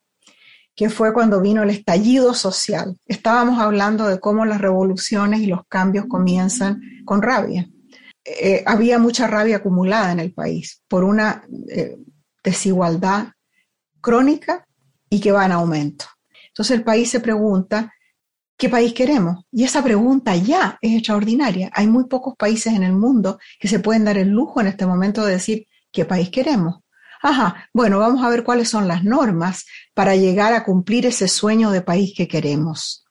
que 0.74 0.90
fue 0.90 1.12
cuando 1.12 1.40
vino 1.40 1.62
el 1.62 1.70
estallido 1.70 2.34
social. 2.34 2.96
Estábamos 3.06 3.60
hablando 3.60 4.06
de 4.06 4.20
cómo 4.20 4.44
las 4.46 4.60
revoluciones 4.60 5.40
y 5.40 5.46
los 5.46 5.60
cambios 5.68 6.06
comienzan 6.08 6.80
con 7.04 7.22
rabia. 7.22 7.68
Eh, 8.24 8.64
había 8.66 8.98
mucha 8.98 9.26
rabia 9.26 9.58
acumulada 9.58 10.12
en 10.12 10.20
el 10.20 10.32
país 10.32 10.82
por 10.88 11.04
una 11.04 11.44
eh, 11.68 11.96
desigualdad 12.42 13.28
crónica 14.00 14.66
y 15.10 15.20
que 15.20 15.32
va 15.32 15.46
en 15.46 15.52
aumento. 15.52 16.06
Entonces 16.48 16.76
el 16.76 16.84
país 16.84 17.10
se 17.10 17.20
pregunta, 17.20 17.92
¿qué 18.56 18.68
país 18.68 18.92
queremos? 18.94 19.44
Y 19.52 19.64
esa 19.64 19.82
pregunta 19.82 20.34
ya 20.36 20.78
es 20.80 20.94
extraordinaria. 20.94 21.70
Hay 21.74 21.86
muy 21.86 22.04
pocos 22.04 22.34
países 22.36 22.72
en 22.74 22.82
el 22.82 22.92
mundo 22.92 23.38
que 23.58 23.68
se 23.68 23.80
pueden 23.80 24.04
dar 24.04 24.18
el 24.18 24.28
lujo 24.28 24.60
en 24.60 24.68
este 24.68 24.86
momento 24.86 25.24
de 25.24 25.32
decir, 25.32 25.66
¿qué 25.92 26.04
país 26.04 26.30
queremos? 26.30 26.80
Ajá, 27.22 27.68
bueno, 27.72 27.98
vamos 27.98 28.22
a 28.24 28.28
ver 28.28 28.44
cuáles 28.44 28.68
son 28.68 28.88
las 28.88 29.04
normas 29.04 29.66
para 29.94 30.16
llegar 30.16 30.52
a 30.52 30.64
cumplir 30.64 31.06
ese 31.06 31.28
sueño 31.28 31.70
de 31.70 31.82
país 31.82 32.12
que 32.16 32.28
queremos. 32.28 33.04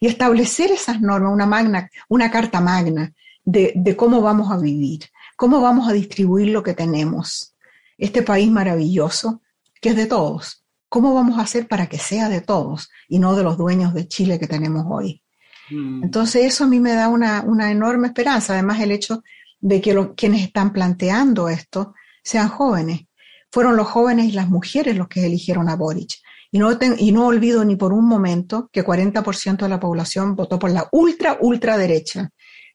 Y 0.00 0.06
establecer 0.06 0.70
esas 0.70 1.00
normas, 1.00 1.32
una 1.32 1.46
magna, 1.46 1.90
una 2.08 2.30
carta 2.30 2.60
magna 2.60 3.12
de, 3.44 3.72
de 3.74 3.96
cómo 3.96 4.20
vamos 4.20 4.50
a 4.50 4.58
vivir, 4.58 5.00
cómo 5.36 5.60
vamos 5.60 5.88
a 5.88 5.92
distribuir 5.92 6.48
lo 6.48 6.62
que 6.62 6.74
tenemos. 6.74 7.54
Este 7.98 8.22
país 8.22 8.50
maravilloso 8.50 9.42
que 9.80 9.90
es 9.90 9.96
de 9.96 10.06
todos. 10.06 10.61
¿Cómo 10.94 11.14
vamos 11.14 11.38
a 11.38 11.42
hacer 11.42 11.66
para 11.68 11.86
que 11.86 11.98
sea 11.98 12.28
de 12.28 12.42
todos 12.42 12.90
y 13.08 13.18
no 13.18 13.34
de 13.34 13.42
los 13.42 13.56
dueños 13.56 13.94
de 13.94 14.06
Chile 14.08 14.38
que 14.38 14.46
tenemos 14.46 14.84
hoy? 14.90 15.22
Mm. 15.70 16.04
Entonces 16.04 16.44
eso 16.44 16.64
a 16.64 16.66
mí 16.66 16.80
me 16.80 16.92
da 16.92 17.08
una, 17.08 17.42
una 17.46 17.70
enorme 17.70 18.08
esperanza. 18.08 18.52
Además 18.52 18.78
el 18.80 18.90
hecho 18.92 19.22
de 19.58 19.80
que 19.80 19.94
lo- 19.94 20.14
quienes 20.14 20.42
están 20.42 20.70
planteando 20.72 21.48
esto 21.48 21.94
sean 22.22 22.48
jóvenes. 22.48 23.00
Fueron 23.50 23.76
los 23.76 23.86
jóvenes 23.88 24.26
y 24.26 24.32
las 24.32 24.50
mujeres 24.50 24.94
los 24.96 25.08
que 25.08 25.24
eligieron 25.24 25.70
a 25.70 25.76
Boric. 25.76 26.10
Y 26.50 26.58
no, 26.58 26.76
ten- 26.76 26.96
y 26.98 27.10
no 27.12 27.26
olvido 27.26 27.64
ni 27.64 27.76
por 27.76 27.94
un 27.94 28.06
momento 28.06 28.68
que 28.70 28.84
40% 28.84 29.64
de 29.64 29.70
la 29.70 29.80
población 29.80 30.36
votó 30.36 30.58
por 30.58 30.70
la 30.70 30.86
ultra, 30.92 31.38
ultra 31.40 31.78
derecha, 31.78 32.28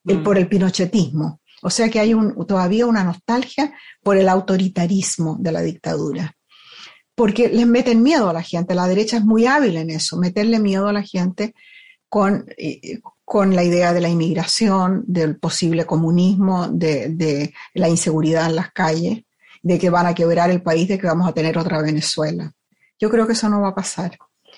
el, 0.04 0.18
Mm. 0.18 0.24
por 0.24 0.38
el 0.38 0.48
pinochetismo. 0.48 1.40
O 1.62 1.70
sea 1.70 1.88
que 1.88 2.00
hay 2.00 2.14
un, 2.14 2.34
todavía 2.46 2.84
una 2.86 3.04
nostalgia 3.04 3.72
por 4.02 4.16
el 4.16 4.28
autoritarismo 4.28 5.36
de 5.38 5.52
la 5.52 5.60
dictadura. 5.60 6.34
Porque 7.18 7.48
les 7.48 7.66
meten 7.66 8.02
miedo 8.02 8.28
a 8.30 8.32
la 8.32 8.42
gente. 8.42 8.74
La 8.74 8.86
derecha 8.86 9.16
es 9.18 9.24
muy 9.24 9.46
hábil 9.46 9.76
en 9.76 9.90
eso, 9.90 10.16
meterle 10.16 10.58
miedo 10.58 10.86
a 10.88 10.92
la 10.92 11.02
gente 11.02 11.52
con, 12.08 12.46
eh, 12.56 13.00
con 13.24 13.54
la 13.56 13.62
idea 13.64 13.92
de 13.92 14.00
la 14.00 14.08
inmigración, 14.08 15.02
del 15.06 15.36
posible 15.38 15.84
comunismo, 15.84 16.68
de, 16.68 17.08
de 17.10 17.52
la 17.74 17.88
inseguridad 17.88 18.46
en 18.48 18.56
las 18.56 18.70
calles, 18.72 19.24
de 19.62 19.78
que 19.78 19.90
van 19.90 20.06
a 20.06 20.14
quebrar 20.14 20.48
el 20.50 20.62
país, 20.62 20.88
de 20.88 20.98
que 20.98 21.06
vamos 21.08 21.28
a 21.28 21.32
tener 21.34 21.58
otra 21.58 21.82
Venezuela. 21.82 22.52
Yo 23.00 23.10
creo 23.10 23.26
que 23.26 23.32
eso 23.34 23.48
no 23.48 23.60
va 23.60 23.68
a 23.70 23.74
pasar. 23.74 24.16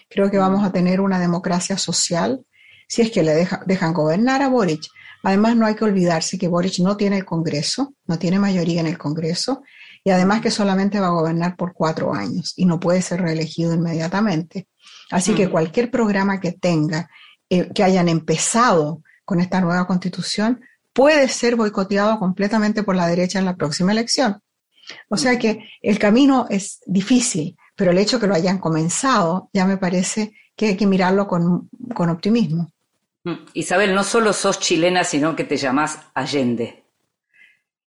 Creo 0.09 0.31
que 0.31 0.39
vamos 0.39 0.63
a 0.65 0.71
tener 0.71 1.01
una 1.01 1.19
democracia 1.19 1.77
social 1.79 2.45
si 2.89 3.03
es 3.03 3.11
que 3.11 3.23
le 3.23 3.33
deja- 3.35 3.63
dejan 3.67 3.93
gobernar 3.95 4.43
a 4.43 4.49
Boric. 4.49 4.83
Además, 5.23 5.57
no 5.57 5.67
hay 5.67 5.75
que 5.75 5.85
olvidarse 5.85 6.39
que 6.39 6.49
Boric 6.49 6.79
no 6.79 6.97
tiene 6.97 7.19
el 7.19 7.25
Congreso, 7.25 7.95
no 8.07 8.19
tiene 8.19 8.39
mayoría 8.39 8.81
en 8.81 8.87
el 8.87 8.99
Congreso, 8.99 9.63
y 10.03 10.11
además 10.11 10.41
que 10.41 10.51
solamente 10.51 10.99
va 10.99 11.09
a 11.09 11.11
gobernar 11.11 11.57
por 11.57 11.75
cuatro 11.75 12.15
años 12.15 12.55
y 12.57 12.65
no 12.65 12.81
puede 12.81 13.03
ser 13.03 13.21
reelegido 13.21 13.75
inmediatamente. 13.75 14.67
Así 15.11 15.35
que 15.35 15.47
Mm. 15.47 15.51
cualquier 15.51 15.91
programa 15.91 16.41
que 16.41 16.53
tenga, 16.53 17.11
eh, 17.51 17.69
que 17.75 17.85
hayan 17.85 18.09
empezado 18.09 19.03
con 19.25 19.41
esta 19.41 19.61
nueva 19.61 19.87
constitución, 19.87 20.61
puede 20.93 21.29
ser 21.29 21.57
boicoteado 21.57 22.19
completamente 22.19 22.83
por 22.83 22.97
la 22.97 23.07
derecha 23.07 23.39
en 23.39 23.45
la 23.45 23.57
próxima 23.57 23.93
elección. 23.93 24.41
O 25.09 25.17
sea 25.17 25.39
que 25.39 25.69
el 25.83 25.99
camino 25.99 26.47
es 26.51 26.81
difícil, 26.87 27.57
pero 27.77 27.93
el 27.93 27.99
hecho 27.99 28.19
que 28.19 28.27
lo 28.27 28.35
hayan 28.35 28.59
comenzado 28.59 29.51
ya 29.53 29.67
me 29.67 29.77
parece 29.77 30.33
que 30.57 30.67
hay 30.67 30.77
que 30.77 30.87
mirarlo 30.87 31.29
con, 31.29 31.69
con 31.95 32.09
optimismo. 32.11 32.73
Mm. 33.25 33.35
Isabel, 33.55 33.95
no 33.95 34.05
solo 34.05 34.33
sos 34.33 34.61
chilena, 34.61 35.05
sino 35.05 35.37
que 35.37 35.45
te 35.45 35.57
llamás 35.57 35.99
Allende. 36.15 36.85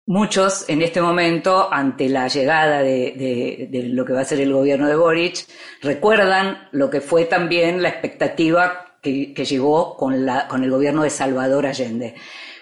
Muchos 0.08 0.68
en 0.68 0.82
este 0.82 1.02
momento, 1.02 1.72
ante 1.72 2.10
la 2.10 2.28
llegada 2.28 2.82
de, 2.82 3.70
lo 3.94 4.04
que 4.04 4.14
va 4.14 4.22
a 4.22 4.26
ser 4.26 4.42
el 4.42 4.52
gobierno 4.52 4.88
de 4.88 4.96
Boric, 4.96 5.46
recuerdan 5.82 6.68
lo 6.72 6.90
que 6.90 7.02
fue 7.02 7.26
también 7.26 7.82
la 7.82 7.90
expectativa 7.90 8.98
que, 9.02 9.34
que 9.34 9.46
llegó 9.46 9.96
con, 9.96 10.14
el 10.14 10.72
gobierno 10.72 11.04
de 11.04 11.12
Salvador 11.12 11.68
Allende. 11.68 12.16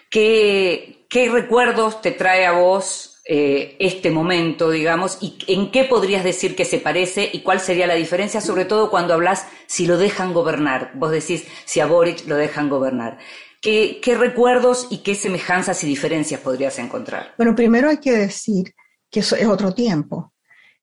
¿Qué, 0.10 1.06
qué 1.10 1.30
recuerdos 1.30 2.02
te 2.02 2.12
trae 2.12 2.46
a 2.46 2.52
vos 2.52 3.19
eh, 3.32 3.76
este 3.78 4.10
momento, 4.10 4.72
digamos, 4.72 5.20
y 5.22 5.38
en 5.46 5.70
qué 5.70 5.84
podrías 5.84 6.24
decir 6.24 6.56
que 6.56 6.66
se 6.66 6.80
parece 6.80 7.30
y 7.32 7.42
cuál 7.42 7.60
sería 7.60 7.86
la 7.86 7.94
diferencia, 7.94 8.42
sobre 8.42 8.66
todo 8.66 8.90
cuando 8.90 9.14
hablas 9.14 9.46
si 9.68 9.86
lo 9.86 10.00
dejan 10.00 10.34
gobernar? 10.34 10.94
Vos 10.96 11.12
decís 11.12 11.46
si 11.64 11.80
a 11.80 11.86
Boric 11.86 12.26
lo 12.26 12.38
dejan 12.38 12.70
gobernar. 12.70 13.20
¿Qué, 13.62 14.02
recuerdos 14.18 14.88
y 14.90 15.04
qué 15.04 15.14
semejanzas 15.14 15.84
y 15.84 15.88
diferencias 15.88 16.42
podrías 16.42 16.80
encontrar? 16.80 17.36
Bueno, 17.38 17.54
primero 17.54 17.90
hay 17.90 17.98
que 17.98 18.14
decir 18.14 18.74
que 19.12 19.20
eso 19.20 19.36
es 19.36 19.46
otro 19.46 19.76
tiempo. 19.76 20.34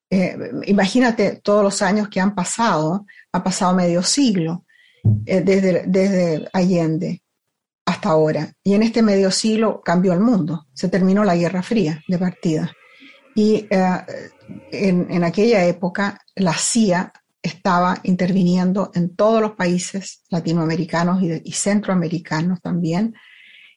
Eh, 0.08 0.38
imagínate 0.66 1.40
todos 1.42 1.64
los 1.64 1.82
años 1.82 2.08
que 2.08 2.20
han 2.20 2.36
pasado, 2.36 3.06
ha 3.32 3.42
pasado 3.42 3.74
medio 3.74 4.04
siglo 4.04 4.64
eh, 5.26 5.40
desde, 5.40 5.82
desde 5.88 6.48
Allende 6.52 7.24
hasta 7.86 8.10
ahora. 8.10 8.52
Y 8.62 8.74
en 8.74 8.82
este 8.82 9.00
medio 9.00 9.30
siglo 9.30 9.80
cambió 9.82 10.12
el 10.12 10.20
mundo, 10.20 10.66
se 10.74 10.88
terminó 10.88 11.24
la 11.24 11.36
Guerra 11.36 11.62
Fría 11.62 12.02
de 12.06 12.18
partida. 12.18 12.72
Y 13.34 13.66
eh, 13.70 14.04
en, 14.72 15.24
aquella 15.24 15.64
época 15.64 16.20
la 16.34 16.54
CIA 16.54 17.12
estaba 17.40 17.98
interviniendo 18.02 18.90
en 18.94 19.14
todos 19.14 19.40
los 19.40 19.52
países 19.52 20.22
latinoamericanos 20.30 21.22
y, 21.22 21.52
centroamericanos 21.52 22.60
también 22.60 23.14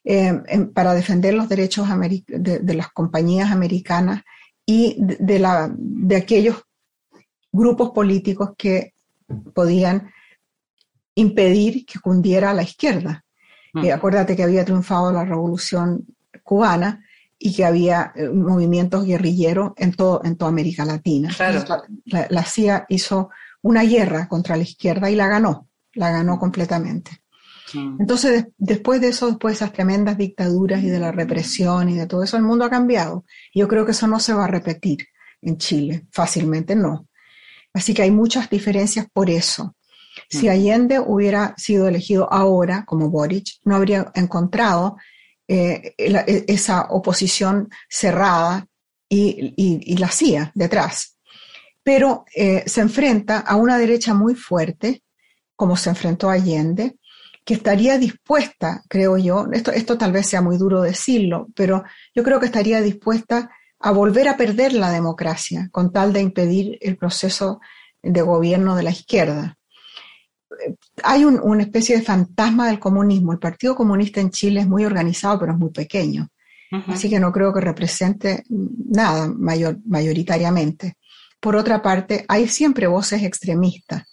eh, 0.04 0.42
para 0.74 0.94
defender 0.94 1.36
los 1.36 1.48
derechos 1.48 1.88
de, 2.28 2.74
las 2.74 2.90
compañías 2.90 3.52
americanas 3.52 4.22
y 4.66 4.96
de 5.00 6.16
aquellos 6.16 6.64
grupos 7.52 7.92
políticos 7.92 8.52
que 8.58 8.94
podían 9.54 10.12
impedir 11.16 11.86
que 11.86 12.00
cundiera 12.00 12.54
la 12.54 12.64
izquierda. 12.64 13.24
Mm. 13.74 13.86
Eh, 13.86 13.92
acuérdate 13.92 14.36
que 14.36 14.44
había 14.44 14.66
triunfado 14.66 15.12
la 15.12 15.26
revolución 15.26 16.06
cubana 16.44 17.06
y 17.38 17.54
que 17.56 17.64
había 17.66 18.12
eh, 18.16 18.30
movimientos 18.30 19.06
guerrilleros 19.06 19.72
en, 19.78 19.94
todo, 19.94 20.22
en 20.24 20.36
toda 20.36 20.50
América 20.50 20.86
Latina. 20.86 21.30
Claro. 21.36 21.60
Entonces, 21.60 21.86
la, 22.06 22.22
la- 22.22 22.28
la 22.30 22.44
CIA 22.44 22.86
hizo 22.90 23.30
una 23.62 23.84
guerra 23.84 24.28
contra 24.28 24.56
la 24.58 24.64
izquierda 24.64 25.10
y 25.10 25.16
la 25.16 25.28
ganó, 25.28 25.68
la 25.94 26.12
ganó 26.12 26.40
completamente. 26.40 27.12
Mm. 27.74 27.98
Entonces, 28.02 28.32
des- 28.32 28.48
después 28.58 29.00
de 29.02 29.10
eso, 29.10 29.28
después 29.28 29.52
de 29.54 29.56
esas 29.66 29.74
tremendas 29.74 30.18
dictaduras 30.18 30.84
y 30.84 30.88
de 30.90 31.00
la 31.00 31.12
represión 31.12 31.90
y 31.90 31.96
de 31.96 32.08
todo 32.08 32.24
eso, 32.24 32.36
el 32.38 32.44
mundo 32.44 32.66
ha 32.66 32.70
cambiado. 32.70 33.26
Yo 33.54 33.68
creo 33.68 33.86
que 33.86 33.92
eso 33.92 34.08
no 34.08 34.20
se 34.20 34.34
va 34.34 34.46
a 34.46 34.48
repetir 34.48 35.08
en 35.42 35.58
Chile, 35.58 36.08
fácilmente 36.12 36.76
no. 36.76 37.08
Así 37.74 37.94
que 37.94 38.02
hay 38.02 38.12
muchas 38.12 38.50
diferencias 38.50 39.06
por 39.14 39.30
eso. 39.30 39.76
Si. 40.30 40.48
Allende 40.48 41.00
hubiera 41.00 41.56
sido 41.58 41.88
elegido 41.88 42.32
ahora 42.32 42.86
como 42.86 43.10
Boric, 43.10 43.48
no 43.66 43.76
habría 43.76 44.12
encontrado 44.16 44.98
eh, 45.48 45.96
la- 45.98 46.22
e- 46.28 46.46
esa 46.48 46.88
oposición 46.92 47.70
cerrada 47.90 48.68
y, 49.10 49.54
y- 49.58 49.82
y 49.94 49.98
la 49.98 50.10
CIA 50.12 50.52
detrás. 50.54 51.18
Pero 51.84 52.26
eh, 52.36 52.64
se 52.68 52.82
enfrenta 52.82 53.40
a 53.40 53.56
una 53.56 53.78
derecha 53.78 54.14
muy 54.14 54.36
fuerte, 54.36 55.02
como 55.56 55.76
se 55.76 55.90
enfrentó 55.90 56.30
Allende, 56.30 56.98
que 57.44 57.56
estaría 57.56 57.98
dispuesta, 57.98 58.84
creo 58.88 59.18
yo, 59.18 59.48
esto, 59.52 59.72
esto 59.72 59.98
tal 59.98 60.12
vez 60.12 60.28
sea 60.28 60.42
muy 60.44 60.58
duro 60.58 60.82
decirlo, 60.84 61.48
pero 61.56 61.84
yo 62.14 62.24
creo 62.24 62.40
que 62.40 62.46
estaría 62.46 62.80
dispuesta 62.82 63.50
a 63.80 63.92
volver 63.92 64.28
a 64.28 64.38
perder 64.38 64.74
la 64.74 64.92
democracia 64.92 65.70
con 65.72 65.92
tal 65.92 66.14
de 66.14 66.22
impedir 66.22 66.78
el 66.82 66.98
proceso 66.98 67.60
de 68.04 68.22
gobierno 68.22 68.76
de 68.76 68.84
la 68.84 68.92
izquierda. 68.92 69.58
Hay 71.04 71.24
un- 71.26 71.40
una 71.42 71.64
especie 71.64 71.96
de 71.98 72.02
fantasma 72.04 72.68
del 72.68 72.80
comunismo. 72.80 73.32
El 73.34 73.40
Partido 73.40 73.76
Comunista 73.76 74.20
en 74.22 74.30
Chile 74.32 74.62
es 74.62 74.68
muy 74.68 74.86
organizado, 74.86 75.40
pero 75.40 75.54
es 75.54 75.58
muy 75.58 75.70
pequeño. 75.72 76.28
Así 76.88 77.10
que 77.10 77.20
no 77.20 77.32
creo 77.32 77.52
que 77.54 77.62
represente 77.62 78.44
nada 78.50 79.28
mayor, 79.28 79.78
mayoritariamente. 79.88 80.98
Por 81.40 81.56
otra 81.56 81.82
parte, 81.82 82.26
hay 82.28 82.48
siempre 82.48 82.86
voces 82.88 83.24
extremistas 83.24 84.04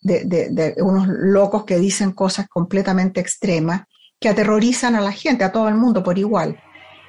de, 0.00 0.24
de- 0.24 0.50
de 0.50 0.74
unos 0.82 1.08
locos 1.08 1.64
que 1.64 1.78
dicen 1.78 2.12
cosas 2.12 2.48
completamente 2.48 3.18
extremas 3.20 3.82
que 4.20 4.28
aterrorizan 4.28 4.94
a 4.94 5.00
la 5.00 5.12
gente, 5.12 5.42
a 5.44 5.50
todo 5.52 5.68
el 5.68 5.74
mundo 5.74 6.02
por 6.02 6.18
igual. 6.18 6.60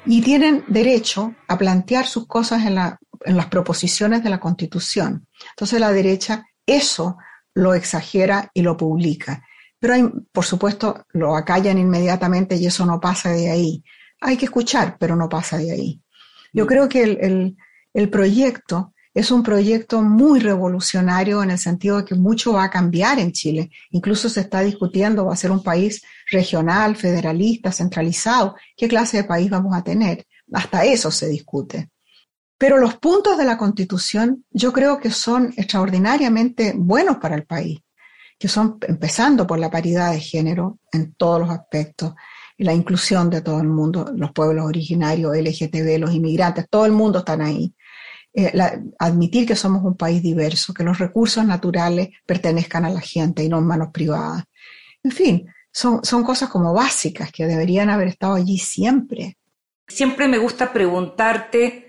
Y 0.06 0.22
tienen 0.22 0.64
derecho 0.68 1.36
a 1.48 1.58
plantear 1.58 2.08
sus 2.08 2.26
cosas 2.28 2.66
en, 2.66 2.76
la- 2.76 2.98
en 3.26 3.38
las 3.38 3.48
proposiciones 3.48 4.24
de 4.24 4.30
la 4.30 4.40
Constitución. 4.40 5.28
Entonces 5.52 5.80
la 5.80 5.92
derecha 5.92 6.46
eso 6.66 7.18
lo 7.58 7.74
exagera 7.74 8.52
y 8.54 8.62
lo 8.62 8.78
publica. 8.78 9.44
Pero 9.80 9.94
hay, 9.94 10.04
por 10.32 10.46
supuesto, 10.46 11.06
lo 11.14 11.36
acallan 11.36 11.78
inmediatamente 11.78 12.56
y 12.56 12.66
eso 12.66 12.86
no 12.86 13.00
pasa 13.00 13.32
de 13.32 13.50
ahí. 13.50 13.84
Hay 14.22 14.38
que 14.38 14.46
escuchar, 14.46 14.98
pero 15.00 15.16
no 15.16 15.28
pasa 15.28 15.58
de 15.58 15.72
ahí. 15.72 16.02
Yo 16.54 16.66
creo 16.66 16.88
que 16.88 17.04
el, 17.04 17.18
el, 17.20 17.58
el 17.94 18.10
proyecto 18.10 18.94
es 19.14 19.32
un 19.32 19.42
proyecto 19.42 20.04
muy 20.04 20.40
revolucionario 20.40 21.42
en 21.42 21.50
el 21.50 21.58
sentido 21.58 21.98
de 21.98 22.06
que 22.06 22.14
mucho 22.14 22.54
va 22.54 22.66
a 22.66 22.70
cambiar 22.70 23.18
en 23.18 23.32
Chile. 23.32 23.72
Incluso 23.90 24.30
se 24.30 24.42
está 24.42 24.62
discutiendo, 24.62 25.26
va 25.26 25.34
a 25.34 25.38
ser 25.38 25.50
un 25.50 25.64
país 25.64 26.04
regional, 26.30 26.96
federalista, 26.96 27.72
centralizado. 27.72 28.56
¿Qué 28.76 28.88
clase 28.88 29.18
de 29.18 29.24
país 29.24 29.50
vamos 29.50 29.76
a 29.76 29.84
tener? 29.84 30.28
Hasta 30.54 30.86
eso 30.86 31.10
se 31.10 31.28
discute. 31.28 31.90
Pero 32.58 32.78
los 32.78 32.96
puntos 32.98 33.38
de 33.38 33.46
la 33.46 33.58
Constitución 33.58 34.46
yo 34.50 34.74
creo 34.74 35.00
que 35.00 35.12
son 35.12 35.54
extraordinariamente 35.58 36.74
buenos 36.76 37.18
para 37.18 37.36
el 37.36 37.46
país, 37.46 37.80
que 38.40 38.48
son 38.48 38.78
empezando 38.88 39.46
por 39.46 39.60
la 39.60 39.70
paridad 39.70 40.12
de 40.12 40.20
género 40.20 40.80
en 40.92 41.14
todos 41.14 41.40
los 41.40 41.50
aspectos, 41.50 42.14
la 42.58 42.74
inclusión 42.74 43.30
de 43.30 43.42
todo 43.42 43.62
el 43.62 43.68
mundo, 43.68 44.12
los 44.16 44.32
pueblos 44.32 44.66
originarios, 44.66 45.38
LGTB, 45.38 46.00
los 46.00 46.14
inmigrantes, 46.14 46.66
todo 46.70 46.86
el 46.86 46.92
mundo 46.92 47.20
están 47.20 47.42
ahí 47.42 47.74
eh, 48.40 48.54
admitir 49.00 49.48
que 49.48 49.56
somos 49.56 49.84
un 49.84 49.98
país 49.98 50.22
diverso, 50.22 50.72
que 50.72 50.84
los 50.84 51.00
recursos 51.00 51.44
naturales 51.44 52.10
pertenezcan 52.24 52.86
a 52.86 52.90
la 52.92 53.02
gente 53.02 53.44
y 53.44 53.50
no 53.50 53.58
en 53.58 53.66
manos 53.66 53.90
privadas. 53.92 54.44
En 55.02 55.12
fin, 55.12 55.48
son, 55.72 56.04
son 56.04 56.24
cosas 56.24 56.48
como 56.48 56.72
básicas 56.72 57.32
que 57.32 57.48
deberían 57.48 57.90
haber 57.90 58.10
estado 58.10 58.36
allí 58.36 58.60
siempre. 58.60 59.40
Siempre 59.88 60.28
me 60.28 60.38
gusta 60.38 60.72
preguntarte 60.72 61.87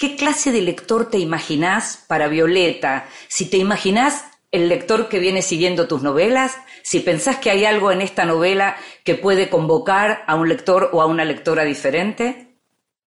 qué 0.00 0.16
clase 0.16 0.50
de 0.50 0.62
lector 0.62 1.10
te 1.10 1.18
imaginás 1.18 2.02
para 2.08 2.26
Violeta. 2.26 3.06
Si 3.28 3.44
te 3.44 3.58
imaginás 3.58 4.24
el 4.50 4.70
lector 4.70 5.10
que 5.10 5.18
viene 5.18 5.42
siguiendo 5.42 5.86
tus 5.86 6.02
novelas, 6.02 6.56
si 6.82 7.00
pensás 7.00 7.36
que 7.36 7.50
hay 7.50 7.66
algo 7.66 7.92
en 7.92 8.00
esta 8.00 8.24
novela 8.24 8.76
que 9.04 9.14
puede 9.14 9.50
convocar 9.50 10.24
a 10.26 10.36
un 10.36 10.48
lector 10.48 10.88
o 10.94 11.02
a 11.02 11.06
una 11.06 11.26
lectora 11.26 11.64
diferente. 11.64 12.56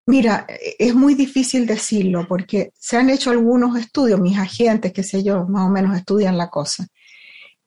Mira, 0.07 0.49
es 0.81 0.93
muy 0.97 1.15
difícil 1.15 1.65
decirlo 1.65 2.27
porque 2.27 2.73
se 2.77 2.97
han 2.97 3.09
hecho 3.09 3.31
algunos 3.31 3.79
estudios, 3.79 4.21
mis 4.21 4.37
agentes, 4.37 4.93
qué 4.93 5.05
sé 5.05 5.23
yo, 5.23 5.47
más 5.47 5.69
o 5.69 5.71
menos 5.71 5.97
estudian 5.97 6.37
la 6.37 6.51
cosa. 6.51 6.89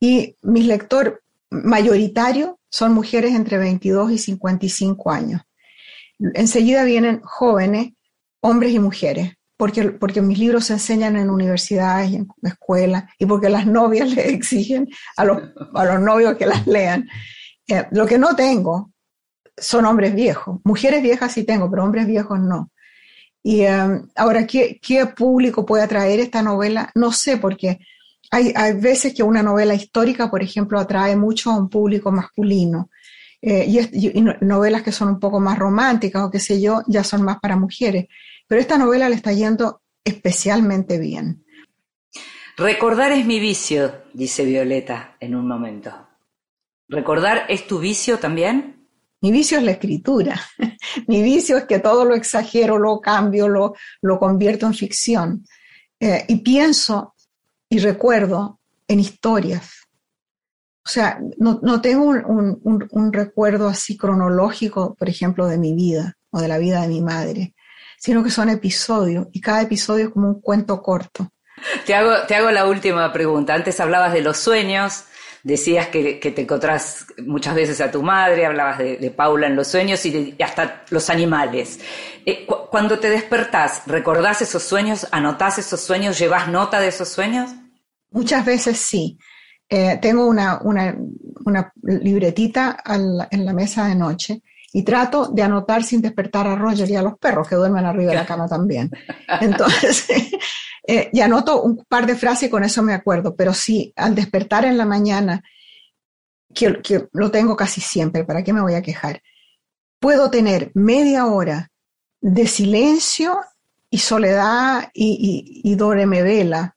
Y 0.01 0.35
mis 0.41 0.65
lectores 0.65 1.13
mayoritarios 1.49 2.55
son 2.69 2.93
mujeres 2.93 3.33
entre 3.33 3.57
22 3.57 4.11
y 4.11 4.17
55 4.17 5.11
años. 5.11 5.41
Enseguida 6.19 6.83
vienen 6.83 7.21
jóvenes, 7.21 7.93
hombres 8.43 8.73
y 8.73 8.79
mujeres, 8.79 9.33
porque, 9.57 9.91
porque 9.91 10.21
mis 10.21 10.37
libros 10.37 10.65
se 10.65 10.73
enseñan 10.73 11.15
en 11.15 11.29
universidades 11.29 12.11
y 12.11 12.15
en 12.17 12.27
escuelas 12.43 13.05
y 13.17 13.25
porque 13.25 13.49
las 13.49 13.65
novias 13.65 14.09
le 14.15 14.29
exigen 14.29 14.87
a 15.17 15.25
los, 15.25 15.41
a 15.73 15.85
los 15.85 15.99
novios 16.01 16.35
que 16.37 16.45
las 16.45 16.67
lean. 16.67 17.07
Eh, 17.67 17.85
lo 17.91 18.05
que 18.05 18.17
no 18.17 18.35
tengo 18.35 18.91
son 19.57 19.85
hombres 19.85 20.13
viejos. 20.13 20.59
Mujeres 20.63 21.01
viejas 21.01 21.31
sí 21.31 21.43
tengo, 21.45 21.69
pero 21.69 21.83
hombres 21.83 22.05
viejos 22.05 22.39
no. 22.39 22.69
Y 23.41 23.65
um, 23.65 24.07
ahora, 24.15 24.45
¿qué, 24.45 24.79
¿qué, 24.81 25.05
público 25.05 25.65
puede 25.65 25.83
atraer 25.83 26.19
esta 26.19 26.41
novela? 26.41 26.89
No 26.95 27.11
sé, 27.11 27.37
porque 27.37 27.79
hay, 28.31 28.53
hay, 28.55 28.73
veces 28.73 29.13
que 29.13 29.23
una 29.23 29.43
novela 29.43 29.73
histórica, 29.73 30.29
por 30.29 30.41
ejemplo, 30.41 30.79
atrae 30.79 31.15
mucho 31.15 31.51
a 31.51 31.57
un 31.57 31.69
público 31.69 32.11
masculino. 32.11 32.89
Eh, 33.45 33.65
y, 33.67 34.21
novelas 34.39 34.83
que 34.83 34.93
son 34.93 35.09
un 35.09 35.19
poco 35.19 35.41
más 35.41 35.59
románticas 35.59 36.23
o 36.23 36.31
qué 36.31 36.39
sé 36.39 36.61
yo, 36.61 36.81
ya 36.87 37.03
son 37.03 37.23
más 37.23 37.39
para 37.41 37.57
mujeres. 37.57 38.07
Pero 38.47 38.61
esta 38.61 38.77
novela 38.77 39.09
le 39.09 39.15
está 39.15 39.31
yendo 39.33 39.81
especialmente 40.03 40.99
bien. 40.99 41.43
Recordar 42.57 43.11
es 43.11 43.25
mi 43.25 43.39
vicio, 43.39 44.03
dice 44.13 44.45
Violeta 44.45 45.17
en 45.19 45.35
un 45.35 45.47
momento. 45.47 45.91
¿Recordar 46.87 47.45
es 47.49 47.65
tu 47.65 47.79
vicio 47.79 48.19
también? 48.19 48.87
Mi 49.21 49.31
vicio 49.31 49.57
es 49.57 49.63
la 49.63 49.71
escritura. 49.71 50.39
Mi 51.07 51.23
vicio 51.23 51.57
es 51.57 51.63
que 51.63 51.79
todo 51.79 52.05
lo 52.05 52.13
exagero, 52.13 52.77
lo 52.77 52.99
cambio, 52.99 53.47
lo, 53.47 53.73
lo 54.01 54.19
convierto 54.19 54.67
en 54.67 54.73
ficción. 54.73 55.45
Eh, 55.99 56.25
y 56.27 56.35
pienso 56.41 57.15
y 57.69 57.79
recuerdo 57.79 58.59
en 58.87 58.99
historias. 58.99 59.87
O 60.85 60.89
sea, 60.89 61.19
no, 61.37 61.59
no 61.63 61.81
tengo 61.81 62.03
un, 62.03 62.59
un, 62.63 62.87
un, 62.91 63.13
recuerdo 63.13 63.69
así 63.69 63.95
cronológico, 63.95 64.95
por 64.95 65.07
ejemplo, 65.07 65.47
de 65.47 65.57
mi 65.57 65.73
vida 65.73 66.17
o 66.29 66.41
de 66.41 66.49
la 66.49 66.57
vida 66.57 66.81
de 66.81 66.89
mi 66.89 67.01
madre, 67.01 67.55
sino 68.03 68.21
que 68.21 68.31
son 68.31 68.49
episodios 68.49 69.27
y 69.31 69.39
cada 69.39 69.61
episodio 69.61 70.07
es 70.07 70.11
como 70.11 70.27
un 70.27 70.41
cuento 70.41 70.81
corto. 70.81 71.31
Te 71.85 71.95
hago, 71.95 72.11
te 72.27 72.35
hago 72.35 72.51
la 72.51 72.67
última 72.67 73.13
pregunta. 73.13 73.53
Antes 73.53 73.79
hablabas 73.79 74.11
de 74.11 74.21
los 74.21 74.37
sueños, 74.37 75.05
Decías 75.45 75.89
que, 75.89 76.21
que, 76.21 76.31
te 76.31 76.43
encontrás 76.43 77.05
muchas 77.25 77.53
veces 77.53 77.81
a 77.81 77.91
tu 77.91 78.01
madre, 78.01 78.45
hablabas 78.45 78.77
de, 78.77 78.95
de 78.95 79.11
Paula 79.11 79.47
en 79.47 79.57
los 79.57 79.67
sueños 79.67 80.05
y 80.05 80.11
de, 80.11 80.41
hasta 80.41 80.85
los 80.89 81.09
animales. 81.09 81.81
Eh, 82.25 82.45
cu 82.45 82.69
cuando 82.71 82.97
te 82.97 83.09
despertás, 83.09 83.81
¿recordás 83.85 84.41
esos 84.41 84.63
sueños? 84.63 85.05
¿Anotás 85.11 85.57
esos 85.57 85.81
sueños? 85.81 86.17
¿Llevas 86.17 86.47
nota 86.47 86.79
de 86.79 86.87
esos 86.87 87.09
sueños? 87.09 87.51
Muchas 88.11 88.45
veces 88.45 88.77
sí. 88.77 89.17
Eh, 89.67 89.99
tengo 90.01 90.27
una, 90.27 90.61
una, 90.61 90.95
una 91.43 91.73
libretita 91.83 92.77
en 93.29 93.45
la 93.45 93.53
mesa 93.53 93.89
de 93.89 93.95
noche 93.95 94.43
y 94.75 94.81
trato 94.83 95.27
de 95.27 95.43
anotar 95.43 95.83
sin 95.83 96.01
despertar 96.01 96.47
a 96.47 96.55
Roger 96.55 96.89
y 96.89 96.95
a 96.95 97.03
los 97.03 97.17
perros 97.19 97.47
que 97.47 97.55
duermen 97.55 97.85
arriba 97.85 98.11
de 98.11 98.17
la 98.17 98.25
cama 98.25 98.47
también. 98.47 98.89
Entonces, 99.39 100.07
eh, 100.87 101.09
y 101.13 101.21
anoto 101.21 101.61
un 101.61 101.85
par 101.87 102.07
de 102.07 102.15
frases 102.15 102.47
y 102.47 102.49
con 102.49 102.63
eso 102.63 102.81
me 102.81 102.93
acuerdo, 102.93 103.35
pero 103.35 103.53
sí, 103.53 103.93
al 103.95 104.15
despertar 104.15 104.65
en 104.65 104.77
la 104.77 104.85
mañana, 104.85 105.43
que, 106.53 106.81
que 106.81 107.07
lo 107.11 107.29
tengo 107.29 107.55
casi 107.55 107.81
siempre, 107.81 108.25
¿para 108.25 108.43
qué 108.43 108.51
me 108.51 108.61
voy 108.61 108.73
a 108.73 108.81
quejar? 108.81 109.21
Puedo 109.99 110.31
tener 110.31 110.71
media 110.73 111.27
hora 111.27 111.71
de 112.19 112.47
silencio 112.47 113.39
y 113.91 113.99
soledad 113.99 114.89
y, 114.91 115.61
y, 115.63 115.71
y 115.71 115.75
dorme 115.75 116.23
vela 116.23 116.75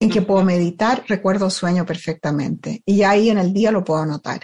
en 0.00 0.10
que 0.10 0.22
puedo 0.22 0.44
meditar, 0.44 1.04
recuerdo 1.08 1.50
sueño 1.50 1.84
perfectamente. 1.84 2.82
Y 2.86 3.02
ahí 3.02 3.30
en 3.30 3.38
el 3.38 3.52
día 3.52 3.72
lo 3.72 3.82
puedo 3.82 4.02
anotar. 4.02 4.42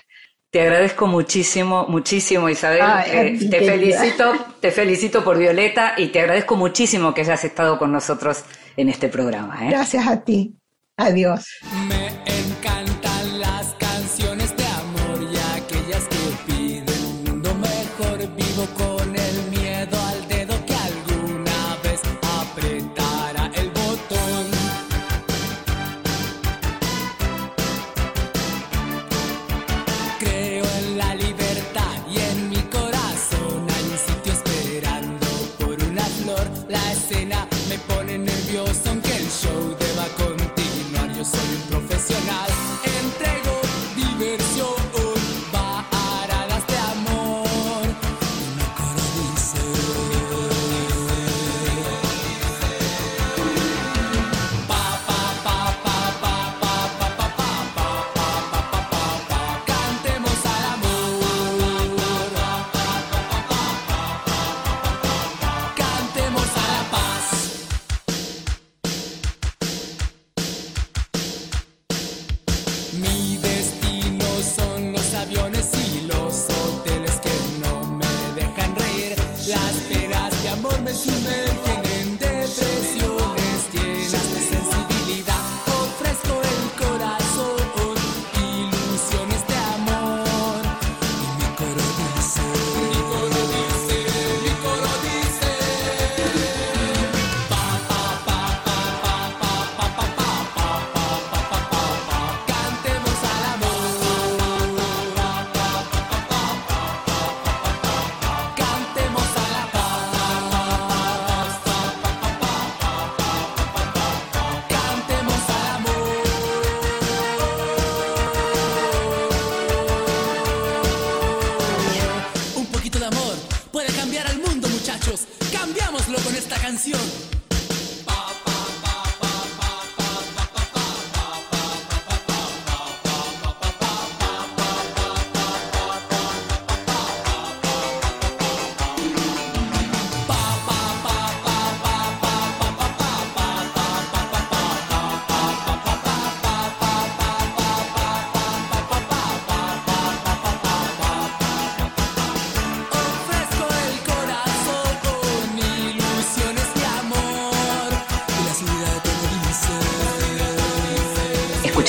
Te 0.55 0.61
agradezco 0.61 1.09
muchísimo, 1.09 1.87
muchísimo, 1.89 2.49
Isabel. 2.49 2.81
Ah, 2.81 3.05
eh, 3.05 3.37
te 3.51 3.61
felicito, 3.61 4.33
te 4.61 4.71
felicito 4.71 5.25
por 5.25 5.37
Violeta 5.37 5.95
y 5.97 6.11
te 6.11 6.21
agradezco 6.21 6.55
muchísimo 6.55 7.13
que 7.13 7.23
hayas 7.23 7.43
estado 7.43 7.77
con 7.77 7.91
nosotros 7.91 8.45
en 8.77 8.89
este 8.89 9.09
programa. 9.09 9.67
¿eh? 9.67 9.71
Gracias 9.71 10.07
a 10.07 10.23
ti. 10.23 10.55
Adiós. 10.97 11.45
Me 11.89 12.07
encantan 12.07 12.74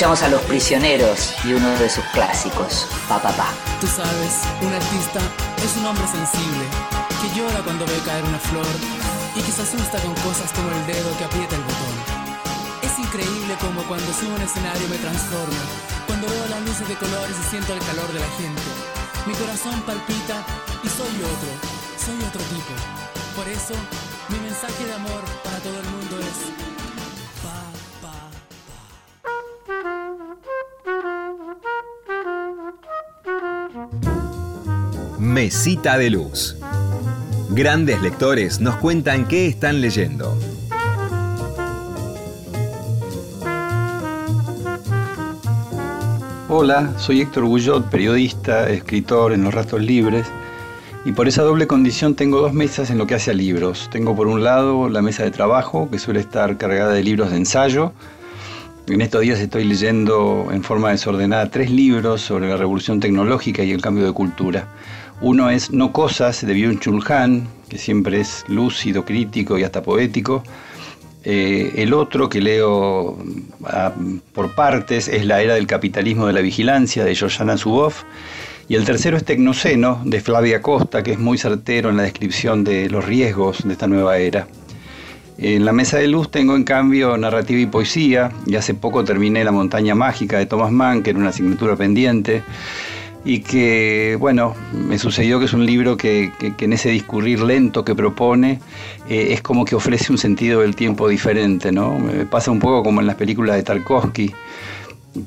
escuchamos 0.06 0.22
a 0.22 0.28
Los 0.28 0.42
Prisioneros 0.42 1.34
y 1.44 1.52
uno 1.52 1.68
de 1.80 1.90
sus 1.90 2.04
clásicos, 2.14 2.86
Pa 3.08 3.18
Pa 3.20 3.32
Pa. 3.32 3.48
Tú 3.80 3.88
sabes, 3.88 4.46
un 4.62 4.72
artista 4.72 5.18
es 5.58 5.76
un 5.78 5.86
hombre 5.86 6.06
sensible 6.06 6.62
que 7.18 7.34
llora 7.34 7.58
cuando 7.64 7.84
ve 7.86 7.98
caer 8.06 8.22
una 8.22 8.38
flor 8.38 8.66
y 9.34 9.40
que 9.42 9.50
se 9.50 9.62
asusta 9.62 9.98
con 9.98 10.14
cosas 10.22 10.52
como 10.52 10.70
el 10.70 10.86
dedo 10.86 11.10
que 11.18 11.24
aprieta 11.24 11.56
el 11.56 11.62
botón. 11.62 11.96
Es 12.86 12.94
increíble 13.02 13.56
como 13.58 13.82
cuando 13.90 14.06
subo 14.14 14.36
un 14.36 14.42
escenario 14.42 14.86
me 14.86 14.98
transformo, 14.98 15.62
cuando 16.06 16.28
veo 16.28 16.46
las 16.54 16.62
luces 16.62 16.86
de 16.86 16.94
colores 16.94 17.34
y 17.42 17.50
siento 17.50 17.74
el 17.74 17.82
calor 17.82 18.06
de 18.12 18.20
la 18.20 18.30
gente. 18.38 18.62
Mi 19.26 19.34
corazón 19.34 19.74
palpita 19.82 20.38
y 20.86 20.88
soy 20.88 21.14
otro, 21.18 21.50
soy 21.98 22.18
otro 22.22 22.42
tipo. 22.54 22.74
Por 23.34 23.48
eso, 23.48 23.74
mi 24.28 24.38
mensaje 24.38 24.86
de 24.86 24.94
amor 24.94 25.22
para 25.42 25.58
todo 25.58 25.74
el 25.74 25.86
mundo 25.90 25.95
Mesita 35.46 35.96
de 35.96 36.10
Luz. 36.10 36.56
Grandes 37.50 38.02
lectores 38.02 38.60
nos 38.60 38.74
cuentan 38.78 39.28
qué 39.28 39.46
están 39.46 39.80
leyendo. 39.80 40.36
Hola, 46.48 46.92
soy 46.98 47.20
Héctor 47.20 47.44
Gullot, 47.44 47.88
periodista, 47.90 48.68
escritor 48.68 49.32
en 49.32 49.44
Los 49.44 49.54
Ratos 49.54 49.80
Libres, 49.80 50.26
y 51.04 51.12
por 51.12 51.28
esa 51.28 51.44
doble 51.44 51.68
condición 51.68 52.16
tengo 52.16 52.40
dos 52.40 52.52
mesas 52.52 52.90
en 52.90 52.98
lo 52.98 53.06
que 53.06 53.14
hace 53.14 53.30
a 53.30 53.34
libros. 53.34 53.88
Tengo 53.92 54.16
por 54.16 54.26
un 54.26 54.42
lado 54.42 54.88
la 54.88 55.00
mesa 55.00 55.22
de 55.22 55.30
trabajo, 55.30 55.88
que 55.88 56.00
suele 56.00 56.18
estar 56.18 56.56
cargada 56.56 56.92
de 56.92 57.04
libros 57.04 57.30
de 57.30 57.36
ensayo. 57.36 57.92
En 58.88 59.00
estos 59.00 59.20
días 59.20 59.38
estoy 59.38 59.62
leyendo 59.62 60.48
en 60.50 60.64
forma 60.64 60.90
desordenada 60.90 61.50
tres 61.50 61.70
libros 61.70 62.20
sobre 62.20 62.48
la 62.48 62.56
revolución 62.56 62.98
tecnológica 62.98 63.62
y 63.62 63.70
el 63.70 63.80
cambio 63.80 64.04
de 64.06 64.12
cultura. 64.12 64.66
Uno 65.20 65.48
es 65.48 65.70
No 65.70 65.92
Cosas 65.92 66.44
de 66.44 66.54
Byung-Chul 66.54 67.02
que 67.68 67.78
siempre 67.78 68.20
es 68.20 68.44
lúcido, 68.48 69.04
crítico 69.04 69.58
y 69.58 69.64
hasta 69.64 69.82
poético. 69.82 70.42
Eh, 71.24 71.72
el 71.76 71.94
otro 71.94 72.28
que 72.28 72.40
leo 72.40 73.18
ah, 73.64 73.92
por 74.32 74.54
partes 74.54 75.08
es 75.08 75.24
La 75.24 75.42
Era 75.42 75.54
del 75.54 75.66
Capitalismo 75.66 76.26
de 76.26 76.34
la 76.34 76.40
Vigilancia 76.40 77.04
de 77.04 77.14
Georgiana 77.14 77.56
Zuboff. 77.56 78.04
Y 78.68 78.74
el 78.74 78.84
tercero 78.84 79.16
es 79.16 79.24
Tecnoceno 79.24 80.02
de 80.04 80.20
Flavia 80.20 80.60
Costa, 80.60 81.02
que 81.02 81.12
es 81.12 81.18
muy 81.18 81.38
certero 81.38 81.90
en 81.90 81.96
la 81.96 82.02
descripción 82.02 82.62
de 82.62 82.90
los 82.90 83.04
riesgos 83.04 83.66
de 83.66 83.72
esta 83.72 83.86
nueva 83.86 84.18
era. 84.18 84.46
En 85.38 85.64
la 85.64 85.72
mesa 85.72 85.98
de 85.98 86.08
luz 86.08 86.30
tengo 86.30 86.56
en 86.56 86.64
cambio 86.64 87.16
narrativa 87.16 87.60
y 87.60 87.66
poesía, 87.66 88.32
y 88.46 88.56
hace 88.56 88.74
poco 88.74 89.04
terminé 89.04 89.44
La 89.44 89.52
montaña 89.52 89.94
mágica 89.94 90.38
de 90.38 90.46
Thomas 90.46 90.72
Mann, 90.72 91.02
que 91.02 91.10
era 91.10 91.18
una 91.18 91.28
asignatura 91.28 91.76
pendiente, 91.76 92.42
y 93.26 93.40
que, 93.40 94.16
bueno, 94.20 94.54
me 94.72 95.00
sucedió 95.00 95.40
que 95.40 95.46
es 95.46 95.52
un 95.52 95.66
libro 95.66 95.96
que, 95.96 96.30
en 96.40 96.72
ese 96.72 96.90
discurrir 96.90 97.40
lento 97.40 97.84
que 97.84 97.96
propone 97.96 98.60
eh, 99.08 99.28
es 99.32 99.42
como 99.42 99.64
que 99.64 99.74
ofrece 99.74 100.12
un 100.12 100.18
sentido 100.18 100.60
del 100.60 100.76
tiempo 100.76 101.08
diferente, 101.08 101.72
¿no? 101.72 101.98
Me 101.98 102.24
pasa 102.24 102.52
un 102.52 102.60
poco 102.60 102.84
como 102.84 103.00
en 103.00 103.08
las 103.08 103.16
películas 103.16 103.56
de 103.56 103.64
Tarkovsky, 103.64 104.32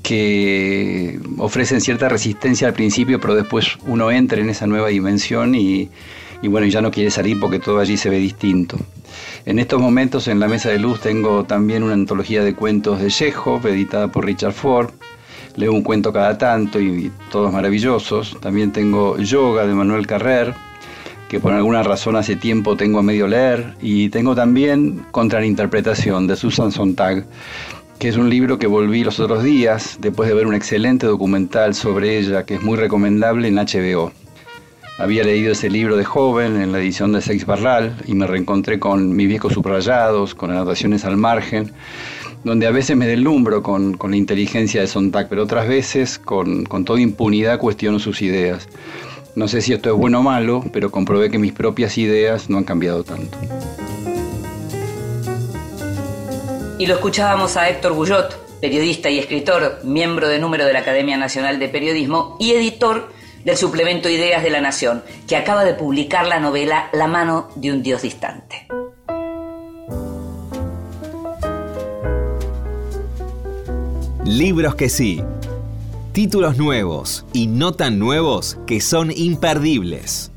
que 0.02 1.20
ofrecen 1.40 1.82
cierta 1.82 2.08
resistencia 2.08 2.70
al 2.70 2.74
principio, 2.74 3.20
pero 3.20 3.36
después 3.36 3.78
uno 3.86 4.10
entra 4.12 4.40
en 4.40 4.50
esa 4.50 4.66
nueva 4.66 4.88
dimensión 4.88 5.54
y, 5.54 5.90
y 6.42 6.48
bueno, 6.48 6.68
ya 6.68 6.82
no 6.82 6.92
quiere 6.92 7.12
salir 7.12 7.38
porque 7.38 7.60
todo 7.60 7.80
allí 7.80 7.98
se 7.98 8.10
ve 8.10 8.18
distinto. 8.18 8.78
En 9.46 9.60
estos 9.60 9.82
momentos 9.82 10.30
en 10.30 10.40
la 10.40 10.48
mesa 10.48 10.70
de 10.70 10.80
luz 10.80 11.02
tengo 11.02 11.44
también 11.44 11.84
una 11.84 11.96
antología 11.96 12.46
de 12.46 12.56
cuentos 12.56 13.02
de 13.02 13.10
Chekhov, 13.10 13.68
editada 13.68 14.08
por 14.08 14.26
Richard 14.26 14.54
Ford. 14.54 14.92
Leo 15.56 15.74
un 15.74 15.84
cuento 15.84 16.14
cada 16.14 16.38
tanto 16.38 16.80
y 16.80 17.12
todos 17.32 17.52
maravillosos. 17.52 18.38
También 18.40 18.72
tengo 18.72 19.18
Yoga 19.18 19.66
de 19.68 19.74
Manuel 19.74 20.08
Carrer, 20.08 20.54
que 21.28 21.40
por 21.40 21.54
alguna 21.54 21.84
razón 21.84 22.16
hace 22.16 22.36
tiempo 22.36 22.78
tengo 22.78 23.00
a 23.00 23.04
medio 23.04 23.28
leer. 23.28 23.76
Y 23.82 24.10
tengo 24.10 24.36
también 24.36 25.06
Contrainterpretación 25.12 26.28
de 26.28 26.36
Susan 26.36 26.72
Sontag, 26.72 27.26
que 28.00 28.08
es 28.08 28.18
un 28.18 28.30
libro 28.30 28.58
que 28.58 28.68
volví 28.68 29.04
los 29.04 29.20
otros 29.20 29.44
días 29.44 29.98
después 30.00 30.30
de 30.30 30.36
ver 30.36 30.48
un 30.48 30.56
excelente 30.56 31.06
documental 31.06 31.76
sobre 31.76 32.18
ella 32.18 32.46
que 32.46 32.56
es 32.56 32.62
muy 32.62 32.78
recomendable 32.78 33.48
en 33.48 33.56
HBO. 33.56 34.12
Había 35.00 35.24
leído 35.24 35.54
ese 35.54 35.70
libro 35.70 35.96
de 35.96 36.04
joven 36.04 36.62
en 36.62 36.74
la 36.74 36.80
edición 36.80 37.14
de 37.14 37.22
Seix 37.22 37.46
Barral 37.46 37.96
y 38.06 38.16
me 38.16 38.28
reencontré 38.28 38.80
con 38.80 39.16
mis 39.16 39.30
viejos 39.30 39.54
subrayados, 39.54 40.36
con 40.36 40.52
anotaciones 40.52 41.06
al 41.06 41.16
margen, 41.16 41.72
donde 42.44 42.68
a 42.68 42.72
veces 42.72 42.96
me 42.96 43.08
deslumbro 43.08 43.62
con, 43.64 43.98
con 43.98 44.12
la 44.12 44.18
inteligencia 44.18 44.82
de 44.82 44.88
Sontag, 44.88 45.28
pero 45.30 45.44
otras 45.44 45.68
veces 45.68 46.20
con, 46.20 46.66
con 46.66 46.86
toda 46.86 47.02
impunidad 47.02 47.60
cuestiono 47.60 48.00
sus 48.00 48.22
ideas. 48.22 48.68
No 49.36 49.48
sé 49.48 49.62
si 49.62 49.74
esto 49.74 49.90
es 49.90 49.96
bueno 49.96 50.20
o 50.20 50.24
malo, 50.24 50.64
pero 50.74 50.92
comprobé 50.92 51.30
que 51.30 51.38
mis 51.38 51.54
propias 51.54 51.98
ideas 51.98 52.50
no 52.50 52.58
han 52.58 52.64
cambiado 52.64 53.04
tanto. 53.04 53.38
Y 56.78 56.86
lo 56.86 56.94
escuchábamos 56.96 57.58
a 57.58 57.70
Héctor 57.70 57.94
Gullot, 57.94 58.60
periodista 58.62 59.10
y 59.10 59.20
escritor, 59.20 59.80
miembro 59.84 60.28
de 60.28 60.40
número 60.40 60.66
de 60.66 60.74
la 60.74 60.80
Academia 60.80 61.18
Nacional 61.18 61.60
de 61.60 61.70
Periodismo 61.70 62.38
y 62.40 62.52
editor 62.52 63.12
del 63.44 63.58
suplemento 63.58 64.10
Ideas 64.10 64.44
de 64.44 64.50
la 64.50 64.62
Nación, 64.62 65.04
que 65.28 65.36
acaba 65.36 65.64
de 65.64 65.74
publicar 65.74 66.28
la 66.28 66.40
novela 66.40 66.90
La 66.94 67.08
mano 67.08 67.50
de 67.56 67.72
un 67.72 67.84
dios 67.84 68.02
distante. 68.02 68.68
Libros 74.30 74.76
que 74.76 74.90
sí. 74.90 75.24
Títulos 76.12 76.56
nuevos 76.56 77.26
y 77.34 77.48
no 77.48 77.72
tan 77.72 77.98
nuevos 77.98 78.60
que 78.68 78.80
son 78.80 79.10
imperdibles. 79.10 80.30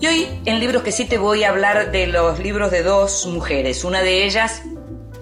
Y 0.00 0.06
hoy 0.06 0.26
en 0.46 0.60
Libros 0.60 0.82
que 0.82 0.92
sí 0.92 1.04
te 1.04 1.18
voy 1.18 1.44
a 1.44 1.50
hablar 1.50 1.92
de 1.92 2.06
los 2.06 2.38
libros 2.38 2.70
de 2.70 2.82
dos 2.82 3.26
mujeres. 3.26 3.84
Una 3.84 4.00
de 4.00 4.24
ellas 4.24 4.62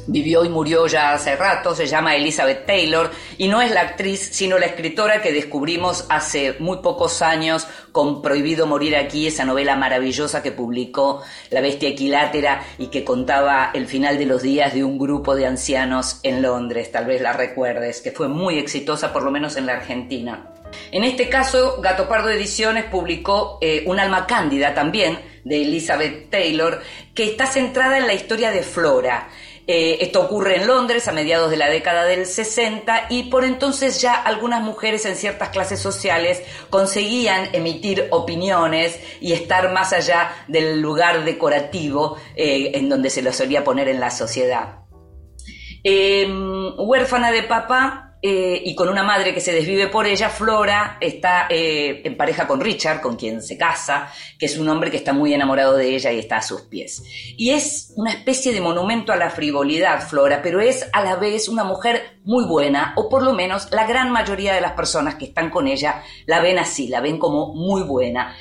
vivió 0.07 0.45
y 0.45 0.49
murió 0.49 0.87
ya 0.87 1.13
hace 1.13 1.37
rato, 1.37 1.75
se 1.75 1.87
llama 1.87 2.17
Elizabeth 2.17 2.67
Taylor 2.67 3.11
y 3.39 3.49
no 3.49 3.63
es 3.63 3.71
la 3.71 3.83
actriz, 3.83 4.31
sino 4.33 4.59
la 4.59 4.67
escritora 4.67 5.23
que 5.23 5.33
descubrimos 5.33 6.07
hace 6.09 6.57
muy 6.59 6.79
pocos 6.79 7.23
años 7.23 7.67
con 7.93 8.23
Prohibido 8.23 8.67
Morir 8.67 8.97
Aquí, 8.97 9.27
esa 9.27 9.45
novela 9.45 9.77
maravillosa 9.77 10.43
que 10.43 10.53
publicó 10.53 11.23
La 11.51 11.61
Bestia 11.61 11.91
Equilátera 11.91 12.65
y 12.79 12.89
que 12.89 13.05
contaba 13.05 13.71
el 13.75 13.87
final 13.87 14.19
de 14.19 14.27
los 14.27 14.43
días 14.43 14.75
de 14.75 14.85
un 14.85 14.99
grupo 14.99 15.35
de 15.35 15.47
ancianos 15.47 16.21
en 16.23 16.43
Londres, 16.43 16.91
tal 16.91 17.07
vez 17.07 17.21
la 17.21 17.33
recuerdes, 17.33 18.01
que 18.01 18.13
fue 18.13 18.29
muy 18.29 18.59
exitosa 18.59 19.13
por 19.13 19.23
lo 19.23 19.31
menos 19.31 19.57
en 19.57 19.67
la 19.67 19.75
Argentina. 19.75 20.49
En 20.91 21.05
este 21.05 21.29
caso, 21.29 21.81
Gato 21.81 22.09
Pardo 22.09 22.31
Ediciones 22.31 22.85
publicó 22.85 23.59
eh, 23.61 23.85
Un 23.87 23.99
alma 23.99 24.27
cándida 24.27 24.75
también, 24.75 25.19
de 25.45 25.63
Elizabeth 25.63 26.31
Taylor, 26.31 26.81
que 27.15 27.25
está 27.25 27.47
centrada 27.47 27.99
en 27.99 28.07
la 28.07 28.15
historia 28.15 28.51
de 28.51 28.63
Flora. 28.63 29.29
Eh, 29.67 29.99
esto 30.01 30.21
ocurre 30.21 30.57
en 30.57 30.67
Londres 30.67 31.07
a 31.07 31.13
mediados 31.13 31.51
de 31.51 31.57
la 31.57 31.69
década 31.69 32.05
del 32.05 32.27
60 32.27 33.07
y 33.11 33.25
por 33.25 33.45
entonces 33.45 34.01
ya 34.01 34.15
algunas 34.15 34.61
mujeres 34.63 35.07
en 35.07 35.15
ciertas 35.15 35.51
clases 35.51 35.79
sociales 35.79 36.43
conseguían 36.69 37.49
emitir 37.53 38.09
opiniones 38.11 38.99
y 39.21 39.33
estar 39.33 39.73
más 39.73 39.93
allá 39.93 40.33
del 40.49 40.81
lugar 40.81 41.25
decorativo 41.25 42.17
eh, 42.35 42.73
en 42.75 42.89
donde 42.89 43.09
se 43.09 43.23
lo 43.23 43.33
solía 43.33 43.63
poner 43.63 43.89
en 43.89 44.01
la 44.01 44.11
sociedad. 44.11 44.81
Eh, 45.85 46.27
huérfana 46.79 47.31
de 47.31 47.43
papá 47.45 48.12
eh, 48.25 48.63
y 48.65 48.77
con 48.77 48.89
una 48.89 49.03
madre 49.03 49.35
que 49.35 49.41
se 49.41 49.53
desvive 49.53 49.89
por 49.89 50.07
ella, 50.07 50.29
Flora 50.29 50.97
está 51.01 51.49
eh, 51.51 52.03
en 52.05 52.17
pareja 52.17 52.47
con 52.47 52.61
Richard, 52.61 53.01
con 53.01 53.17
quien 53.17 53.43
se 53.43 53.59
casa, 53.59 54.13
que 54.39 54.47
es 54.47 54.57
un 54.57 54.69
hombre 54.69 54.93
que 54.93 54.97
está 54.97 55.13
muy 55.13 55.35
enamorado 55.35 55.77
de 55.77 55.97
ella 55.97 56.13
y 56.13 56.21
está 56.21 56.37
a 56.37 56.43
sus 56.43 56.63
pies. 56.63 57.03
Y 57.37 57.51
es 57.51 57.93
una 57.97 58.13
especie 58.13 58.53
de 58.53 58.61
monumento 58.61 59.13
a 59.13 59.17
la 59.17 59.31
frivolidad, 59.31 60.07
Flora, 60.07 60.41
pero 60.41 60.61
es 60.61 60.89
a 60.93 61.03
la 61.03 61.17
vez 61.17 61.49
una 61.49 61.65
mujer 61.65 62.21
muy 62.23 62.45
buena, 62.45 62.95
o 62.97 63.09
por 63.09 63.25
lo 63.25 63.33
menos 63.33 63.69
la 63.73 63.89
gran 63.89 64.13
mayoría 64.13 64.55
de 64.55 64.61
las 64.61 64.73
personas 64.73 65.17
que 65.17 65.25
están 65.25 65.51
con 65.51 65.67
ella 65.67 66.05
la 66.27 66.41
ven 66.41 66.61
así, 66.61 66.87
la 66.87 67.01
ven 67.01 67.19
como 67.19 67.53
muy 67.55 67.83
buena. 67.83 68.37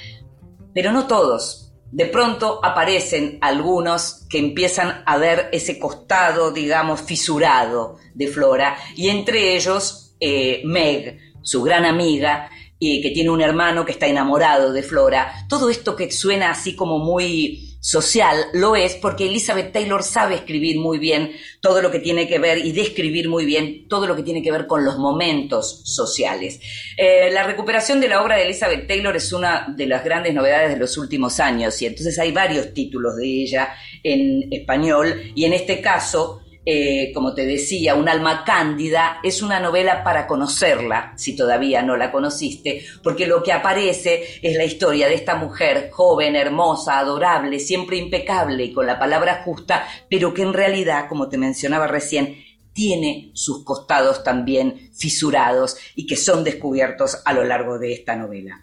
Pero 0.76 0.92
no 0.92 1.08
todos, 1.08 1.71
de 1.92 2.06
pronto 2.06 2.60
aparecen 2.64 3.38
algunos 3.42 4.26
que 4.30 4.40
empiezan 4.40 5.04
a 5.06 5.18
ver 5.18 5.50
ese 5.52 5.78
costado, 5.78 6.52
digamos, 6.52 7.02
fisurado 7.02 7.98
de 8.14 8.28
Flora, 8.28 8.78
y 8.96 9.10
entre 9.10 9.56
ellos 9.56 10.16
eh, 10.20 10.62
Meg, 10.66 11.20
su 11.42 11.62
gran 11.64 11.86
amiga, 11.86 12.50
y 12.80 13.02
que 13.02 13.12
tiene 13.12 13.30
un 13.30 13.42
hermano 13.42 13.86
que 13.86 13.92
está 13.92 14.08
enamorado 14.08 14.74
de 14.74 14.82
Flora. 14.82 15.46
Todo 15.48 15.70
esto 15.70 15.96
que 15.96 16.12
suena 16.12 16.50
así 16.50 16.76
como 16.76 16.98
muy 16.98 17.71
social 17.82 18.38
lo 18.54 18.76
es 18.76 18.94
porque 18.94 19.26
Elizabeth 19.26 19.74
Taylor 19.74 20.04
sabe 20.04 20.36
escribir 20.36 20.80
muy 20.80 21.00
bien 21.00 21.32
todo 21.62 21.82
lo 21.82 21.90
que 21.90 21.98
tiene 21.98 22.28
que 22.28 22.38
ver 22.38 22.60
y 22.60 22.72
describir 22.72 23.28
muy 23.28 23.44
bien 23.44 23.88
todo 23.88 24.06
lo 24.06 24.16
que 24.16 24.22
tiene 24.22 24.44
que 24.44 24.52
ver 24.52 24.68
con 24.68 24.86
los 24.86 25.00
momentos 25.00 25.82
sociales. 25.84 26.62
Eh, 26.96 27.32
la 27.32 27.44
recuperación 27.44 28.00
de 28.00 28.08
la 28.08 28.22
obra 28.22 28.36
de 28.36 28.44
Elizabeth 28.44 28.88
Taylor 28.88 29.16
es 29.16 29.34
una 29.34 29.74
de 29.76 29.88
las 29.88 30.04
grandes 30.04 30.34
novedades 30.36 30.70
de 30.70 30.78
los 30.78 30.96
últimos 30.98 31.40
años 31.40 31.82
y 31.82 31.88
entonces 31.88 32.18
hay 32.20 32.32
varios 32.32 32.72
títulos 32.72 33.18
de 33.18 33.26
ella 33.26 33.74
en 34.04 34.54
español 34.54 35.32
y 35.34 35.46
en 35.46 35.54
este 35.54 35.82
caso 35.82 36.42
eh, 36.66 37.12
como 37.14 37.34
te 37.34 37.46
decía, 37.46 37.96
Un 37.96 38.08
alma 38.08 38.44
cándida, 38.44 39.20
es 39.24 39.42
una 39.42 39.60
novela 39.60 40.04
para 40.04 40.28
conocerla, 40.28 41.14
si 41.16 41.36
todavía 41.36 41.82
no 41.82 41.98
la 41.98 42.12
conociste, 42.12 42.86
porque 43.04 43.26
lo 43.26 43.42
que 43.42 43.52
aparece 43.52 44.24
es 44.42 44.56
la 44.56 44.66
historia 44.66 45.08
de 45.08 45.16
esta 45.16 45.36
mujer 45.36 45.90
joven, 45.92 46.36
hermosa, 46.36 47.00
adorable, 47.00 47.60
siempre 47.60 47.98
impecable 47.98 48.66
y 48.66 48.74
con 48.74 48.86
la 48.86 49.00
palabra 49.00 49.42
justa, 49.44 49.88
pero 50.10 50.34
que 50.34 50.44
en 50.44 50.54
realidad, 50.54 51.08
como 51.10 51.30
te 51.30 51.38
mencionaba 51.38 51.88
recién, 51.88 52.38
tiene 52.74 53.32
sus 53.34 53.66
costados 53.66 54.24
también 54.24 54.92
fisurados 54.94 55.78
y 55.96 56.06
que 56.06 56.16
son 56.16 56.44
descubiertos 56.44 57.22
a 57.26 57.34
lo 57.34 57.44
largo 57.44 57.80
de 57.80 57.94
esta 57.94 58.16
novela. 58.16 58.62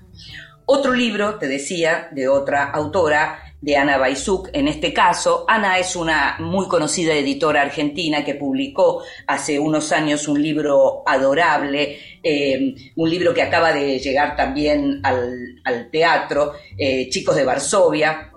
Otro 0.71 0.93
libro, 0.93 1.39
te 1.39 1.49
decía, 1.49 2.09
de 2.13 2.29
otra 2.29 2.71
autora, 2.71 3.48
de 3.61 3.77
Ana 3.77 3.99
Baizuk. 3.99 4.51
En 4.53 4.69
este 4.69 4.93
caso, 4.93 5.45
Ana 5.49 5.79
es 5.79 5.97
una 5.97 6.37
muy 6.39 6.69
conocida 6.69 7.15
editora 7.15 7.63
argentina 7.63 8.25
que 8.25 8.35
publicó 8.35 9.03
hace 9.27 9.59
unos 9.59 9.91
años 9.93 10.29
un 10.29 10.43
libro 10.43 11.03
adorable, 11.07 11.99
eh, 12.23 12.75
un 12.95 13.11
libro 13.11 13.35
que 13.35 13.43
acaba 13.43 13.73
de 13.73 13.99
llegar 13.99 14.37
también 14.37 15.01
al, 15.03 15.91
teatro, 15.91 16.53
eh, 16.77 17.09
Chicos 17.11 17.37
de 17.37 17.45
Varsovia, 17.45 18.28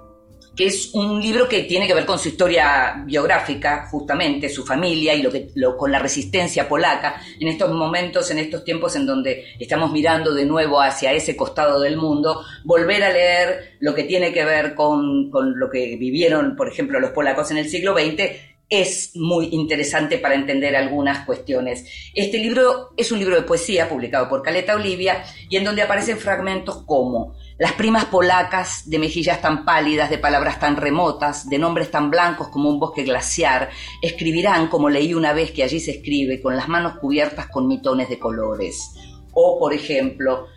es 0.65 0.93
un 0.93 1.21
libro 1.21 1.47
que 1.47 1.63
tiene 1.63 1.87
que 1.87 1.93
ver 1.93 2.05
con 2.05 2.19
su 2.19 2.29
historia 2.29 3.03
biográfica, 3.05 3.87
justamente, 3.89 4.49
su 4.49 4.65
familia 4.65 5.13
y 5.13 5.21
lo 5.21 5.31
que, 5.31 5.49
con 5.77 5.91
la 5.91 5.99
resistencia 5.99 6.67
polaca, 6.67 7.21
en 7.39 7.47
estos 7.47 7.71
momentos, 7.71 8.29
en 8.31 8.39
estos 8.39 8.63
tiempos 8.63 8.95
en 8.95 9.05
donde 9.05 9.45
estamos 9.59 9.91
mirando 9.91 10.33
de 10.33 10.45
nuevo 10.45 10.81
hacia 10.81 11.13
ese 11.13 11.35
costado 11.35 11.79
del 11.79 11.97
mundo, 11.97 12.43
volver 12.63 13.03
a 13.03 13.11
leer 13.11 13.75
lo 13.79 13.93
que 13.95 14.03
tiene 14.03 14.33
que 14.33 14.45
ver 14.45 14.75
con, 14.75 15.29
con 15.31 15.59
lo 15.59 15.69
que 15.69 15.95
vivieron, 15.97 16.55
por 16.55 16.67
ejemplo, 16.67 16.99
los 16.99 17.11
polacos 17.11 17.51
en 17.51 17.57
el 17.57 17.69
siglo 17.69 17.93
XX, 17.93 18.50
es 18.71 19.11
muy 19.15 19.49
interesante 19.51 20.17
para 20.17 20.33
entender 20.33 20.77
algunas 20.77 21.25
cuestiones. 21.25 21.85
Este 22.15 22.37
libro 22.37 22.93
es 22.95 23.11
un 23.11 23.19
libro 23.19 23.35
de 23.35 23.41
poesía 23.41 23.89
publicado 23.89 24.29
por 24.29 24.41
Caleta 24.41 24.75
Olivia 24.75 25.25
y 25.49 25.57
en 25.57 25.65
donde 25.65 25.81
aparecen 25.81 26.17
fragmentos 26.17 26.83
como 26.85 27.35
las 27.59 27.73
primas 27.73 28.05
polacas 28.05 28.89
de 28.89 28.97
mejillas 28.97 29.41
tan 29.41 29.65
pálidas, 29.65 30.09
de 30.09 30.17
palabras 30.17 30.57
tan 30.57 30.77
remotas, 30.77 31.49
de 31.49 31.59
nombres 31.59 31.91
tan 31.91 32.09
blancos 32.09 32.47
como 32.47 32.69
un 32.69 32.79
bosque 32.79 33.03
glaciar, 33.03 33.69
escribirán, 34.01 34.69
como 34.69 34.89
leí 34.89 35.13
una 35.13 35.33
vez 35.33 35.51
que 35.51 35.63
allí 35.63 35.81
se 35.81 35.91
escribe, 35.91 36.41
con 36.41 36.55
las 36.55 36.69
manos 36.69 36.97
cubiertas 36.97 37.47
con 37.47 37.67
mitones 37.67 38.07
de 38.07 38.19
colores. 38.19 38.93
O, 39.33 39.59
por 39.59 39.73
ejemplo, 39.73 40.47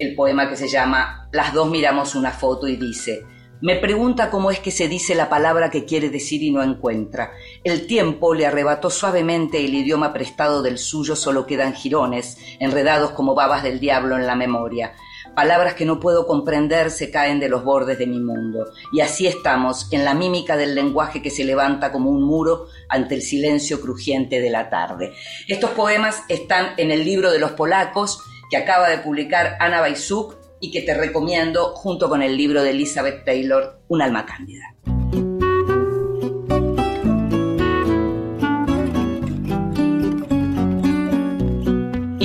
el 0.00 0.16
poema 0.16 0.48
que 0.48 0.56
se 0.56 0.66
llama 0.66 1.28
Las 1.32 1.54
dos 1.54 1.70
miramos 1.70 2.16
una 2.16 2.32
foto 2.32 2.66
y 2.66 2.74
dice, 2.74 3.22
me 3.62 3.76
pregunta 3.76 4.28
cómo 4.28 4.50
es 4.50 4.58
que 4.58 4.72
se 4.72 4.88
dice 4.88 5.14
la 5.14 5.28
palabra 5.28 5.70
que 5.70 5.84
quiere 5.84 6.10
decir 6.10 6.42
y 6.42 6.50
no 6.50 6.64
encuentra. 6.64 7.32
El 7.62 7.86
tiempo 7.86 8.34
le 8.34 8.44
arrebató 8.44 8.90
suavemente 8.90 9.64
el 9.64 9.72
idioma 9.72 10.12
prestado 10.12 10.62
del 10.62 10.78
suyo, 10.78 11.14
solo 11.14 11.46
quedan 11.46 11.72
jirones, 11.72 12.36
enredados 12.58 13.12
como 13.12 13.36
babas 13.36 13.62
del 13.62 13.78
diablo 13.78 14.16
en 14.16 14.26
la 14.26 14.34
memoria. 14.34 14.94
Palabras 15.36 15.74
que 15.74 15.84
no 15.84 16.00
puedo 16.00 16.26
comprender 16.26 16.90
se 16.90 17.12
caen 17.12 17.38
de 17.38 17.48
los 17.48 17.62
bordes 17.62 17.98
de 17.98 18.08
mi 18.08 18.18
mundo. 18.18 18.66
Y 18.92 19.00
así 19.00 19.28
estamos, 19.28 19.86
en 19.92 20.04
la 20.04 20.14
mímica 20.14 20.56
del 20.56 20.74
lenguaje 20.74 21.22
que 21.22 21.30
se 21.30 21.44
levanta 21.44 21.92
como 21.92 22.10
un 22.10 22.24
muro 22.24 22.66
ante 22.88 23.14
el 23.14 23.22
silencio 23.22 23.80
crujiente 23.80 24.40
de 24.40 24.50
la 24.50 24.70
tarde. 24.70 25.14
Estos 25.46 25.70
poemas 25.70 26.24
están 26.28 26.74
en 26.78 26.90
el 26.90 27.04
libro 27.04 27.30
de 27.30 27.38
los 27.38 27.52
polacos 27.52 28.24
que 28.50 28.56
acaba 28.56 28.88
de 28.88 28.98
publicar 28.98 29.56
Ana 29.60 29.80
Baizuk 29.80 30.41
y 30.62 30.70
que 30.70 30.80
te 30.80 30.94
recomiendo 30.94 31.74
junto 31.74 32.08
con 32.08 32.22
el 32.22 32.38
libro 32.38 32.62
de 32.62 32.70
Elizabeth 32.70 33.26
Taylor, 33.26 33.82
Un 33.88 34.00
alma 34.00 34.24
cándida. 34.24 34.74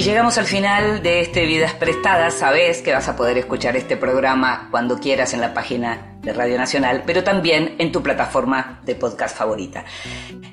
llegamos 0.07 0.37
al 0.37 0.45
final 0.45 1.03
de 1.03 1.19
este 1.19 1.45
Vidas 1.45 1.73
Prestadas. 1.73 2.33
Sabes 2.33 2.81
que 2.81 2.93
vas 2.93 3.09
a 3.09 3.17
poder 3.17 3.37
escuchar 3.37 3.75
este 3.75 3.97
programa 3.97 4.69
cuando 4.71 4.99
quieras 4.99 5.33
en 5.33 5.41
la 5.41 5.53
página 5.53 6.17
de 6.21 6.31
Radio 6.31 6.57
Nacional, 6.57 7.03
pero 7.05 7.25
también 7.25 7.75
en 7.77 7.91
tu 7.91 8.01
plataforma 8.01 8.79
de 8.85 8.95
podcast 8.95 9.35
favorita. 9.35 9.83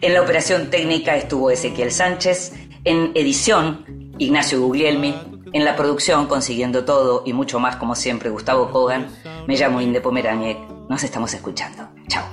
En 0.00 0.12
la 0.12 0.22
operación 0.22 0.70
técnica 0.70 1.16
estuvo 1.16 1.52
Ezequiel 1.52 1.92
Sánchez, 1.92 2.52
en 2.82 3.12
edición 3.14 4.12
Ignacio 4.18 4.60
Guglielmi, 4.60 5.14
en 5.54 5.64
la 5.64 5.76
producción 5.76 6.26
Consiguiendo 6.26 6.84
Todo 6.84 7.22
y 7.24 7.32
mucho 7.32 7.58
más 7.60 7.76
como 7.76 7.94
siempre 7.94 8.28
Gustavo 8.28 8.68
Hogan. 8.70 9.06
Me 9.46 9.56
llamo 9.56 9.80
Inde 9.80 10.00
Pomeraniec. 10.00 10.58
Nos 10.90 11.02
estamos 11.04 11.32
escuchando. 11.32 11.88
Chao. 12.08 12.24